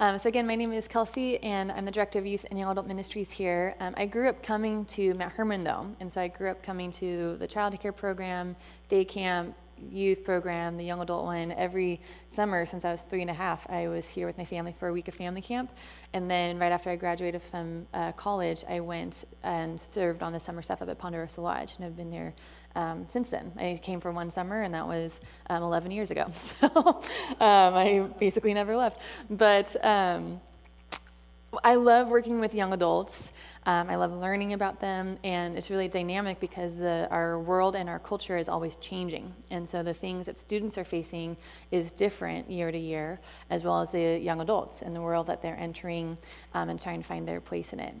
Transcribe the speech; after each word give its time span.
Um, 0.00 0.16
so 0.16 0.28
again, 0.28 0.46
my 0.46 0.54
name 0.54 0.72
is 0.72 0.86
Kelsey, 0.86 1.42
and 1.42 1.72
I'm 1.72 1.84
the 1.84 1.90
Director 1.90 2.20
of 2.20 2.26
Youth 2.26 2.46
and 2.50 2.56
Young 2.56 2.70
Adult 2.70 2.86
Ministries 2.86 3.32
here. 3.32 3.74
Um, 3.80 3.94
I 3.96 4.06
grew 4.06 4.28
up 4.28 4.44
coming 4.44 4.84
to 4.84 5.12
Mount 5.14 5.32
Hermon, 5.32 5.64
though, 5.64 5.88
and 5.98 6.12
so 6.12 6.20
I 6.20 6.28
grew 6.28 6.52
up 6.52 6.62
coming 6.62 6.92
to 6.92 7.36
the 7.40 7.48
child 7.48 7.76
care 7.80 7.90
program, 7.90 8.54
day 8.88 9.04
camp, 9.04 9.56
youth 9.90 10.22
program, 10.22 10.76
the 10.76 10.84
young 10.84 11.00
adult 11.00 11.24
one. 11.24 11.50
Every 11.50 12.00
summer 12.28 12.64
since 12.64 12.84
I 12.84 12.92
was 12.92 13.02
three 13.02 13.22
and 13.22 13.30
a 13.30 13.34
half, 13.34 13.68
I 13.68 13.88
was 13.88 14.06
here 14.06 14.28
with 14.28 14.38
my 14.38 14.44
family 14.44 14.72
for 14.78 14.86
a 14.86 14.92
week 14.92 15.08
of 15.08 15.14
family 15.14 15.40
camp. 15.40 15.72
And 16.12 16.30
then 16.30 16.60
right 16.60 16.70
after 16.70 16.90
I 16.90 16.96
graduated 16.96 17.42
from 17.42 17.86
uh, 17.92 18.12
college, 18.12 18.64
I 18.68 18.78
went 18.78 19.24
and 19.42 19.80
served 19.80 20.22
on 20.22 20.32
the 20.32 20.38
summer 20.38 20.62
staff 20.62 20.80
up 20.80 20.88
at 20.88 20.98
Ponderosa 20.98 21.40
Lodge, 21.40 21.74
and 21.76 21.84
I've 21.84 21.96
been 21.96 22.12
there 22.12 22.34
um, 22.78 23.06
since 23.08 23.28
then. 23.28 23.50
I 23.56 23.80
came 23.82 24.00
for 24.00 24.12
one 24.12 24.30
summer, 24.30 24.62
and 24.62 24.72
that 24.72 24.86
was 24.86 25.20
um, 25.50 25.62
11 25.62 25.90
years 25.90 26.10
ago. 26.10 26.26
So 26.60 26.66
um, 27.40 27.74
I 27.74 28.06
basically 28.18 28.54
never 28.54 28.76
left. 28.76 29.00
But 29.28 29.76
um, 29.84 30.40
I 31.64 31.74
love 31.74 32.08
working 32.08 32.40
with 32.40 32.54
young 32.54 32.72
adults. 32.72 33.32
Um, 33.66 33.90
I 33.90 33.96
love 33.96 34.12
learning 34.12 34.52
about 34.52 34.80
them, 34.80 35.18
and 35.24 35.56
it's 35.56 35.70
really 35.70 35.88
dynamic 35.88 36.40
because 36.40 36.80
uh, 36.80 37.08
our 37.10 37.38
world 37.38 37.74
and 37.74 37.88
our 37.88 37.98
culture 37.98 38.36
is 38.36 38.48
always 38.48 38.76
changing. 38.76 39.34
And 39.50 39.68
so 39.68 39.82
the 39.82 39.94
things 39.94 40.26
that 40.26 40.38
students 40.38 40.78
are 40.78 40.84
facing 40.84 41.36
is 41.70 41.90
different 41.90 42.50
year 42.50 42.70
to 42.70 42.78
year, 42.78 43.18
as 43.50 43.64
well 43.64 43.80
as 43.80 43.92
the 43.92 44.18
young 44.18 44.40
adults 44.40 44.82
and 44.82 44.94
the 44.94 45.02
world 45.02 45.26
that 45.26 45.42
they're 45.42 45.58
entering 45.58 46.16
um, 46.54 46.68
and 46.68 46.80
trying 46.80 47.02
to 47.02 47.06
find 47.06 47.26
their 47.26 47.40
place 47.40 47.72
in 47.72 47.80
it. 47.80 47.94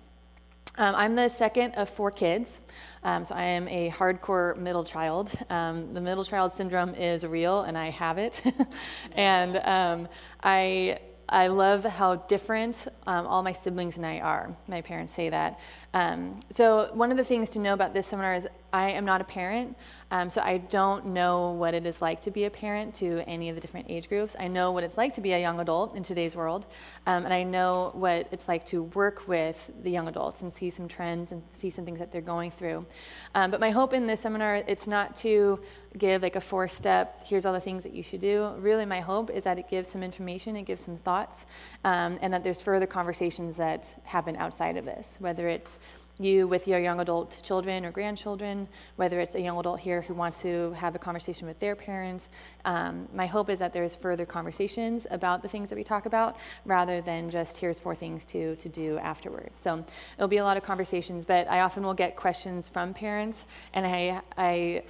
Um, 0.78 0.94
I'm 0.94 1.16
the 1.16 1.28
second 1.28 1.72
of 1.72 1.90
four 1.90 2.12
kids, 2.12 2.60
um, 3.02 3.24
so 3.24 3.34
I 3.34 3.42
am 3.42 3.66
a 3.66 3.90
hardcore 3.90 4.56
middle 4.56 4.84
child. 4.84 5.28
Um, 5.50 5.92
the 5.92 6.00
middle 6.00 6.22
child 6.22 6.52
syndrome 6.52 6.94
is 6.94 7.26
real, 7.26 7.62
and 7.62 7.76
I 7.76 7.90
have 7.90 8.16
it. 8.16 8.40
and 9.16 9.56
um, 9.64 10.08
I 10.40 11.00
I 11.28 11.48
love 11.48 11.84
how 11.84 12.14
different 12.14 12.86
um, 13.08 13.26
all 13.26 13.42
my 13.42 13.52
siblings 13.52 13.96
and 13.96 14.06
I 14.06 14.20
are. 14.20 14.56
My 14.68 14.80
parents 14.80 15.12
say 15.12 15.28
that. 15.30 15.58
Um, 15.92 16.38
so 16.50 16.90
one 16.94 17.10
of 17.10 17.16
the 17.16 17.24
things 17.24 17.50
to 17.50 17.58
know 17.58 17.74
about 17.74 17.92
this 17.92 18.06
seminar 18.06 18.34
is 18.34 18.46
I 18.72 18.92
am 18.92 19.04
not 19.04 19.20
a 19.20 19.24
parent, 19.24 19.76
um, 20.10 20.30
so 20.30 20.40
I 20.40 20.58
don't 20.58 21.06
know 21.06 21.50
what 21.50 21.74
it 21.74 21.86
is 21.86 22.00
like 22.00 22.22
to 22.22 22.30
be 22.30 22.44
a 22.44 22.50
parent 22.50 22.94
to 22.96 23.22
any 23.28 23.48
of 23.48 23.54
the 23.54 23.60
different 23.60 23.90
age 23.90 24.08
groups. 24.08 24.34
I 24.38 24.48
know 24.48 24.72
what 24.72 24.84
it's 24.84 24.96
like 24.96 25.14
to 25.14 25.20
be 25.20 25.32
a 25.32 25.38
young 25.38 25.60
adult 25.60 25.94
in 25.94 26.02
today's 26.02 26.34
world, 26.34 26.66
um, 27.06 27.24
and 27.24 27.34
I 27.34 27.42
know 27.42 27.90
what 27.94 28.28
it's 28.30 28.48
like 28.48 28.64
to 28.66 28.84
work 28.84 29.28
with 29.28 29.70
the 29.82 29.90
young 29.90 30.08
adults 30.08 30.42
and 30.42 30.52
see 30.52 30.70
some 30.70 30.88
trends 30.88 31.32
and 31.32 31.42
see 31.52 31.70
some 31.70 31.84
things 31.84 31.98
that 31.98 32.10
they're 32.10 32.20
going 32.20 32.50
through. 32.50 32.86
Um, 33.34 33.50
but 33.50 33.60
my 33.60 33.70
hope 33.70 33.92
in 33.92 34.06
this 34.06 34.20
seminar, 34.20 34.56
it's 34.56 34.86
not 34.86 35.14
to 35.16 35.60
give 35.96 36.22
like 36.22 36.36
a 36.36 36.40
four 36.40 36.68
step, 36.68 37.22
here's 37.24 37.44
all 37.44 37.52
the 37.52 37.60
things 37.60 37.82
that 37.82 37.92
you 37.92 38.02
should 38.02 38.20
do. 38.20 38.52
Really, 38.58 38.86
my 38.86 39.00
hope 39.00 39.30
is 39.30 39.44
that 39.44 39.58
it 39.58 39.68
gives 39.68 39.88
some 39.88 40.02
information, 40.02 40.56
it 40.56 40.62
gives 40.62 40.82
some 40.82 40.96
thoughts, 40.96 41.46
um, 41.84 42.18
and 42.22 42.32
that 42.32 42.44
there's 42.44 42.60
further 42.60 42.86
conversations 42.86 43.56
that 43.56 43.84
happen 44.04 44.36
outside 44.36 44.76
of 44.76 44.84
this, 44.84 45.16
whether 45.18 45.48
it's 45.48 45.78
you 46.20 46.48
with 46.48 46.66
your 46.66 46.78
young 46.78 47.00
adult 47.00 47.40
children 47.42 47.84
or 47.84 47.90
grandchildren, 47.90 48.68
whether 48.96 49.20
it's 49.20 49.34
a 49.34 49.40
young 49.40 49.58
adult 49.58 49.80
here 49.80 50.02
who 50.02 50.14
wants 50.14 50.42
to 50.42 50.72
have 50.72 50.94
a 50.94 50.98
conversation 50.98 51.46
with 51.46 51.58
their 51.60 51.76
parents. 51.76 52.28
Um, 52.64 53.08
my 53.14 53.26
hope 53.26 53.50
is 53.50 53.58
that 53.60 53.72
there's 53.72 53.94
further 53.94 54.26
conversations 54.26 55.06
about 55.10 55.42
the 55.42 55.48
things 55.48 55.68
that 55.68 55.76
we 55.76 55.84
talk 55.84 56.06
about 56.06 56.36
rather 56.64 57.00
than 57.00 57.30
just 57.30 57.56
here's 57.56 57.78
four 57.78 57.94
things 57.94 58.24
to, 58.26 58.56
to 58.56 58.68
do 58.68 58.98
afterwards. 58.98 59.58
So 59.58 59.84
it'll 60.16 60.28
be 60.28 60.38
a 60.38 60.44
lot 60.44 60.56
of 60.56 60.62
conversations, 60.62 61.24
but 61.24 61.48
I 61.50 61.60
often 61.60 61.82
will 61.82 61.94
get 61.94 62.16
questions 62.16 62.68
from 62.68 62.94
parents, 62.94 63.46
and 63.74 63.86
I, 63.86 64.20
I 64.36 64.82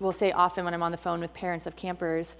will 0.00 0.12
say 0.12 0.32
often 0.32 0.64
when 0.64 0.74
I'm 0.74 0.82
on 0.82 0.92
the 0.92 0.98
phone 0.98 1.20
with 1.20 1.32
parents 1.32 1.66
of 1.66 1.76
campers, 1.76 2.34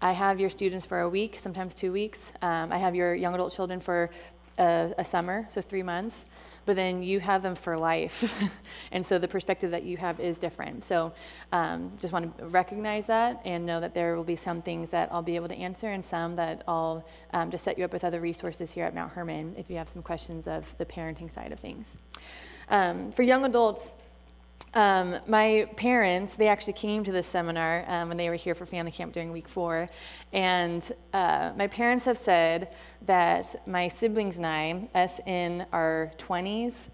I 0.00 0.12
have 0.12 0.38
your 0.38 0.50
students 0.50 0.86
for 0.86 1.00
a 1.00 1.08
week, 1.08 1.38
sometimes 1.40 1.74
two 1.74 1.90
weeks. 1.90 2.32
Um, 2.40 2.70
I 2.70 2.78
have 2.78 2.94
your 2.94 3.14
young 3.14 3.34
adult 3.34 3.52
children 3.52 3.80
for 3.80 4.10
a, 4.58 4.92
a 4.96 5.04
summer, 5.04 5.46
so 5.50 5.60
three 5.60 5.82
months 5.82 6.24
but 6.68 6.76
then 6.76 7.02
you 7.02 7.18
have 7.18 7.42
them 7.42 7.54
for 7.54 7.78
life. 7.78 8.30
and 8.92 9.04
so 9.04 9.18
the 9.18 9.26
perspective 9.26 9.70
that 9.70 9.84
you 9.84 9.96
have 9.96 10.20
is 10.20 10.38
different. 10.38 10.84
So 10.84 11.14
um, 11.50 11.92
just 11.98 12.12
want 12.12 12.36
to 12.36 12.44
recognize 12.44 13.06
that 13.06 13.40
and 13.46 13.64
know 13.64 13.80
that 13.80 13.94
there 13.94 14.16
will 14.16 14.22
be 14.22 14.36
some 14.36 14.60
things 14.60 14.90
that 14.90 15.08
I'll 15.10 15.22
be 15.22 15.34
able 15.36 15.48
to 15.48 15.56
answer 15.56 15.88
and 15.88 16.04
some 16.04 16.34
that 16.34 16.64
I'll 16.68 17.06
um, 17.32 17.50
just 17.50 17.64
set 17.64 17.78
you 17.78 17.86
up 17.86 17.92
with 17.94 18.04
other 18.04 18.20
resources 18.20 18.70
here 18.70 18.84
at 18.84 18.94
Mount 18.94 19.14
Hermon 19.14 19.54
if 19.56 19.70
you 19.70 19.78
have 19.78 19.88
some 19.88 20.02
questions 20.02 20.46
of 20.46 20.76
the 20.76 20.84
parenting 20.84 21.32
side 21.32 21.52
of 21.52 21.58
things. 21.58 21.86
Um, 22.68 23.12
for 23.12 23.22
young 23.22 23.46
adults, 23.46 23.94
um, 24.78 25.16
my 25.26 25.68
parents, 25.74 26.36
they 26.36 26.46
actually 26.46 26.74
came 26.74 27.02
to 27.02 27.10
this 27.10 27.26
seminar 27.26 27.84
um, 27.88 28.06
when 28.06 28.16
they 28.16 28.28
were 28.28 28.36
here 28.36 28.54
for 28.54 28.64
family 28.64 28.92
camp 28.92 29.12
during 29.12 29.32
week 29.32 29.48
four. 29.48 29.90
And 30.32 30.88
uh, 31.12 31.50
my 31.56 31.66
parents 31.66 32.04
have 32.04 32.16
said 32.16 32.72
that 33.04 33.66
my 33.66 33.88
siblings 33.88 34.36
and 34.36 34.46
I, 34.46 34.88
us 34.94 35.18
in 35.26 35.66
our 35.72 36.12
20s, 36.18 36.90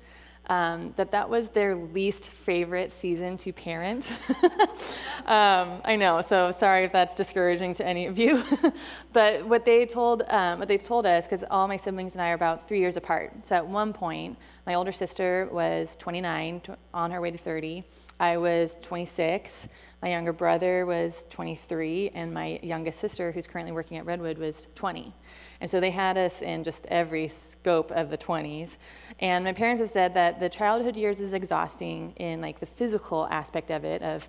um, 0.47 0.93
that 0.97 1.11
that 1.13 1.29
was 1.29 1.49
their 1.49 1.75
least 1.75 2.29
favorite 2.29 2.93
season 2.93 3.37
to 3.39 3.53
parent. 3.53 4.13
um, 5.27 5.81
I 5.85 5.97
know, 5.97 6.21
so 6.23 6.55
sorry 6.59 6.85
if 6.85 6.93
that's 6.93 7.17
discouraging 7.17 7.75
to 7.75 7.87
any 7.87 8.07
of 8.07 8.19
you. 8.19 8.45
but 9.13 9.47
what 9.47 9.65
they 9.65 9.87
told, 9.87 10.23
um, 10.29 10.59
what 10.59 10.69
they 10.69 10.79
told 10.79 11.07
us, 11.07 11.27
because 11.27 11.45
all 11.51 11.67
my 11.67 11.77
siblings 11.77 12.15
and 12.15 12.23
I 12.23 12.31
are 12.31 12.35
about 12.35 12.69
three 12.69 12.81
years 12.81 12.97
apart. 12.97 13.33
So 13.47 13.57
at 13.57 13.67
one 13.67 13.93
point, 13.93 14.39
my 14.67 14.75
older 14.75 14.93
sister 14.93 15.49
was 15.51 15.97
29, 15.97 16.63
on 16.93 17.11
her 17.11 17.21
way 17.21 17.31
to 17.31 17.39
30. 17.39 17.85
I 18.21 18.37
was 18.37 18.77
26. 18.83 19.69
My 20.03 20.11
younger 20.11 20.33
brother 20.33 20.87
was 20.87 21.25
23, 21.31 22.11
and 22.15 22.33
my 22.33 22.61
youngest 22.63 23.01
sister, 23.01 23.33
who's 23.33 23.47
currently 23.47 23.73
working 23.73 23.97
at 23.97 24.07
Redwood, 24.07 24.39
was 24.39 24.67
20. 24.75 25.13
And 25.61 25.71
so 25.71 25.81
they 25.81 25.91
had 25.91 26.17
us 26.17 26.43
in 26.43 26.65
just 26.65 26.87
every 26.87 27.29
scope 27.29 27.91
of 27.93 28.11
the 28.11 28.19
20s. 28.19 28.77
And 29.21 29.45
my 29.45 29.53
parents 29.53 29.81
have 29.81 29.91
said 29.91 30.15
that 30.15 30.41
the 30.41 30.49
childhood 30.49 30.97
years 30.97 31.21
is 31.21 31.33
exhausting 31.33 32.13
in 32.17 32.41
like 32.41 32.61
the 32.61 32.67
physical 32.67 33.27
aspect 33.31 33.71
of 33.71 33.85
it, 33.85 34.03
of 34.03 34.29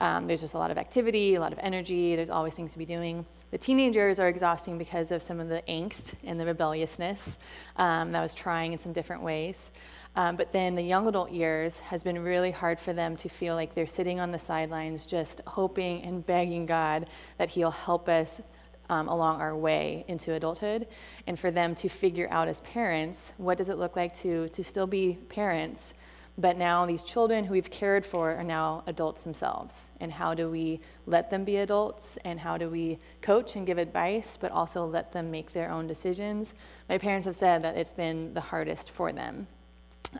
um, 0.00 0.26
there's 0.26 0.40
just 0.40 0.54
a 0.54 0.58
lot 0.58 0.70
of 0.70 0.78
activity, 0.78 1.36
a 1.36 1.40
lot 1.40 1.52
of 1.52 1.58
energy, 1.60 2.16
there's 2.16 2.30
always 2.30 2.54
things 2.54 2.72
to 2.72 2.78
be 2.78 2.84
doing. 2.84 3.24
The 3.52 3.58
teenagers 3.58 4.18
are 4.18 4.28
exhausting 4.28 4.78
because 4.78 5.12
of 5.12 5.22
some 5.22 5.38
of 5.38 5.48
the 5.48 5.62
angst 5.68 6.14
and 6.24 6.40
the 6.40 6.46
rebelliousness 6.46 7.38
um, 7.76 8.10
that 8.12 8.20
was 8.20 8.34
trying 8.34 8.72
in 8.72 8.78
some 8.80 8.92
different 8.92 9.22
ways. 9.22 9.70
Um, 10.16 10.36
but 10.36 10.52
then 10.52 10.74
the 10.74 10.82
young 10.82 11.08
adult 11.08 11.30
years 11.30 11.80
has 11.80 12.02
been 12.02 12.18
really 12.18 12.50
hard 12.50 12.78
for 12.78 12.92
them 12.92 13.16
to 13.16 13.28
feel 13.28 13.54
like 13.54 13.74
they're 13.74 13.86
sitting 13.86 14.20
on 14.20 14.30
the 14.30 14.38
sidelines 14.38 15.06
just 15.06 15.40
hoping 15.46 16.02
and 16.02 16.24
begging 16.24 16.66
God 16.66 17.06
that 17.38 17.50
He'll 17.50 17.70
help 17.70 18.08
us 18.08 18.40
um, 18.88 19.08
along 19.08 19.40
our 19.40 19.56
way 19.56 20.04
into 20.08 20.32
adulthood. 20.34 20.86
And 21.26 21.38
for 21.38 21.50
them 21.50 21.74
to 21.76 21.88
figure 21.88 22.28
out 22.30 22.48
as 22.48 22.60
parents 22.60 23.32
what 23.36 23.58
does 23.58 23.68
it 23.68 23.78
look 23.78 23.96
like 23.96 24.16
to, 24.20 24.48
to 24.48 24.64
still 24.64 24.86
be 24.86 25.18
parents 25.28 25.94
but 26.36 26.56
now 26.56 26.84
these 26.84 27.02
children 27.02 27.44
who 27.44 27.52
we've 27.52 27.70
cared 27.70 28.04
for 28.04 28.32
are 28.34 28.42
now 28.42 28.82
adults 28.88 29.22
themselves. 29.22 29.90
And 30.00 30.12
how 30.12 30.34
do 30.34 30.50
we 30.50 30.80
let 31.06 31.30
them 31.30 31.44
be 31.44 31.58
adults? 31.58 32.18
And 32.24 32.40
how 32.40 32.58
do 32.58 32.68
we 32.68 32.98
coach 33.22 33.54
and 33.54 33.64
give 33.64 33.78
advice 33.78 34.36
but 34.40 34.50
also 34.50 34.84
let 34.84 35.12
them 35.12 35.30
make 35.30 35.52
their 35.52 35.70
own 35.70 35.86
decisions? 35.86 36.54
My 36.88 36.98
parents 36.98 37.26
have 37.26 37.36
said 37.36 37.62
that 37.62 37.76
it's 37.76 37.92
been 37.92 38.34
the 38.34 38.40
hardest 38.40 38.90
for 38.90 39.12
them. 39.12 39.46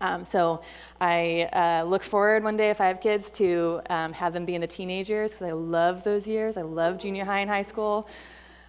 Um, 0.01 0.25
so 0.25 0.63
I 1.01 1.49
uh, 1.53 1.85
look 1.85 2.03
forward 2.03 2.45
one 2.45 2.57
day 2.57 2.71
if 2.71 2.81
I 2.81 2.87
have 2.87 3.01
kids 3.01 3.31
to 3.33 3.81
um, 3.91 4.13
have 4.13 4.33
them 4.33 4.45
be 4.45 4.55
in 4.55 4.61
the 4.61 4.67
teenagers 4.67 5.33
because 5.33 5.49
I 5.49 5.53
love 5.53 6.05
those 6.05 6.29
years. 6.29 6.57
I 6.57 6.63
love 6.63 6.99
junior 6.99 7.25
high 7.25 7.41
and 7.41 7.51
high 7.51 7.63
school 7.63 8.09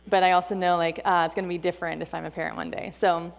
but 0.09 0.23
I 0.23 0.31
also 0.31 0.55
know 0.55 0.77
like 0.77 0.99
uh, 1.05 1.23
it's 1.25 1.35
going 1.35 1.45
to 1.45 1.49
be 1.49 1.57
different 1.57 2.01
if 2.01 2.13
I'm 2.13 2.25
a 2.25 2.31
parent 2.31 2.57
one 2.57 2.71
day. 2.71 2.93
So, 2.99 3.33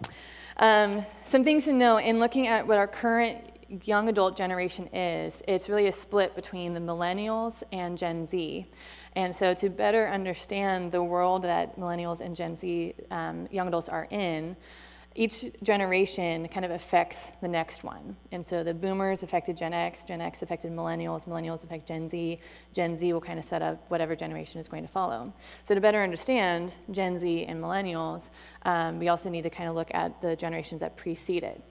um, 0.59 1.05
some 1.27 1.45
things 1.45 1.65
to 1.65 1.73
know 1.73 1.99
in 1.99 2.19
looking 2.19 2.47
at 2.47 2.67
what 2.67 2.79
our 2.79 2.87
current 2.87 3.39
young 3.85 4.09
adult 4.09 4.37
generation 4.37 4.87
is, 4.95 5.43
it's 5.49 5.69
really 5.69 5.89
a 5.89 5.93
split 5.93 6.35
between 6.35 6.73
the 6.73 6.81
millennials 6.81 7.63
and 7.73 7.99
Gen 7.99 8.27
Z. 8.27 8.67
And 9.15 9.35
so, 9.35 9.55
to 9.55 9.69
better 9.69 10.09
understand 10.09 10.93
the 10.93 11.03
world 11.03 11.43
that 11.43 11.79
millennials 11.79 12.21
and 12.21 12.35
Gen 12.35 12.57
Z 12.57 12.95
um, 13.11 13.49
young 13.51 13.69
adults 13.69 13.89
are 13.89 14.07
in, 14.11 14.57
each 15.17 15.47
generation 15.63 16.47
kind 16.49 16.65
of 16.65 16.71
affects 16.71 17.33
the 17.41 17.49
next 17.49 17.83
one. 17.83 18.17
And 18.33 18.47
so 18.47 18.63
the 18.63 18.75
boomers 18.75 19.23
affected 19.23 19.57
Gen 19.57 19.73
X, 19.73 20.05
Gen 20.05 20.21
X 20.21 20.43
affected 20.43 20.73
millennials, 20.73 21.27
millennials 21.27 21.65
affect 21.65 21.89
Gen 21.89 22.09
Z, 22.09 22.39
Gen 22.73 22.97
Z 22.97 23.13
will 23.13 23.21
kind 23.21 23.39
of 23.39 23.45
set 23.45 23.63
up 23.63 23.83
whatever 23.89 24.15
generation 24.15 24.61
is 24.61 24.69
going 24.69 24.87
to 24.87 24.93
follow. 24.93 25.33
So 25.65 25.75
to 25.75 25.81
better 25.81 26.03
understand 26.03 26.73
Gen 26.91 27.19
Z 27.19 27.45
and 27.47 27.63
millennials, 27.63 28.31
um, 28.63 28.99
we 28.99 29.09
also 29.09 29.31
need 29.31 29.43
to 29.43 29.51
kind 29.51 29.69
of 29.69 29.75
look 29.75 29.89
at 29.95 30.21
the 30.21 30.37
generations 30.37 30.81
that 30.81 30.97
preceded. 30.97 31.63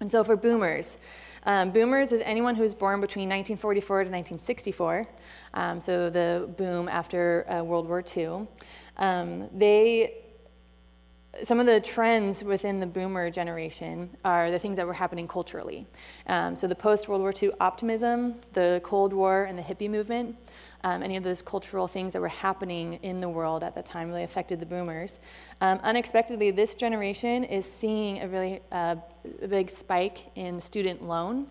And 0.00 0.10
so 0.10 0.22
for 0.22 0.36
boomers, 0.36 0.98
um, 1.44 1.70
boomers 1.70 2.12
is 2.12 2.20
anyone 2.24 2.54
who 2.54 2.62
was 2.62 2.74
born 2.74 3.00
between 3.00 3.28
1944 3.28 4.04
to 4.04 4.10
1964, 4.10 5.08
um, 5.54 5.80
so 5.80 6.10
the 6.10 6.50
boom 6.58 6.88
after 6.88 7.50
uh, 7.50 7.62
World 7.62 7.88
War 7.88 8.04
II. 8.14 8.46
Um, 8.98 9.48
they 9.56 10.25
some 11.44 11.60
of 11.60 11.66
the 11.66 11.80
trends 11.80 12.42
within 12.42 12.80
the 12.80 12.86
boomer 12.86 13.30
generation 13.30 14.10
are 14.24 14.50
the 14.50 14.58
things 14.58 14.76
that 14.76 14.86
were 14.86 14.92
happening 14.92 15.28
culturally. 15.28 15.86
Um, 16.26 16.56
so 16.56 16.66
the 16.66 16.74
post-World 16.74 17.20
War 17.20 17.32
II 17.40 17.52
optimism, 17.60 18.36
the 18.52 18.80
Cold 18.84 19.12
War, 19.12 19.44
and 19.44 19.58
the 19.58 19.62
hippie 19.62 19.90
movement, 19.90 20.36
um, 20.84 21.02
any 21.02 21.16
of 21.16 21.24
those 21.24 21.42
cultural 21.42 21.88
things 21.88 22.12
that 22.12 22.20
were 22.20 22.28
happening 22.28 22.94
in 23.02 23.20
the 23.20 23.28
world 23.28 23.62
at 23.62 23.74
the 23.74 23.82
time 23.82 24.08
really 24.08 24.22
affected 24.22 24.60
the 24.60 24.66
boomers. 24.66 25.18
Um, 25.60 25.78
unexpectedly, 25.82 26.50
this 26.50 26.74
generation 26.74 27.44
is 27.44 27.70
seeing 27.70 28.22
a 28.22 28.28
really 28.28 28.60
uh, 28.72 28.96
big 29.48 29.70
spike 29.70 30.18
in 30.36 30.60
student 30.60 31.02
loan 31.02 31.46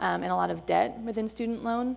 um, 0.00 0.22
and 0.22 0.32
a 0.32 0.36
lot 0.36 0.50
of 0.50 0.66
debt 0.66 0.98
within 1.00 1.28
student 1.28 1.62
loan. 1.62 1.96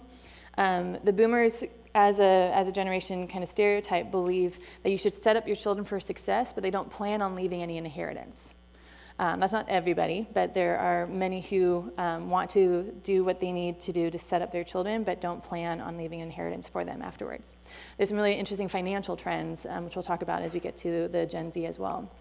Um, 0.57 0.97
the 1.03 1.13
boomers 1.13 1.63
as 1.95 2.19
a, 2.19 2.51
as 2.53 2.67
a 2.67 2.71
generation 2.71 3.27
kind 3.27 3.43
of 3.43 3.49
stereotype, 3.49 4.11
believe 4.11 4.59
that 4.83 4.89
you 4.89 4.97
should 4.97 5.15
set 5.15 5.35
up 5.35 5.47
your 5.47 5.55
children 5.55 5.85
for 5.85 5.99
success, 5.99 6.51
but 6.53 6.63
they 6.63 6.71
don't 6.71 6.89
plan 6.89 7.21
on 7.21 7.35
leaving 7.35 7.61
any 7.61 7.77
inheritance. 7.77 8.53
Um, 9.19 9.39
that's 9.39 9.53
not 9.53 9.69
everybody, 9.69 10.27
but 10.33 10.55
there 10.55 10.77
are 10.77 11.05
many 11.05 11.41
who 11.41 11.93
um, 11.99 12.31
want 12.31 12.49
to 12.51 12.93
do 13.03 13.23
what 13.23 13.39
they 13.39 13.51
need 13.51 13.79
to 13.81 13.91
do 13.91 14.09
to 14.09 14.17
set 14.17 14.41
up 14.41 14.51
their 14.51 14.63
children, 14.63 15.03
but 15.03 15.21
don't 15.21 15.43
plan 15.43 15.79
on 15.81 15.97
leaving 15.97 16.19
inheritance 16.19 16.67
for 16.67 16.83
them 16.83 17.01
afterwards. 17.03 17.55
There's 17.97 18.09
some 18.09 18.17
really 18.17 18.33
interesting 18.33 18.67
financial 18.67 19.15
trends, 19.15 19.67
um, 19.69 19.85
which 19.85 19.95
we'll 19.95 20.03
talk 20.03 20.23
about 20.23 20.41
as 20.41 20.55
we 20.55 20.59
get 20.59 20.75
to 20.77 21.07
the 21.09 21.27
Gen 21.27 21.51
Z 21.51 21.63
as 21.67 21.77
well. 21.77 22.11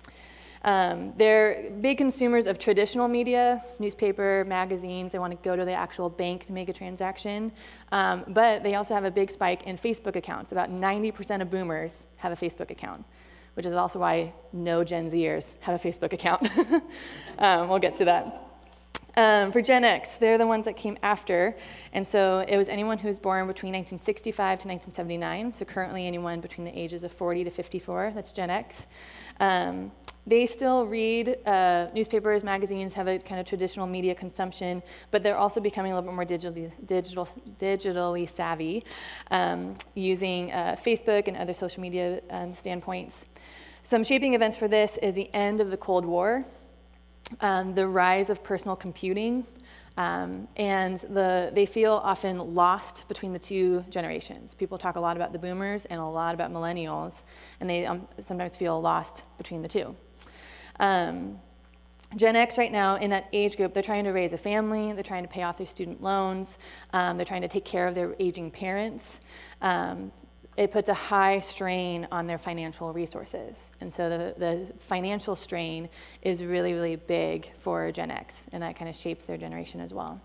Um, 0.64 1.12
they're 1.16 1.70
big 1.80 1.98
consumers 1.98 2.46
of 2.46 2.58
traditional 2.58 3.08
media, 3.08 3.64
newspaper, 3.78 4.44
magazines. 4.46 5.12
They 5.12 5.18
want 5.18 5.32
to 5.32 5.48
go 5.48 5.56
to 5.56 5.64
the 5.64 5.72
actual 5.72 6.08
bank 6.08 6.46
to 6.46 6.52
make 6.52 6.68
a 6.68 6.72
transaction. 6.72 7.52
Um, 7.90 8.24
but 8.28 8.62
they 8.62 8.76
also 8.76 8.94
have 8.94 9.04
a 9.04 9.10
big 9.10 9.30
spike 9.30 9.64
in 9.64 9.76
Facebook 9.76 10.16
accounts. 10.16 10.52
About 10.52 10.70
90% 10.70 11.42
of 11.42 11.50
boomers 11.50 12.06
have 12.16 12.32
a 12.32 12.36
Facebook 12.36 12.70
account, 12.70 13.04
which 13.54 13.66
is 13.66 13.72
also 13.72 13.98
why 13.98 14.32
no 14.52 14.84
Gen 14.84 15.10
Zers 15.10 15.54
have 15.60 15.84
a 15.84 15.88
Facebook 15.88 16.12
account. 16.12 16.48
um, 17.38 17.68
we'll 17.68 17.80
get 17.80 17.96
to 17.96 18.04
that. 18.04 18.48
Um, 19.14 19.52
for 19.52 19.60
Gen 19.60 19.84
X, 19.84 20.16
they're 20.16 20.38
the 20.38 20.46
ones 20.46 20.64
that 20.64 20.76
came 20.76 20.96
after. 21.02 21.54
And 21.92 22.06
so 22.06 22.44
it 22.48 22.56
was 22.56 22.68
anyone 22.68 22.98
who 22.98 23.08
was 23.08 23.18
born 23.18 23.46
between 23.46 23.72
1965 23.72 24.60
to 24.60 24.68
1979. 24.68 25.54
So 25.54 25.64
currently 25.64 26.06
anyone 26.06 26.40
between 26.40 26.64
the 26.64 26.78
ages 26.78 27.04
of 27.04 27.12
40 27.12 27.44
to 27.44 27.50
54, 27.50 28.12
that's 28.14 28.32
Gen 28.32 28.48
X. 28.48 28.86
Um, 29.38 29.92
they 30.26 30.46
still 30.46 30.86
read 30.86 31.38
uh, 31.46 31.88
newspapers, 31.92 32.44
magazines, 32.44 32.92
have 32.92 33.08
a 33.08 33.18
kind 33.18 33.40
of 33.40 33.46
traditional 33.46 33.86
media 33.86 34.14
consumption, 34.14 34.82
but 35.10 35.22
they're 35.22 35.36
also 35.36 35.60
becoming 35.60 35.90
a 35.90 35.94
little 35.96 36.08
bit 36.10 36.14
more 36.14 36.24
digitally, 36.24 36.70
digital, 36.86 37.28
digitally 37.58 38.28
savvy, 38.28 38.84
um, 39.32 39.76
using 39.94 40.52
uh, 40.52 40.76
Facebook 40.80 41.26
and 41.26 41.36
other 41.36 41.52
social 41.52 41.80
media 41.80 42.20
um, 42.30 42.52
standpoints. 42.52 43.26
Some 43.82 44.04
shaping 44.04 44.34
events 44.34 44.56
for 44.56 44.68
this 44.68 44.96
is 44.98 45.16
the 45.16 45.32
end 45.34 45.60
of 45.60 45.70
the 45.70 45.76
Cold 45.76 46.04
War, 46.04 46.44
um, 47.40 47.74
the 47.74 47.88
rise 47.88 48.30
of 48.30 48.44
personal 48.44 48.76
computing, 48.76 49.44
um, 49.96 50.46
and 50.56 50.98
the, 50.98 51.50
they 51.52 51.66
feel 51.66 51.94
often 51.94 52.54
lost 52.54 53.06
between 53.08 53.32
the 53.32 53.38
two 53.40 53.84
generations. 53.90 54.54
People 54.54 54.78
talk 54.78 54.94
a 54.94 55.00
lot 55.00 55.16
about 55.16 55.32
the 55.32 55.38
boomers 55.38 55.84
and 55.86 56.00
a 56.00 56.04
lot 56.04 56.32
about 56.32 56.52
millennials, 56.52 57.24
and 57.60 57.68
they 57.68 57.84
um, 57.86 58.06
sometimes 58.20 58.56
feel 58.56 58.80
lost 58.80 59.24
between 59.36 59.62
the 59.62 59.68
two. 59.68 59.96
Um, 60.82 61.38
Gen 62.16 62.36
X 62.36 62.58
right 62.58 62.70
now 62.70 62.96
in 62.96 63.08
that 63.10 63.28
age 63.32 63.56
group, 63.56 63.72
they're 63.72 63.82
trying 63.82 64.04
to 64.04 64.10
raise 64.10 64.34
a 64.34 64.38
family, 64.38 64.92
they're 64.92 65.02
trying 65.02 65.22
to 65.22 65.28
pay 65.30 65.44
off 65.44 65.56
their 65.56 65.66
student 65.66 66.02
loans, 66.02 66.58
um, 66.92 67.16
they're 67.16 67.24
trying 67.24 67.40
to 67.40 67.48
take 67.48 67.64
care 67.64 67.86
of 67.86 67.94
their 67.94 68.14
aging 68.18 68.50
parents. 68.50 69.18
Um, 69.62 70.12
it 70.58 70.70
puts 70.70 70.90
a 70.90 70.94
high 70.94 71.40
strain 71.40 72.06
on 72.12 72.26
their 72.26 72.36
financial 72.36 72.92
resources. 72.92 73.72
And 73.80 73.90
so 73.90 74.10
the, 74.10 74.34
the 74.36 74.72
financial 74.80 75.34
strain 75.34 75.88
is 76.20 76.44
really, 76.44 76.74
really 76.74 76.96
big 76.96 77.50
for 77.60 77.90
Gen 77.90 78.10
X, 78.10 78.44
and 78.52 78.62
that 78.62 78.76
kind 78.76 78.90
of 78.90 78.96
shapes 78.96 79.24
their 79.24 79.38
generation 79.38 79.80
as 79.80 79.94
well. 79.94 80.20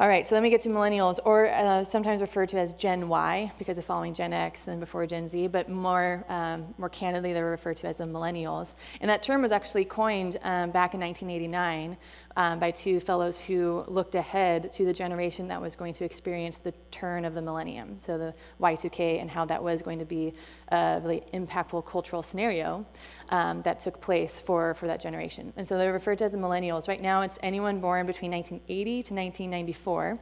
All 0.00 0.08
right, 0.08 0.26
so 0.26 0.34
then 0.34 0.42
we 0.42 0.48
get 0.48 0.62
to 0.62 0.70
millennials, 0.70 1.18
or 1.26 1.48
uh, 1.48 1.84
sometimes 1.84 2.22
referred 2.22 2.48
to 2.48 2.58
as 2.58 2.72
Gen 2.72 3.06
Y 3.06 3.52
because 3.58 3.76
of 3.76 3.84
following 3.84 4.14
Gen 4.14 4.32
X 4.32 4.66
and 4.66 4.80
before 4.80 5.04
Gen 5.06 5.28
Z, 5.28 5.48
but 5.48 5.68
more, 5.68 6.24
um, 6.30 6.74
more 6.78 6.88
candidly, 6.88 7.34
they're 7.34 7.44
referred 7.44 7.76
to 7.76 7.86
as 7.86 7.98
the 7.98 8.04
millennials. 8.04 8.76
And 9.02 9.10
that 9.10 9.22
term 9.22 9.42
was 9.42 9.52
actually 9.52 9.84
coined 9.84 10.38
um, 10.40 10.70
back 10.70 10.94
in 10.94 11.00
1989 11.00 11.98
um, 12.36 12.58
by 12.58 12.70
two 12.70 13.00
fellows 13.00 13.40
who 13.40 13.84
looked 13.88 14.14
ahead 14.14 14.72
to 14.72 14.84
the 14.84 14.92
generation 14.92 15.48
that 15.48 15.60
was 15.60 15.74
going 15.74 15.94
to 15.94 16.04
experience 16.04 16.58
the 16.58 16.72
turn 16.90 17.24
of 17.24 17.34
the 17.34 17.42
millennium, 17.42 17.96
so 17.98 18.16
the 18.18 18.34
Y2K 18.60 19.20
and 19.20 19.30
how 19.30 19.44
that 19.46 19.62
was 19.62 19.82
going 19.82 19.98
to 19.98 20.04
be 20.04 20.34
a 20.68 21.00
really 21.02 21.22
impactful 21.34 21.84
cultural 21.86 22.22
scenario 22.22 22.86
um, 23.30 23.62
that 23.62 23.80
took 23.80 24.00
place 24.00 24.40
for, 24.40 24.74
for 24.74 24.86
that 24.86 25.00
generation. 25.00 25.52
And 25.56 25.66
so 25.66 25.76
they're 25.76 25.92
referred 25.92 26.18
to 26.18 26.24
as 26.24 26.32
the 26.32 26.38
millennials. 26.38 26.88
Right 26.88 27.02
now, 27.02 27.22
it's 27.22 27.38
anyone 27.42 27.80
born 27.80 28.06
between 28.06 28.30
1980 28.30 28.84
to 28.90 29.14
1994. 29.14 30.18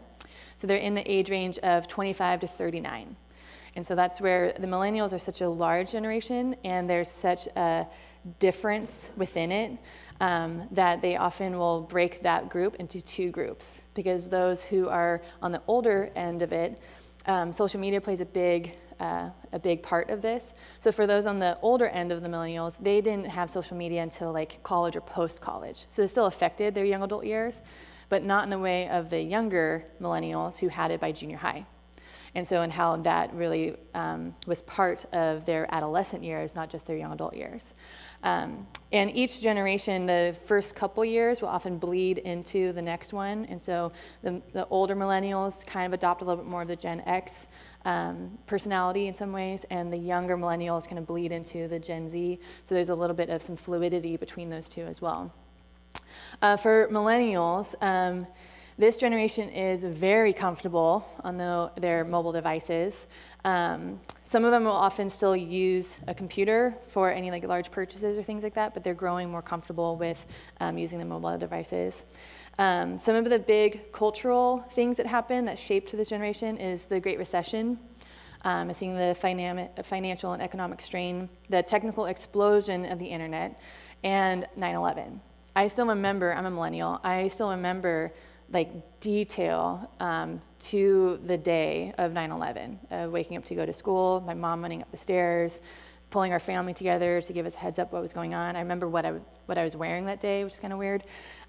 So 0.57 0.67
they're 0.67 0.77
in 0.77 0.95
the 0.95 1.11
age 1.11 1.31
range 1.31 1.59
of 1.59 1.89
25 1.89 2.41
to 2.41 2.47
39. 2.47 3.17
And 3.77 3.87
so 3.87 3.95
that's 3.95 4.21
where 4.21 4.55
the 4.59 4.67
millennials 4.67 5.13
are 5.13 5.19
such 5.19 5.41
a 5.41 5.49
large 5.49 5.93
generation 5.93 6.57
and 6.65 6.91
there's 6.91 7.11
such 7.11 7.47
a 7.55 7.87
difference 8.39 9.11
within 9.17 9.53
it 9.53 9.79
um, 10.21 10.69
that 10.73 11.01
they 11.03 11.17
often 11.17 11.59
will 11.59 11.83
break 11.83 12.23
that 12.23 12.49
group 12.49 12.77
into 12.77 13.01
two 13.01 13.31
groups 13.31 13.83
because 13.95 14.29
those 14.29 14.65
who 14.65 14.89
are 14.89 15.23
on 15.43 15.53
the 15.53 15.63
older 15.67 16.11
end 16.17 16.43
of 16.43 16.53
it, 16.53 16.81
um, 17.27 17.53
social 17.53 17.81
media 17.81 18.01
plays 18.01 18.21
a 18.21 18.25
big 18.25 18.77
uh, 19.01 19.31
a 19.53 19.59
big 19.61 19.81
part 19.81 20.11
of 20.11 20.23
this. 20.23 20.55
So 20.81 20.91
for 20.91 21.07
those 21.07 21.27
on 21.27 21.39
the 21.39 21.57
older 21.63 21.87
end 21.87 22.11
of 22.11 22.21
the 22.21 22.29
millennials, 22.29 22.79
they 22.83 23.01
didn't 23.01 23.27
have 23.27 23.49
social 23.49 23.77
media 23.77 24.03
until 24.03 24.33
like 24.33 24.61
college 24.65 24.97
or 24.97 25.01
post-college. 25.01 25.85
So 25.89 26.03
it 26.03 26.09
still 26.09 26.27
affected 26.27 26.75
their 26.75 26.85
young 26.85 27.05
adult 27.05 27.25
years, 27.25 27.63
but 28.09 28.25
not 28.25 28.43
in 28.45 28.51
the 28.51 28.59
way 28.59 28.89
of 28.89 29.11
the 29.11 29.21
younger 29.21 29.85
millennials 30.01 30.59
who 30.59 30.67
had 30.67 30.91
it 30.91 31.01
by 31.01 31.13
junior 31.13 31.37
high. 31.37 31.65
And 32.39 32.47
so, 32.47 32.63
and 32.63 32.73
how 32.73 32.95
that 32.99 33.35
really 33.35 33.75
um, 33.95 34.33
was 34.47 34.63
part 34.63 35.05
of 35.13 35.45
their 35.45 35.67
adolescent 35.75 36.23
years, 36.23 36.55
not 36.55 36.71
just 36.71 36.87
their 36.87 36.97
young 36.97 37.13
adult 37.13 37.35
years. 37.35 37.75
Um, 38.23 38.65
and 38.93 39.11
each 39.11 39.41
generation, 39.41 40.07
the 40.07 40.37
first 40.45 40.77
couple 40.77 41.05
years 41.05 41.43
will 41.43 41.49
often 41.49 41.79
bleed 41.79 42.19
into 42.19 42.73
the 42.75 42.81
next 42.81 43.13
one. 43.13 43.45
And 43.47 43.61
so 43.61 43.91
the, 44.23 44.41
the 44.53 44.69
older 44.69 44.95
millennials 44.95 45.67
kind 45.67 45.85
of 45.85 45.93
adopt 45.93 46.23
a 46.23 46.25
little 46.25 46.41
bit 46.41 46.49
more 46.49 46.63
of 46.63 46.69
the 46.69 46.77
Gen 46.77 47.03
X 47.07 47.49
um, 47.85 48.39
personality 48.47 49.09
in 49.09 49.15
some 49.15 49.33
ways, 49.33 49.67
and 49.71 49.93
the 49.93 49.99
younger 49.99 50.37
millennials 50.37 50.87
kind 50.87 51.01
of 51.01 51.09
bleed 51.09 51.33
into 51.33 51.67
the 51.67 51.81
Gen 51.81 52.09
Z. 52.09 52.39
So 52.63 52.73
there's 52.73 52.91
a 52.91 52.95
little 52.95 53.17
bit 53.17 53.31
of 53.31 53.43
some 53.43 53.57
fluidity 53.57 54.17
between 54.17 54.49
those 54.49 54.69
two 54.69 54.83
as 54.83 55.03
well. 55.03 55.35
Uh, 56.41 56.57
for 56.57 56.87
millennials, 56.87 57.75
um, 57.81 58.29
this 58.79 58.97
generation 58.97 59.49
is 59.49 59.83
very 59.83 60.33
comfortable 60.33 61.05
on 61.25 61.37
the, 61.37 61.73
their 61.81 62.05
mobile 62.05 62.31
devices. 62.31 63.09
Um, 63.45 63.99
some 64.23 64.45
of 64.45 64.53
them 64.53 64.65
will 64.65 64.71
often 64.71 65.11
still 65.11 65.35
use 65.35 65.99
a 66.07 66.15
computer 66.15 66.77
for 66.87 67.11
any 67.11 67.33
like 67.33 67.43
large 67.43 67.73
purchases 67.73 68.17
or 68.17 68.23
things 68.23 68.45
like 68.45 68.55
that, 68.55 68.75
but 68.75 68.85
they're 68.85 68.95
growing 68.95 69.31
more 69.31 69.43
comfortable 69.43 69.97
with 69.97 70.25
um, 70.61 70.79
using 70.79 71.01
the 71.01 71.05
mobile 71.05 71.37
devices. 71.37 72.05
Um, 72.61 72.99
some 72.99 73.17
of 73.17 73.25
the 73.25 73.39
big 73.41 73.91
cultural 73.91 74.65
things 74.73 74.97
that 74.99 75.07
happen 75.07 75.45
that 75.47 75.59
shaped 75.59 75.91
this 75.97 76.09
generation 76.09 76.57
is 76.57 76.85
the 76.85 77.01
Great 77.01 77.19
Recession, 77.19 77.81
um, 78.43 78.73
seeing 78.73 78.95
the 78.95 79.17
financial 79.83 80.33
and 80.33 80.43
economic 80.43 80.81
strain, 80.81 81.29
the 81.49 81.65
technical 81.65 82.07
explosion 82.07 82.85
of 82.85 83.01
the 83.01 83.07
internet, 83.07 83.61
and 84.05 84.47
9/11. 84.57 85.21
I 85.57 85.67
still 85.67 85.87
remember. 85.87 86.33
I'm 86.33 86.47
a 86.47 86.51
millennial. 86.51 87.01
I 87.03 87.27
still 87.27 87.51
remember 87.51 88.13
like 88.51 89.01
detail 89.01 89.91
um, 90.01 90.41
to 90.59 91.21
the 91.27 91.37
day 91.37 91.93
of 91.99 92.13
9-11 92.13 92.79
uh, 92.91 93.09
waking 93.11 93.37
up 93.37 93.45
to 93.45 93.55
go 93.55 93.67
to 93.67 93.73
school 93.73 94.23
my 94.27 94.35
mom 94.35 94.63
running 94.63 94.83
up 94.83 94.91
the 94.91 94.97
stairs 94.97 95.61
pulling 96.11 96.33
our 96.33 96.41
family 96.41 96.73
together 96.73 97.21
to 97.21 97.33
give 97.33 97.45
us 97.45 97.55
heads 97.55 97.79
up 97.79 97.93
what 97.93 98.01
was 98.01 98.13
going 98.13 98.35
on. 98.35 98.57
I 98.57 98.61
remember 98.61 98.89
what 98.89 99.05
i, 99.05 99.13
what 99.47 99.59
I 99.59 99.65
was 99.65 99.77
wearing 99.77 100.07
that 100.07 100.21
day 100.21 100.45
which 100.45 100.55
is 100.55 100.61
kind 100.61 100.73
of 100.73 100.79
weird. 100.79 101.03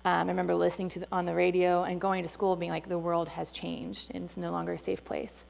Um, 0.05 0.27
i 0.27 0.31
remember 0.31 0.55
listening 0.55 0.89
to 0.89 0.99
the, 0.99 1.07
on 1.11 1.25
the 1.25 1.33
radio 1.33 1.83
and 1.83 1.99
going 1.99 2.23
to 2.23 2.29
school 2.29 2.55
being 2.55 2.71
like 2.71 2.89
the 2.89 2.97
world 2.97 3.29
has 3.29 3.51
changed 3.51 4.11
and 4.13 4.25
it's 4.25 4.37
no 4.37 4.51
longer 4.51 4.73
a 4.73 4.79
safe 4.79 5.03
place. 5.03 5.45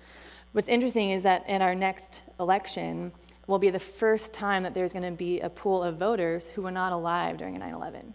What's 0.51 0.67
interesting 0.67 1.11
is 1.11 1.23
that 1.23 1.47
in 1.47 1.61
our 1.61 1.75
next 1.75 2.21
election 2.39 3.11
will 3.47 3.59
be 3.59 3.69
the 3.69 3.79
first 3.79 4.33
time 4.33 4.63
that 4.63 4.73
there's 4.73 4.93
going 4.93 5.03
to 5.03 5.17
be 5.17 5.39
a 5.39 5.49
pool 5.49 5.83
of 5.83 5.97
voters 5.97 6.49
who 6.49 6.61
were 6.61 6.71
not 6.71 6.91
alive 6.91 7.37
during 7.37 7.55
a 7.55 7.59
9-11 7.59 8.13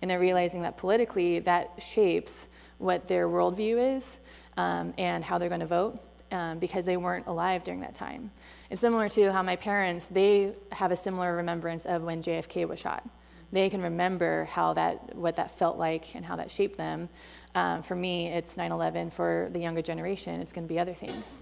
and 0.00 0.10
they're 0.10 0.18
realizing 0.18 0.62
that 0.62 0.76
politically 0.76 1.38
that 1.38 1.70
shapes 1.78 2.48
what 2.82 3.06
their 3.08 3.28
worldview 3.28 3.96
is 3.96 4.18
um, 4.56 4.92
and 4.98 5.22
how 5.24 5.38
they're 5.38 5.48
going 5.48 5.60
to 5.60 5.66
vote 5.66 5.98
um, 6.32 6.58
because 6.58 6.84
they 6.84 6.96
weren't 6.96 7.26
alive 7.26 7.62
during 7.62 7.80
that 7.80 7.94
time. 7.94 8.30
It's 8.70 8.80
similar 8.80 9.08
to 9.10 9.32
how 9.32 9.42
my 9.42 9.56
parents, 9.56 10.06
they 10.06 10.52
have 10.72 10.90
a 10.92 10.96
similar 10.96 11.36
remembrance 11.36 11.86
of 11.86 12.02
when 12.02 12.22
JFK 12.22 12.66
was 12.66 12.80
shot. 12.80 13.08
They 13.52 13.68
can 13.68 13.82
remember 13.82 14.46
how 14.46 14.72
that, 14.74 15.14
what 15.14 15.36
that 15.36 15.56
felt 15.58 15.76
like 15.78 16.14
and 16.14 16.24
how 16.24 16.36
that 16.36 16.50
shaped 16.50 16.78
them. 16.78 17.08
Um, 17.54 17.82
for 17.82 17.94
me, 17.94 18.28
it's 18.28 18.56
9-11. 18.56 19.12
For 19.12 19.50
the 19.52 19.58
younger 19.58 19.82
generation, 19.82 20.40
it's 20.40 20.54
going 20.54 20.66
to 20.66 20.72
be 20.72 20.80
other 20.80 20.94
things. 20.94 21.38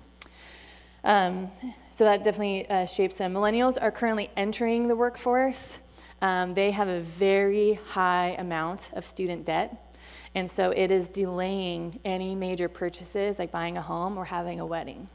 Um, 1.04 1.50
so 1.92 2.04
that 2.04 2.25
definitely 2.25 2.68
uh, 2.68 2.87
shapes 2.87 3.18
them. 3.18 3.32
Millennials 3.32 3.78
are 3.80 3.92
currently 3.92 4.28
entering 4.37 4.88
the 4.88 4.97
workforce. 4.97 5.78
um, 6.20 6.54
they 6.54 6.73
have 6.73 6.88
a 6.88 7.00
very 7.00 7.75
high 7.90 8.35
amount 8.38 8.90
of 8.92 9.06
student 9.06 9.47
debt. 9.47 9.89
And 10.35 10.51
so 10.51 10.71
it 10.71 10.91
is 10.91 11.09
delaying 11.09 11.99
any 12.05 12.35
major 12.35 12.69
purchases 12.69 13.39
like 13.39 13.51
buying 13.51 13.77
a 13.77 13.83
home 13.83 14.17
or 14.17 14.25
having 14.25 14.61
a 14.61 14.67
wedding 14.67 15.09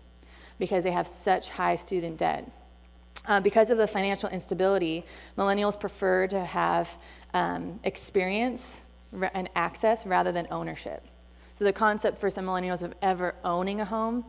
because 0.60 0.84
they 0.84 0.92
have 0.92 1.08
such 1.08 1.50
high 1.50 1.76
student 1.76 2.18
debt. 2.18 2.50
Uh, 3.28 3.40
because 3.40 3.70
of 3.70 3.78
the 3.78 3.88
financial 3.88 4.30
instability, 4.30 5.06
millennials 5.38 5.80
prefer 5.80 6.28
to 6.28 6.44
have 6.46 6.98
um, 7.34 7.80
experience 7.84 8.82
and 9.34 9.50
access 9.56 10.06
rather 10.06 10.32
than 10.32 10.48
ownership. 10.52 11.06
So 11.58 11.64
the 11.64 11.74
concept 11.74 12.18
for 12.20 12.30
some 12.30 12.46
millennials 12.46 12.84
of 12.84 12.94
ever 13.02 13.36
owning 13.44 13.82
a 13.82 13.86
home 13.86 14.26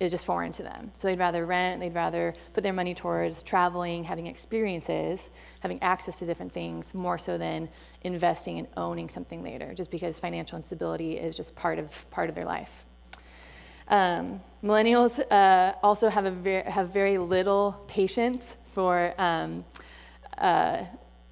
is 0.00 0.12
just 0.12 0.24
foreign 0.24 0.52
to 0.52 0.62
them. 0.62 0.90
So 0.94 1.08
they'd 1.08 1.18
rather 1.18 1.44
rent, 1.44 1.80
they'd 1.80 1.94
rather 1.94 2.34
put 2.52 2.62
their 2.62 2.72
money 2.72 2.94
towards 2.94 3.42
traveling, 3.42 4.04
having 4.04 4.26
experiences, 4.26 5.30
having 5.60 5.82
access 5.82 6.18
to 6.20 6.26
different 6.26 6.52
things, 6.52 6.94
more 6.94 7.18
so 7.18 7.36
than 7.36 7.68
investing 8.02 8.58
and 8.60 8.68
owning 8.76 9.08
something 9.08 9.42
later, 9.42 9.74
just 9.74 9.90
because 9.90 10.18
financial 10.18 10.56
instability 10.56 11.16
is 11.16 11.36
just 11.36 11.54
part 11.56 11.78
of, 11.78 12.08
part 12.10 12.28
of 12.28 12.34
their 12.34 12.44
life. 12.44 12.84
Um, 13.88 14.40
millennials 14.62 15.18
uh, 15.32 15.74
also 15.82 16.08
have, 16.08 16.26
a 16.26 16.30
ver- 16.30 16.64
have 16.64 16.90
very 16.90 17.18
little 17.18 17.82
patience 17.88 18.56
for 18.74 19.14
um, 19.18 19.64
uh, 20.36 20.84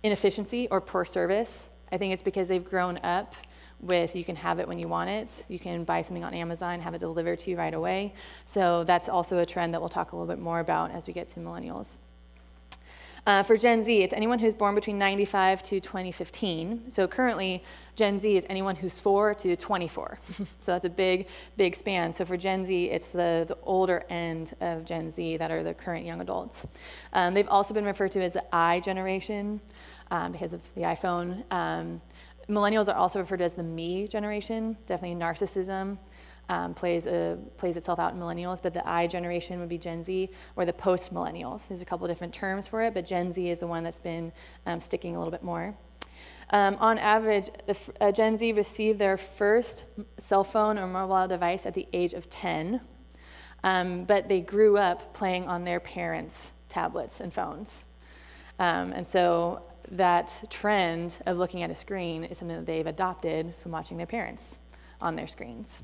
inefficiency 0.02 0.66
or 0.70 0.80
poor 0.80 1.04
service. 1.04 1.68
I 1.92 1.98
think 1.98 2.12
it's 2.12 2.22
because 2.22 2.48
they've 2.48 2.64
grown 2.64 2.96
up 3.04 3.34
with 3.80 4.16
you 4.16 4.24
can 4.24 4.36
have 4.36 4.58
it 4.58 4.66
when 4.66 4.78
you 4.78 4.88
want 4.88 5.10
it. 5.10 5.30
You 5.48 5.58
can 5.58 5.84
buy 5.84 6.02
something 6.02 6.24
on 6.24 6.34
Amazon, 6.34 6.80
have 6.80 6.94
it 6.94 6.98
delivered 6.98 7.38
to 7.40 7.50
you 7.50 7.56
right 7.56 7.74
away. 7.74 8.14
So 8.44 8.84
that's 8.84 9.08
also 9.08 9.38
a 9.38 9.46
trend 9.46 9.74
that 9.74 9.80
we'll 9.80 9.88
talk 9.88 10.12
a 10.12 10.16
little 10.16 10.32
bit 10.32 10.42
more 10.42 10.60
about 10.60 10.90
as 10.90 11.06
we 11.06 11.12
get 11.12 11.28
to 11.34 11.40
millennials. 11.40 11.96
Uh, 13.26 13.42
for 13.42 13.56
Gen 13.56 13.82
Z, 13.82 14.02
it's 14.02 14.12
anyone 14.12 14.38
who's 14.38 14.54
born 14.54 14.76
between 14.76 14.98
95 14.98 15.60
to 15.64 15.80
2015. 15.80 16.92
So 16.92 17.08
currently, 17.08 17.64
Gen 17.96 18.20
Z 18.20 18.36
is 18.36 18.46
anyone 18.48 18.76
who's 18.76 19.00
4 19.00 19.34
to 19.34 19.56
24. 19.56 20.18
so 20.30 20.46
that's 20.66 20.84
a 20.84 20.88
big, 20.88 21.26
big 21.56 21.74
span. 21.74 22.12
So 22.12 22.24
for 22.24 22.36
Gen 22.36 22.64
Z, 22.64 22.84
it's 22.84 23.08
the, 23.08 23.44
the 23.48 23.58
older 23.64 24.04
end 24.10 24.54
of 24.60 24.84
Gen 24.84 25.10
Z 25.10 25.38
that 25.38 25.50
are 25.50 25.64
the 25.64 25.74
current 25.74 26.06
young 26.06 26.20
adults. 26.20 26.68
Um, 27.14 27.34
they've 27.34 27.48
also 27.48 27.74
been 27.74 27.84
referred 27.84 28.12
to 28.12 28.22
as 28.22 28.34
the 28.34 28.44
I 28.54 28.78
generation 28.78 29.60
um, 30.12 30.30
because 30.30 30.52
of 30.52 30.60
the 30.76 30.82
iPhone. 30.82 31.42
Um, 31.52 32.00
millennials 32.48 32.88
are 32.88 32.96
also 32.96 33.18
referred 33.18 33.38
to 33.38 33.44
as 33.44 33.54
the 33.54 33.62
me 33.62 34.06
generation, 34.06 34.76
definitely 34.86 35.16
narcissism. 35.16 35.98
Um, 36.48 36.74
plays, 36.74 37.08
a, 37.08 37.36
plays 37.56 37.76
itself 37.76 37.98
out 37.98 38.12
in 38.12 38.20
millennials, 38.20 38.62
but 38.62 38.72
the 38.72 38.88
I 38.88 39.08
generation 39.08 39.58
would 39.58 39.68
be 39.68 39.78
Gen 39.78 40.04
Z 40.04 40.30
or 40.54 40.64
the 40.64 40.72
post 40.72 41.12
millennials. 41.12 41.66
There's 41.66 41.82
a 41.82 41.84
couple 41.84 42.06
different 42.06 42.32
terms 42.32 42.68
for 42.68 42.84
it, 42.84 42.94
but 42.94 43.04
Gen 43.04 43.32
Z 43.32 43.50
is 43.50 43.58
the 43.58 43.66
one 43.66 43.82
that's 43.82 43.98
been 43.98 44.30
um, 44.64 44.80
sticking 44.80 45.16
a 45.16 45.18
little 45.18 45.32
bit 45.32 45.42
more. 45.42 45.74
Um, 46.50 46.76
on 46.78 46.98
average, 46.98 47.50
the, 47.66 47.76
uh, 48.00 48.12
Gen 48.12 48.38
Z 48.38 48.52
received 48.52 49.00
their 49.00 49.16
first 49.16 49.84
cell 50.18 50.44
phone 50.44 50.78
or 50.78 50.86
mobile 50.86 51.26
device 51.26 51.66
at 51.66 51.74
the 51.74 51.88
age 51.92 52.14
of 52.14 52.30
10, 52.30 52.80
um, 53.64 54.04
but 54.04 54.28
they 54.28 54.40
grew 54.40 54.76
up 54.76 55.12
playing 55.14 55.48
on 55.48 55.64
their 55.64 55.80
parents' 55.80 56.52
tablets 56.68 57.20
and 57.20 57.34
phones. 57.34 57.82
Um, 58.60 58.92
and 58.92 59.06
so 59.06 59.62
that 59.92 60.44
trend 60.50 61.18
of 61.26 61.36
looking 61.36 61.62
at 61.62 61.70
a 61.70 61.74
screen 61.74 62.24
is 62.24 62.38
something 62.38 62.56
that 62.56 62.66
they've 62.66 62.86
adopted 62.86 63.54
from 63.62 63.72
watching 63.72 63.96
their 63.96 64.06
parents 64.06 64.58
on 65.00 65.16
their 65.16 65.26
screens. 65.26 65.82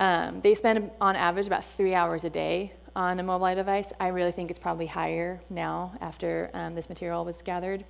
Um, 0.00 0.38
they 0.40 0.54
spend 0.54 0.90
on 1.00 1.16
average 1.16 1.46
about 1.46 1.64
three 1.64 1.94
hours 1.94 2.24
a 2.24 2.30
day 2.30 2.72
on 2.94 3.18
a 3.20 3.22
mobile 3.22 3.54
device. 3.54 3.92
I 4.00 4.08
really 4.08 4.32
think 4.32 4.50
it's 4.50 4.58
probably 4.58 4.86
higher 4.86 5.40
now 5.50 5.92
after 6.00 6.50
um, 6.54 6.74
this 6.74 6.88
material 6.88 7.24
was 7.24 7.42
gathered. 7.42 7.84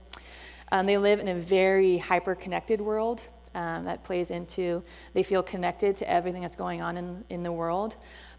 Um, 0.72 0.86
they 0.86 0.98
live 0.98 1.20
in 1.20 1.28
a 1.28 1.34
very 1.34 1.98
hyper 1.98 2.34
connected 2.34 2.80
world 2.80 3.22
um, 3.54 3.84
that 3.84 4.04
plays 4.04 4.30
into, 4.30 4.82
they 5.14 5.22
feel 5.22 5.42
connected 5.42 5.96
to 5.96 6.10
everything 6.10 6.42
that's 6.42 6.56
going 6.56 6.82
on 6.82 6.96
in, 6.96 7.24
in 7.30 7.42
the 7.42 7.52
world, 7.52 7.96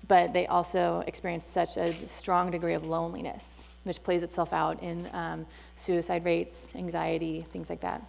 but 0.08 0.34
they 0.34 0.46
also 0.48 1.04
experience 1.08 1.46
such 1.46 1.78
a 1.78 1.94
strong 2.08 2.52
degree 2.52 2.74
of 2.74 2.86
loneliness 2.86 3.64
which 3.84 4.04
plays 4.04 4.24
itself 4.24 4.54
out 4.54 4.82
in 4.84 5.08
um, 5.14 5.46
suicide 5.76 6.26
rates, 6.26 6.68
anxiety, 6.76 7.46
things 7.52 7.70
like 7.70 7.82
that. 7.82 8.04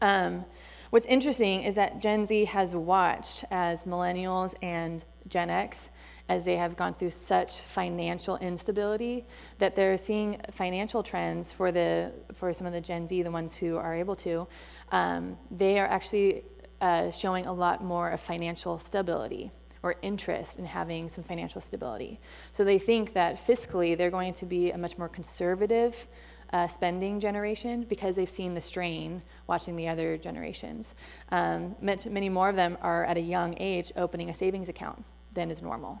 Um, 0.00 0.44
what's 0.90 1.06
interesting 1.06 1.62
is 1.62 1.74
that 1.76 2.00
Gen 2.00 2.26
Z 2.26 2.46
has 2.46 2.74
watched 2.74 3.44
as 3.50 3.84
millennials 3.84 4.54
and 4.62 5.04
Gen 5.28 5.50
X, 5.50 5.90
as 6.28 6.44
they 6.44 6.56
have 6.56 6.76
gone 6.76 6.94
through 6.94 7.10
such 7.10 7.60
financial 7.60 8.36
instability, 8.38 9.24
that 9.58 9.76
they're 9.76 9.96
seeing 9.96 10.40
financial 10.52 11.02
trends 11.02 11.52
for, 11.52 11.72
the, 11.72 12.12
for 12.34 12.52
some 12.52 12.66
of 12.66 12.72
the 12.72 12.80
Gen 12.80 13.08
Z, 13.08 13.22
the 13.22 13.30
ones 13.30 13.56
who 13.56 13.76
are 13.76 13.94
able 13.94 14.16
to, 14.16 14.46
um, 14.92 15.38
they 15.50 15.78
are 15.78 15.86
actually 15.86 16.44
uh, 16.80 17.10
showing 17.10 17.46
a 17.46 17.52
lot 17.52 17.82
more 17.82 18.10
of 18.10 18.20
financial 18.20 18.78
stability 18.78 19.50
or 19.82 19.94
interest 20.02 20.58
in 20.58 20.64
having 20.64 21.08
some 21.08 21.24
financial 21.24 21.60
stability. 21.60 22.20
So 22.52 22.64
they 22.64 22.78
think 22.78 23.12
that 23.12 23.36
fiscally 23.36 23.96
they're 23.96 24.10
going 24.10 24.34
to 24.34 24.46
be 24.46 24.70
a 24.70 24.78
much 24.78 24.98
more 24.98 25.08
conservative 25.08 26.06
uh, 26.52 26.66
spending 26.66 27.20
generation 27.20 27.84
because 27.88 28.16
they've 28.16 28.30
seen 28.30 28.54
the 28.54 28.60
strain 28.60 29.22
watching 29.46 29.76
the 29.76 29.88
other 29.88 30.16
generations. 30.16 30.94
Um, 31.30 31.76
many 31.80 32.28
more 32.28 32.48
of 32.48 32.56
them 32.56 32.78
are 32.80 33.04
at 33.04 33.16
a 33.16 33.20
young 33.20 33.54
age 33.60 33.92
opening 33.96 34.30
a 34.30 34.34
savings 34.34 34.68
account 34.68 35.04
than 35.34 35.50
is 35.50 35.62
normal. 35.62 36.00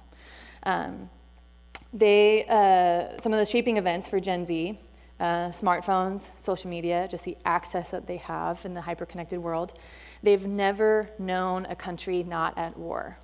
Um, 0.62 1.10
they, 1.92 2.46
uh, 2.46 3.20
some 3.20 3.32
of 3.32 3.38
the 3.38 3.46
shaping 3.46 3.76
events 3.76 4.08
for 4.08 4.20
Gen 4.20 4.44
Z, 4.46 4.78
uh, 5.20 5.48
smartphones, 5.50 6.28
social 6.36 6.70
media, 6.70 7.08
just 7.10 7.24
the 7.24 7.36
access 7.44 7.90
that 7.90 8.06
they 8.06 8.18
have 8.18 8.64
in 8.64 8.74
the 8.74 8.80
hyper-connected 8.80 9.38
world, 9.38 9.74
they've 10.22 10.46
never 10.46 11.10
known 11.18 11.66
a 11.66 11.76
country 11.76 12.22
not 12.22 12.56
at 12.56 12.76
war 12.76 13.18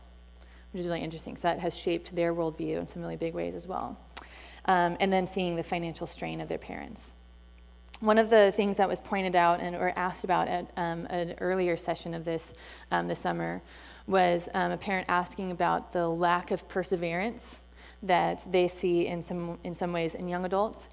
which 0.74 0.80
is 0.80 0.86
really 0.86 1.02
interesting. 1.02 1.36
So 1.36 1.46
that 1.46 1.60
has 1.60 1.76
shaped 1.76 2.12
their 2.16 2.34
worldview 2.34 2.80
in 2.80 2.88
some 2.88 3.00
really 3.00 3.14
big 3.14 3.32
ways 3.32 3.54
as 3.54 3.68
well. 3.68 3.96
Um, 4.64 4.96
and 4.98 5.12
then 5.12 5.28
seeing 5.28 5.54
the 5.54 5.62
financial 5.62 6.08
strain 6.08 6.40
of 6.40 6.48
their 6.48 6.58
parents. 6.58 7.12
One 8.00 8.18
of 8.18 8.28
the 8.28 8.50
things 8.50 8.78
that 8.78 8.88
was 8.88 9.00
pointed 9.00 9.36
out 9.36 9.60
and 9.60 9.76
or 9.76 9.92
asked 9.94 10.24
about 10.24 10.48
at 10.48 10.68
um, 10.76 11.06
an 11.06 11.36
earlier 11.40 11.76
session 11.76 12.12
of 12.12 12.24
this 12.24 12.52
um, 12.90 13.06
this 13.06 13.20
summer 13.20 13.62
was 14.08 14.48
um, 14.52 14.72
a 14.72 14.76
parent 14.76 15.06
asking 15.08 15.52
about 15.52 15.92
the 15.92 16.08
lack 16.08 16.50
of 16.50 16.68
perseverance 16.68 17.60
that 18.02 18.44
they 18.50 18.66
see 18.66 19.06
in 19.06 19.22
some 19.22 19.58
in 19.62 19.74
some 19.74 19.92
ways 19.92 20.16
in 20.16 20.28
young 20.28 20.44
adults. 20.44 20.88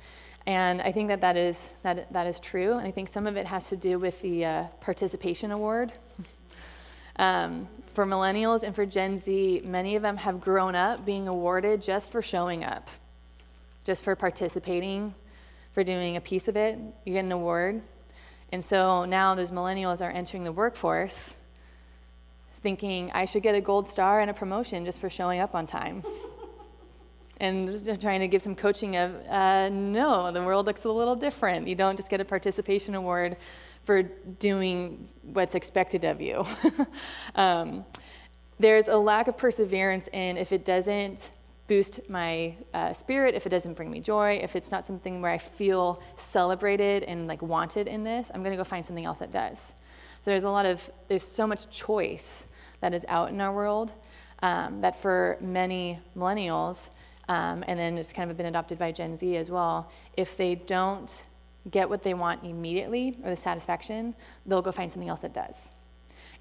And 0.46 0.80
I 0.82 0.92
think 0.92 1.08
that 1.10 1.22
that 1.22 1.38
is, 1.38 1.70
that, 1.84 2.12
that 2.14 2.26
is 2.26 2.40
true. 2.40 2.74
And 2.74 2.88
I 2.88 2.92
think 2.92 3.10
some 3.10 3.28
of 3.28 3.38
it 3.38 3.46
has 3.46 3.70
to 3.70 3.78
do 3.78 4.00
with 4.00 4.22
the 4.22 4.46
uh, 4.46 4.64
participation 4.80 5.52
award. 5.52 5.94
um, 7.18 7.68
for 7.94 8.06
millennials 8.06 8.64
and 8.64 8.76
for 8.76 8.86
Gen 8.86 9.20
Z, 9.20 9.62
many 9.66 9.96
of 9.96 10.02
them 10.02 10.18
have 10.18 10.40
grown 10.40 10.76
up 10.76 11.06
being 11.06 11.28
awarded 11.28 11.82
just 11.82 12.12
for 12.12 12.22
showing 12.22 12.64
up, 12.64 12.90
just 13.84 14.04
for 14.04 14.16
participating, 14.16 15.14
for 15.74 15.84
doing 15.84 16.16
a 16.16 16.22
piece 16.22 16.48
of 16.48 16.56
it. 16.56 16.78
You 17.06 17.14
get 17.14 17.26
an 17.26 17.32
award. 17.32 17.82
And 18.52 18.64
so 18.64 19.06
now 19.06 19.36
those 19.36 19.52
millennials 19.52 20.02
are 20.02 20.10
entering 20.10 20.44
the 20.44 20.52
workforce 20.52 21.36
thinking, 22.62 23.12
I 23.14 23.26
should 23.26 23.44
get 23.44 23.56
a 23.56 23.62
gold 23.62 23.90
star 23.90 24.20
and 24.20 24.30
a 24.30 24.34
promotion 24.34 24.86
just 24.86 25.00
for 25.00 25.10
showing 25.10 25.40
up 25.40 25.56
on 25.56 25.66
time. 25.66 26.04
and 27.38 28.00
trying 28.00 28.20
to 28.20 28.28
give 28.28 28.42
some 28.42 28.56
coaching 28.56 28.96
of, 28.98 29.16
uh, 29.28 29.70
no, 29.70 30.32
the 30.32 30.44
world 30.44 30.68
looks 30.68 30.86
a 30.86 30.90
little 30.90 31.16
different. 31.16 31.68
You 31.68 31.76
don't 31.76 31.98
just 31.98 32.10
get 32.10 32.22
a 32.22 32.26
participation 32.26 32.94
award 32.94 33.38
for 33.84 34.04
doing 34.04 35.08
what's 35.24 35.56
expected 35.56 36.04
of 36.04 36.22
you. 36.22 36.46
um, 37.36 37.86
there's 38.60 38.88
a 38.88 38.98
lack 38.98 39.28
of 39.28 39.38
perseverance 39.38 40.08
in 40.14 40.38
if 40.38 40.52
it 40.52 40.66
doesn't 40.66 41.30
boost 41.68 42.02
my 42.10 42.54
uh, 42.74 42.92
spirit, 42.94 43.34
if 43.34 43.46
it 43.46 43.50
doesn't 43.50 43.74
bring 43.76 43.90
me 43.90 44.00
joy, 44.00 44.40
if 44.44 44.56
it's 44.56 44.72
not 44.72 44.86
something 44.86 45.22
where 45.22 45.32
I 45.32 45.38
feel 45.38 46.02
celebrated 46.18 47.04
and 47.04 47.28
like 47.28 47.42
wanted 47.42 47.88
in 47.88 48.04
this, 48.04 48.30
I'm 48.34 48.44
gonna 48.44 48.58
go 48.58 48.64
find 48.64 48.86
something 48.86 49.06
else 49.06 49.20
that 49.20 49.32
does. 49.32 49.74
So 50.22 50.32
there's 50.32 50.44
a 50.44 50.50
lot 50.50 50.66
of, 50.66 50.90
there's 51.08 51.24
so 51.24 51.48
much 51.48 51.70
choice 51.70 52.46
that 52.82 52.94
is 52.94 53.06
out 53.08 53.30
in 53.30 53.40
our 53.40 53.54
world 53.54 53.92
um, 54.42 54.82
that 54.82 55.02
for 55.02 55.38
many 55.40 56.00
millennials, 56.18 56.90
um, 57.30 57.64
and 57.68 57.80
then 57.80 57.98
it's 57.98 58.12
kind 58.12 58.30
of 58.30 58.38
been 58.38 58.48
adopted 58.48 58.78
by 58.78 58.92
Gen 58.92 59.18
Z 59.18 59.38
as 59.38 59.50
well, 59.50 59.90
if 60.18 60.36
they 60.36 60.56
don't 60.56 61.24
get 61.70 61.90
what 61.90 62.04
they 62.04 62.14
want 62.14 62.44
immediately 62.44 63.18
or 63.24 63.30
the 63.30 63.38
satisfaction, 63.38 64.16
they'll 64.46 64.62
go 64.62 64.72
find 64.72 64.92
something 64.92 65.10
else 65.10 65.20
that 65.22 65.34
does. 65.34 65.70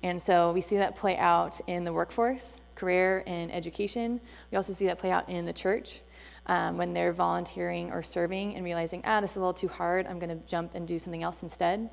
And 0.02 0.20
so 0.20 0.52
we 0.52 0.60
see 0.60 0.76
that 0.78 0.96
play 0.96 1.16
out 1.18 1.60
in 1.66 1.84
the 1.84 1.92
workforce, 1.92 2.58
career, 2.74 3.22
and 3.26 3.52
education. 3.52 4.20
We 4.50 4.56
also 4.56 4.72
see 4.72 4.86
that 4.86 4.98
play 4.98 5.10
out 5.10 5.28
in 5.28 5.44
the 5.44 5.52
church 5.52 6.00
um, 6.46 6.78
when 6.78 6.94
they're 6.94 7.12
volunteering 7.12 7.92
or 7.92 8.02
serving 8.02 8.56
and 8.56 8.64
realizing, 8.64 9.02
ah, 9.04 9.20
this 9.20 9.32
is 9.32 9.36
a 9.36 9.40
little 9.40 9.52
too 9.52 9.68
hard, 9.68 10.06
I'm 10.06 10.18
going 10.18 10.30
to 10.36 10.46
jump 10.46 10.74
and 10.74 10.88
do 10.88 10.98
something 10.98 11.22
else 11.22 11.42
instead. 11.42 11.90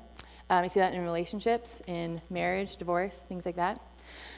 Um, 0.50 0.62
we 0.62 0.70
see 0.70 0.80
that 0.80 0.94
in 0.94 1.02
relationships, 1.02 1.82
in 1.86 2.22
marriage, 2.30 2.76
divorce, 2.76 3.24
things 3.28 3.44
like 3.44 3.56
that. 3.56 3.80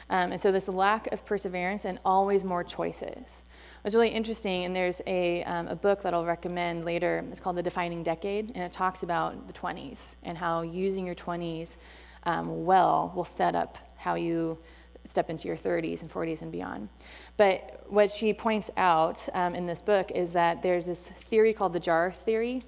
Um, 0.09 0.33
and 0.33 0.41
so 0.41 0.51
this 0.51 0.67
lack 0.67 1.07
of 1.13 1.25
perseverance 1.25 1.85
and 1.85 1.97
always 2.03 2.43
more 2.43 2.65
choices 2.65 3.43
was 3.83 3.95
really 3.95 4.09
interesting, 4.09 4.65
and 4.65 4.75
there's 4.75 5.01
a, 5.07 5.43
um, 5.43 5.67
a 5.67 5.75
book 5.75 6.03
that 6.03 6.13
I'll 6.13 6.25
recommend 6.25 6.85
later. 6.85 7.23
It's 7.31 7.39
called 7.39 7.55
The 7.55 7.63
Defining 7.63 8.03
Decade, 8.03 8.51
and 8.53 8.63
it 8.63 8.71
talks 8.71 9.01
about 9.03 9.47
the 9.47 9.53
20s 9.53 10.15
and 10.23 10.37
how 10.37 10.61
using 10.61 11.05
your 11.05 11.15
20s 11.15 11.77
um, 12.23 12.65
well 12.65 13.11
will 13.15 13.25
set 13.25 13.55
up 13.55 13.77
how 13.97 14.15
you 14.15 14.57
step 15.05 15.29
into 15.29 15.47
your 15.47 15.57
30s 15.57 16.01
and 16.01 16.11
40s 16.11 16.41
and 16.41 16.51
beyond. 16.51 16.89
But 17.37 17.85
what 17.87 18.11
she 18.11 18.33
points 18.33 18.69
out 18.77 19.27
um, 19.33 19.55
in 19.55 19.65
this 19.65 19.81
book 19.81 20.11
is 20.11 20.33
that 20.33 20.61
there's 20.61 20.85
this 20.85 21.07
theory 21.29 21.53
called 21.53 21.73
the 21.73 21.79
jar 21.79 22.11
theory. 22.11 22.61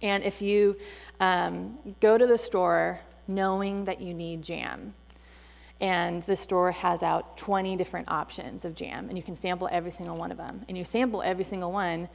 And 0.00 0.24
if 0.24 0.42
you 0.42 0.76
um, 1.20 1.78
go 2.00 2.18
to 2.18 2.26
the 2.26 2.38
store 2.38 3.00
knowing 3.28 3.84
that 3.84 4.00
you 4.00 4.14
need 4.14 4.42
jam, 4.42 4.94
and 5.82 6.22
the 6.22 6.36
store 6.36 6.72
has 6.72 7.02
out 7.02 7.36
20 7.36 7.76
different 7.76 8.08
options 8.08 8.64
of 8.64 8.74
jam, 8.74 9.10
and 9.10 9.18
you 9.18 9.22
can 9.22 9.34
sample 9.34 9.68
every 9.70 9.90
single 9.90 10.16
one 10.16 10.30
of 10.30 10.38
them, 10.38 10.64
and 10.66 10.78
you 10.78 10.84
sample 10.84 11.20
every 11.20 11.44
single 11.44 11.72
one, 11.72 12.08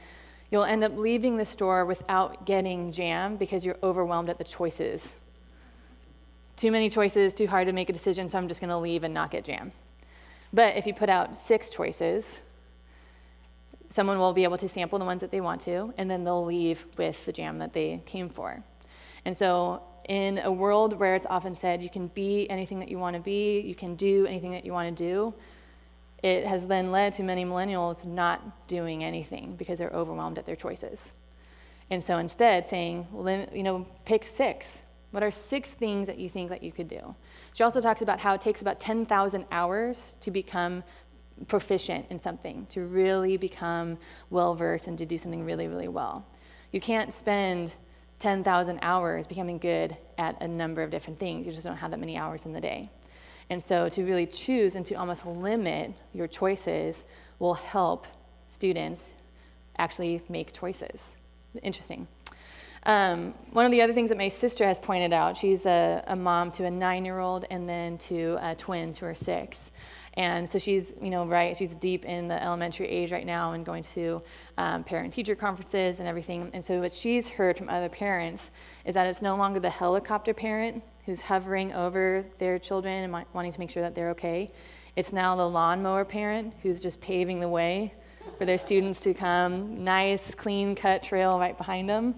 you'll 0.50 0.64
end 0.64 0.82
up 0.82 0.96
leaving 0.96 1.36
the 1.36 1.46
store 1.46 1.84
without 1.84 2.46
getting 2.46 2.90
jam 2.90 3.36
because 3.36 3.64
you're 3.64 3.78
overwhelmed 3.84 4.28
at 4.28 4.38
the 4.38 4.44
choices 4.44 5.14
too 6.58 6.72
many 6.72 6.90
choices, 6.90 7.32
too 7.32 7.46
hard 7.46 7.68
to 7.68 7.72
make 7.72 7.88
a 7.88 7.92
decision, 7.92 8.28
so 8.28 8.36
I'm 8.36 8.48
just 8.48 8.60
to 8.60 8.76
leave 8.76 9.04
and 9.04 9.14
not 9.14 9.30
get 9.30 9.44
jam. 9.44 9.70
But 10.52 10.76
if 10.76 10.86
you 10.88 10.92
put 10.92 11.08
out 11.08 11.40
six 11.40 11.70
choices, 11.70 12.38
someone 13.90 14.18
will 14.18 14.32
be 14.32 14.42
able 14.42 14.58
to 14.58 14.68
sample 14.68 14.98
the 14.98 15.04
ones 15.04 15.20
that 15.20 15.30
they 15.30 15.40
want 15.40 15.60
to, 15.62 15.94
and 15.96 16.10
then 16.10 16.24
they'll 16.24 16.44
leave 16.44 16.84
with 16.96 17.24
the 17.26 17.32
jam 17.32 17.58
that 17.58 17.74
they 17.74 18.02
came 18.06 18.28
for. 18.28 18.64
And 19.24 19.36
so, 19.36 19.82
in 20.08 20.38
a 20.38 20.50
world 20.50 20.98
where 20.98 21.14
it's 21.14 21.26
often 21.28 21.54
said 21.54 21.82
you 21.82 21.90
can 21.90 22.08
be 22.08 22.48
anything 22.50 22.78
that 22.80 22.88
you 22.88 22.98
want 22.98 23.14
to 23.14 23.20
be, 23.20 23.60
you 23.60 23.74
can 23.74 23.94
do 23.94 24.26
anything 24.26 24.52
that 24.52 24.64
you 24.64 24.72
want 24.72 24.96
to 24.96 25.04
do, 25.04 25.34
it 26.22 26.46
has 26.46 26.66
then 26.66 26.90
led 26.90 27.12
to 27.12 27.22
many 27.22 27.44
millennials 27.44 28.06
not 28.06 28.66
doing 28.66 29.04
anything 29.04 29.54
because 29.56 29.78
they're 29.78 29.90
overwhelmed 29.90 30.38
at 30.38 30.46
their 30.46 30.56
choices. 30.56 31.12
And 31.90 32.02
so 32.02 32.18
instead, 32.18 32.66
saying, 32.66 33.06
you 33.54 33.62
know, 33.62 33.86
pick 34.04 34.24
six, 34.24 34.82
what 35.10 35.22
are 35.22 35.30
six 35.30 35.72
things 35.72 36.06
that 36.06 36.18
you 36.18 36.28
think 36.28 36.50
that 36.50 36.62
you 36.62 36.72
could 36.72 36.88
do? 36.88 37.14
She 37.54 37.62
also 37.62 37.80
talks 37.80 38.02
about 38.02 38.18
how 38.18 38.34
it 38.34 38.40
takes 38.40 38.60
about 38.60 38.80
10,000 38.80 39.44
hours 39.52 40.16
to 40.20 40.30
become 40.30 40.82
proficient 41.46 42.06
in 42.10 42.20
something, 42.20 42.66
to 42.70 42.82
really 42.82 43.36
become 43.36 43.96
well 44.30 44.54
versed 44.54 44.86
and 44.86 44.98
to 44.98 45.06
do 45.06 45.16
something 45.16 45.44
really, 45.44 45.68
really 45.68 45.88
well. 45.88 46.26
You 46.72 46.80
can't 46.80 47.14
spend 47.14 47.72
10,000 48.18 48.78
hours 48.82 49.26
becoming 49.26 49.58
good 49.58 49.96
at 50.16 50.40
a 50.42 50.48
number 50.48 50.82
of 50.82 50.90
different 50.90 51.18
things. 51.18 51.46
You 51.46 51.52
just 51.52 51.64
don't 51.64 51.76
have 51.76 51.90
that 51.92 52.00
many 52.00 52.16
hours 52.16 52.46
in 52.46 52.52
the 52.52 52.60
day. 52.60 52.90
And 53.50 53.62
so 53.62 53.88
to 53.88 54.04
really 54.04 54.26
choose 54.26 54.74
and 54.74 54.84
to 54.86 54.94
almost 54.94 55.24
limit 55.24 55.92
your 56.12 56.26
choices 56.26 57.04
will 57.38 57.54
help 57.54 58.06
students 58.48 59.12
actually 59.78 60.22
make 60.28 60.52
choices. 60.52 61.16
Interesting. 61.62 62.06
Um, 62.84 63.34
one 63.52 63.64
of 63.64 63.70
the 63.70 63.82
other 63.82 63.92
things 63.92 64.08
that 64.10 64.18
my 64.18 64.28
sister 64.28 64.66
has 64.66 64.78
pointed 64.78 65.12
out, 65.12 65.36
she's 65.36 65.66
a, 65.66 66.02
a 66.06 66.16
mom 66.16 66.50
to 66.52 66.64
a 66.64 66.70
nine-year-old 66.70 67.44
and 67.50 67.68
then 67.68 67.98
to 67.98 68.38
uh, 68.40 68.54
twins 68.56 68.98
who 68.98 69.06
are 69.06 69.14
six. 69.14 69.70
And 70.18 70.48
so 70.48 70.58
she's, 70.58 70.92
you 71.00 71.10
know, 71.10 71.24
right, 71.24 71.56
she's 71.56 71.76
deep 71.76 72.04
in 72.04 72.26
the 72.26 72.42
elementary 72.42 72.88
age 72.88 73.12
right 73.12 73.24
now 73.24 73.52
and 73.52 73.64
going 73.64 73.84
to 73.94 74.20
um, 74.58 74.82
parent-teacher 74.82 75.36
conferences 75.36 76.00
and 76.00 76.08
everything. 76.08 76.50
And 76.52 76.64
so 76.64 76.80
what 76.80 76.92
she's 76.92 77.28
heard 77.28 77.56
from 77.56 77.68
other 77.68 77.88
parents 77.88 78.50
is 78.84 78.94
that 78.96 79.06
it's 79.06 79.22
no 79.22 79.36
longer 79.36 79.60
the 79.60 79.70
helicopter 79.70 80.34
parent 80.34 80.82
who's 81.06 81.20
hovering 81.20 81.72
over 81.72 82.26
their 82.38 82.58
children 82.58 83.04
and 83.04 83.26
wanting 83.32 83.52
to 83.52 83.60
make 83.60 83.70
sure 83.70 83.80
that 83.80 83.94
they're 83.94 84.10
okay. 84.10 84.50
It's 84.96 85.12
now 85.12 85.36
the 85.36 85.48
lawnmower 85.48 86.04
parent 86.04 86.52
who's 86.64 86.80
just 86.80 87.00
paving 87.00 87.38
the 87.38 87.48
way 87.48 87.92
for 88.38 88.44
their 88.44 88.58
students 88.58 88.98
to 89.02 89.14
come, 89.14 89.84
nice, 89.84 90.34
clean-cut 90.34 91.04
trail 91.04 91.38
right 91.38 91.56
behind 91.56 91.88
them. 91.88 92.16